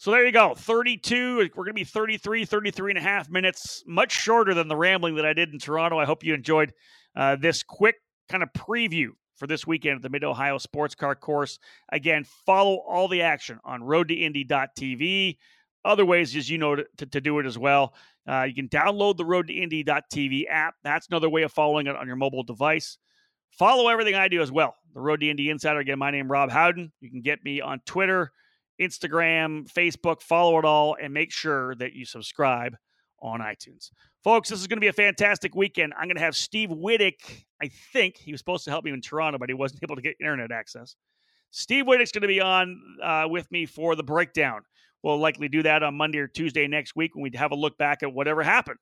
So 0.00 0.10
there 0.12 0.24
you 0.24 0.32
go. 0.32 0.54
32. 0.54 1.36
We're 1.36 1.48
going 1.48 1.66
to 1.66 1.72
be 1.74 1.84
33, 1.84 2.46
33 2.46 2.92
and 2.92 2.98
a 2.98 3.02
half 3.02 3.28
minutes, 3.28 3.84
much 3.86 4.12
shorter 4.12 4.54
than 4.54 4.66
the 4.66 4.74
rambling 4.74 5.16
that 5.16 5.26
I 5.26 5.34
did 5.34 5.52
in 5.52 5.58
Toronto. 5.58 5.98
I 5.98 6.06
hope 6.06 6.24
you 6.24 6.32
enjoyed 6.32 6.72
uh, 7.14 7.36
this 7.36 7.62
quick 7.62 7.96
kind 8.30 8.42
of 8.42 8.48
preview 8.54 9.08
for 9.36 9.46
this 9.46 9.66
weekend 9.66 9.96
at 9.96 10.02
the 10.02 10.08
Mid 10.08 10.24
Ohio 10.24 10.56
Sports 10.56 10.94
Car 10.94 11.14
Course. 11.14 11.58
Again, 11.92 12.24
follow 12.46 12.76
all 12.76 13.08
the 13.08 13.20
action 13.20 13.60
on 13.62 13.82
roadtoindy.tv 13.82 15.36
other 15.84 16.06
ways, 16.06 16.34
as 16.34 16.48
you 16.48 16.56
know, 16.56 16.76
to, 16.76 17.06
to, 17.06 17.20
do 17.20 17.38
it 17.38 17.44
as 17.44 17.58
well. 17.58 17.92
Uh, 18.26 18.44
you 18.44 18.54
can 18.54 18.70
download 18.70 19.18
the 19.18 19.24
Road 19.26 19.48
to 19.48 19.52
Indy.tv 19.52 20.44
app. 20.48 20.76
That's 20.82 21.08
another 21.08 21.28
way 21.28 21.42
of 21.42 21.52
following 21.52 21.86
it 21.86 21.96
on 21.96 22.06
your 22.06 22.16
mobile 22.16 22.42
device. 22.42 22.96
Follow 23.50 23.88
everything 23.88 24.14
I 24.14 24.28
do 24.28 24.40
as 24.40 24.50
well. 24.50 24.76
The 24.94 25.00
Road 25.00 25.20
to 25.20 25.28
Indy 25.28 25.50
Insider. 25.50 25.80
Again, 25.80 25.98
my 25.98 26.10
name 26.10 26.30
Rob 26.30 26.50
Howden. 26.50 26.90
You 27.02 27.10
can 27.10 27.20
get 27.20 27.44
me 27.44 27.60
on 27.60 27.80
Twitter, 27.84 28.32
Instagram, 28.80 29.70
Facebook. 29.70 30.22
Follow 30.22 30.58
it 30.58 30.64
all, 30.64 30.96
and 31.00 31.12
make 31.12 31.32
sure 31.32 31.74
that 31.76 31.92
you 31.92 32.04
subscribe 32.04 32.76
on 33.22 33.40
iTunes. 33.40 33.90
Folks, 34.24 34.48
this 34.48 34.60
is 34.60 34.66
going 34.66 34.76
to 34.76 34.80
be 34.80 34.88
a 34.88 34.92
fantastic 34.92 35.54
weekend. 35.54 35.92
I'm 35.96 36.06
going 36.06 36.16
to 36.16 36.22
have 36.22 36.36
Steve 36.36 36.70
Wittich. 36.70 37.44
I 37.62 37.70
think 37.92 38.16
he 38.16 38.32
was 38.32 38.40
supposed 38.40 38.64
to 38.64 38.70
help 38.70 38.84
me 38.84 38.90
in 38.90 39.00
Toronto, 39.00 39.38
but 39.38 39.48
he 39.48 39.54
wasn't 39.54 39.82
able 39.84 39.96
to 39.96 40.02
get 40.02 40.16
internet 40.20 40.52
access. 40.52 40.96
Steve 41.50 41.86
Wittich's 41.86 42.12
going 42.12 42.22
to 42.22 42.28
be 42.28 42.40
on 42.40 42.80
uh, 43.02 43.24
with 43.28 43.50
me 43.50 43.66
for 43.66 43.96
the 43.96 44.02
breakdown. 44.02 44.62
We'll 45.02 45.18
likely 45.18 45.48
do 45.48 45.62
that 45.62 45.82
on 45.82 45.94
Monday 45.96 46.18
or 46.18 46.28
Tuesday 46.28 46.66
next 46.66 46.94
week 46.94 47.14
when 47.14 47.22
we 47.22 47.36
have 47.36 47.52
a 47.52 47.56
look 47.56 47.78
back 47.78 48.02
at 48.02 48.12
whatever 48.12 48.42
happened 48.42 48.78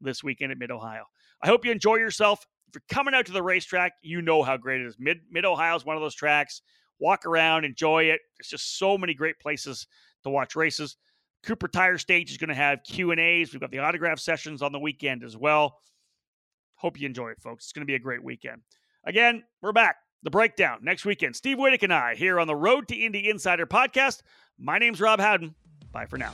this 0.00 0.22
weekend 0.22 0.52
at 0.52 0.58
Mid 0.58 0.70
Ohio. 0.70 1.04
I 1.42 1.46
hope 1.46 1.64
you 1.64 1.70
enjoy 1.70 1.96
yourself. 1.96 2.44
If 2.68 2.74
you're 2.74 2.82
coming 2.96 3.14
out 3.14 3.26
to 3.26 3.32
the 3.32 3.42
racetrack, 3.42 3.92
you 4.02 4.22
know 4.22 4.42
how 4.42 4.56
great 4.56 4.80
it 4.80 4.86
is. 4.86 4.96
Mid 4.98 5.20
Mid 5.30 5.44
Ohio 5.44 5.76
is 5.76 5.84
one 5.84 5.96
of 5.96 6.02
those 6.02 6.14
tracks. 6.14 6.62
Walk 6.98 7.26
around, 7.26 7.64
enjoy 7.64 8.04
it. 8.04 8.20
There's 8.38 8.48
just 8.48 8.78
so 8.78 8.96
many 8.96 9.14
great 9.14 9.38
places 9.40 9.86
to 10.22 10.30
watch 10.30 10.54
races. 10.56 10.96
Cooper 11.42 11.68
Tire 11.68 11.98
Stage 11.98 12.30
is 12.30 12.36
going 12.36 12.48
to 12.48 12.54
have 12.54 12.84
Q 12.84 13.10
and 13.10 13.20
A's. 13.20 13.52
We've 13.52 13.60
got 13.60 13.70
the 13.70 13.80
autograph 13.80 14.20
sessions 14.20 14.62
on 14.62 14.72
the 14.72 14.78
weekend 14.78 15.24
as 15.24 15.36
well. 15.36 15.80
Hope 16.76 17.00
you 17.00 17.06
enjoy 17.06 17.30
it, 17.30 17.40
folks. 17.40 17.64
It's 17.64 17.72
going 17.72 17.82
to 17.82 17.86
be 17.86 17.94
a 17.94 17.98
great 17.98 18.22
weekend. 18.22 18.62
Again, 19.04 19.42
we're 19.60 19.72
back. 19.72 19.96
The 20.22 20.30
breakdown 20.30 20.78
next 20.82 21.04
weekend. 21.04 21.34
Steve 21.34 21.58
Wittich 21.58 21.82
and 21.82 21.92
I 21.92 22.14
here 22.14 22.38
on 22.38 22.46
the 22.46 22.54
Road 22.54 22.86
to 22.88 22.94
Indy 22.94 23.28
Insider 23.28 23.66
podcast. 23.66 24.22
My 24.58 24.78
name's 24.78 25.00
Rob 25.00 25.18
Howden. 25.18 25.54
Bye 25.90 26.06
for 26.06 26.18
now. 26.18 26.32